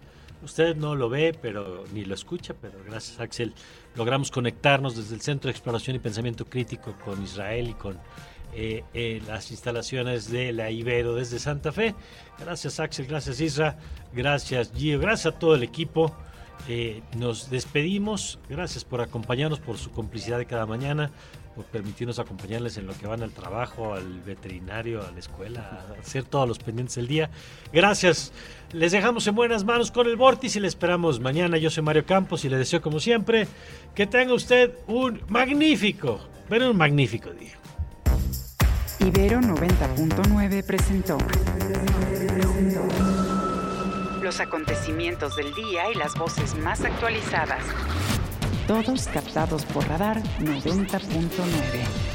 Usted 0.43 0.75
no 0.75 0.95
lo 0.95 1.09
ve, 1.09 1.37
pero 1.39 1.85
ni 1.93 2.03
lo 2.03 2.15
escucha, 2.15 2.53
pero 2.53 2.77
gracias 2.85 3.19
Axel 3.19 3.53
logramos 3.95 4.29
conectarnos 4.29 4.95
desde 4.95 5.15
el 5.15 5.21
Centro 5.21 5.47
de 5.47 5.51
Exploración 5.51 5.95
y 5.95 5.99
Pensamiento 5.99 6.45
Crítico 6.45 6.93
con 7.03 7.23
Israel 7.23 7.69
y 7.69 7.73
con 7.73 7.97
eh, 8.53 8.83
eh, 8.93 9.21
las 9.25 9.51
instalaciones 9.51 10.29
de 10.29 10.51
la 10.51 10.69
Ibero 10.69 11.15
desde 11.15 11.39
Santa 11.39 11.71
Fe. 11.71 11.95
Gracias 12.39 12.79
Axel, 12.79 13.07
gracias 13.07 13.39
Isra, 13.39 13.77
gracias 14.13 14.71
Gio, 14.75 14.99
gracias 14.99 15.33
a 15.33 15.39
todo 15.39 15.55
el 15.55 15.63
equipo. 15.63 16.13
Eh, 16.67 17.01
nos 17.17 17.49
despedimos, 17.49 18.39
gracias 18.49 18.83
por 18.85 19.01
acompañarnos, 19.01 19.59
por 19.59 19.77
su 19.77 19.91
complicidad 19.91 20.37
de 20.37 20.45
cada 20.45 20.65
mañana 20.65 21.11
por 21.55 21.65
permitirnos 21.65 22.19
acompañarles 22.19 22.77
en 22.77 22.87
lo 22.87 22.93
que 22.97 23.07
van 23.07 23.21
al 23.21 23.31
trabajo, 23.31 23.93
al 23.93 24.21
veterinario, 24.21 25.05
a 25.05 25.11
la 25.11 25.19
escuela, 25.19 25.85
a 25.89 25.99
hacer 25.99 26.23
todos 26.23 26.47
los 26.47 26.59
pendientes 26.59 26.95
del 26.95 27.07
día. 27.07 27.29
Gracias. 27.71 28.31
Les 28.71 28.91
dejamos 28.91 29.27
en 29.27 29.35
buenas 29.35 29.63
manos 29.63 29.91
con 29.91 30.07
el 30.07 30.15
Vórtice 30.15 30.59
y 30.59 30.61
le 30.61 30.67
esperamos 30.67 31.19
mañana. 31.19 31.57
Yo 31.57 31.69
soy 31.69 31.83
Mario 31.83 32.05
Campos 32.05 32.43
y 32.45 32.49
le 32.49 32.57
deseo 32.57 32.81
como 32.81 32.99
siempre 32.99 33.47
que 33.93 34.07
tenga 34.07 34.33
usted 34.33 34.71
un 34.87 35.21
magnífico, 35.27 36.19
pero 36.49 36.71
un 36.71 36.77
magnífico 36.77 37.29
día. 37.31 37.53
Ibero 38.99 39.39
90.9 39.41 40.65
presentó 40.65 41.17
los 44.21 44.39
acontecimientos 44.39 45.35
del 45.35 45.53
día 45.53 45.91
y 45.91 45.95
las 45.95 46.15
voces 46.15 46.55
más 46.55 46.81
actualizadas 46.85 47.63
todos 48.67 49.07
captados 49.07 49.65
por 49.65 49.87
radar 49.87 50.21
90.9. 50.39 52.12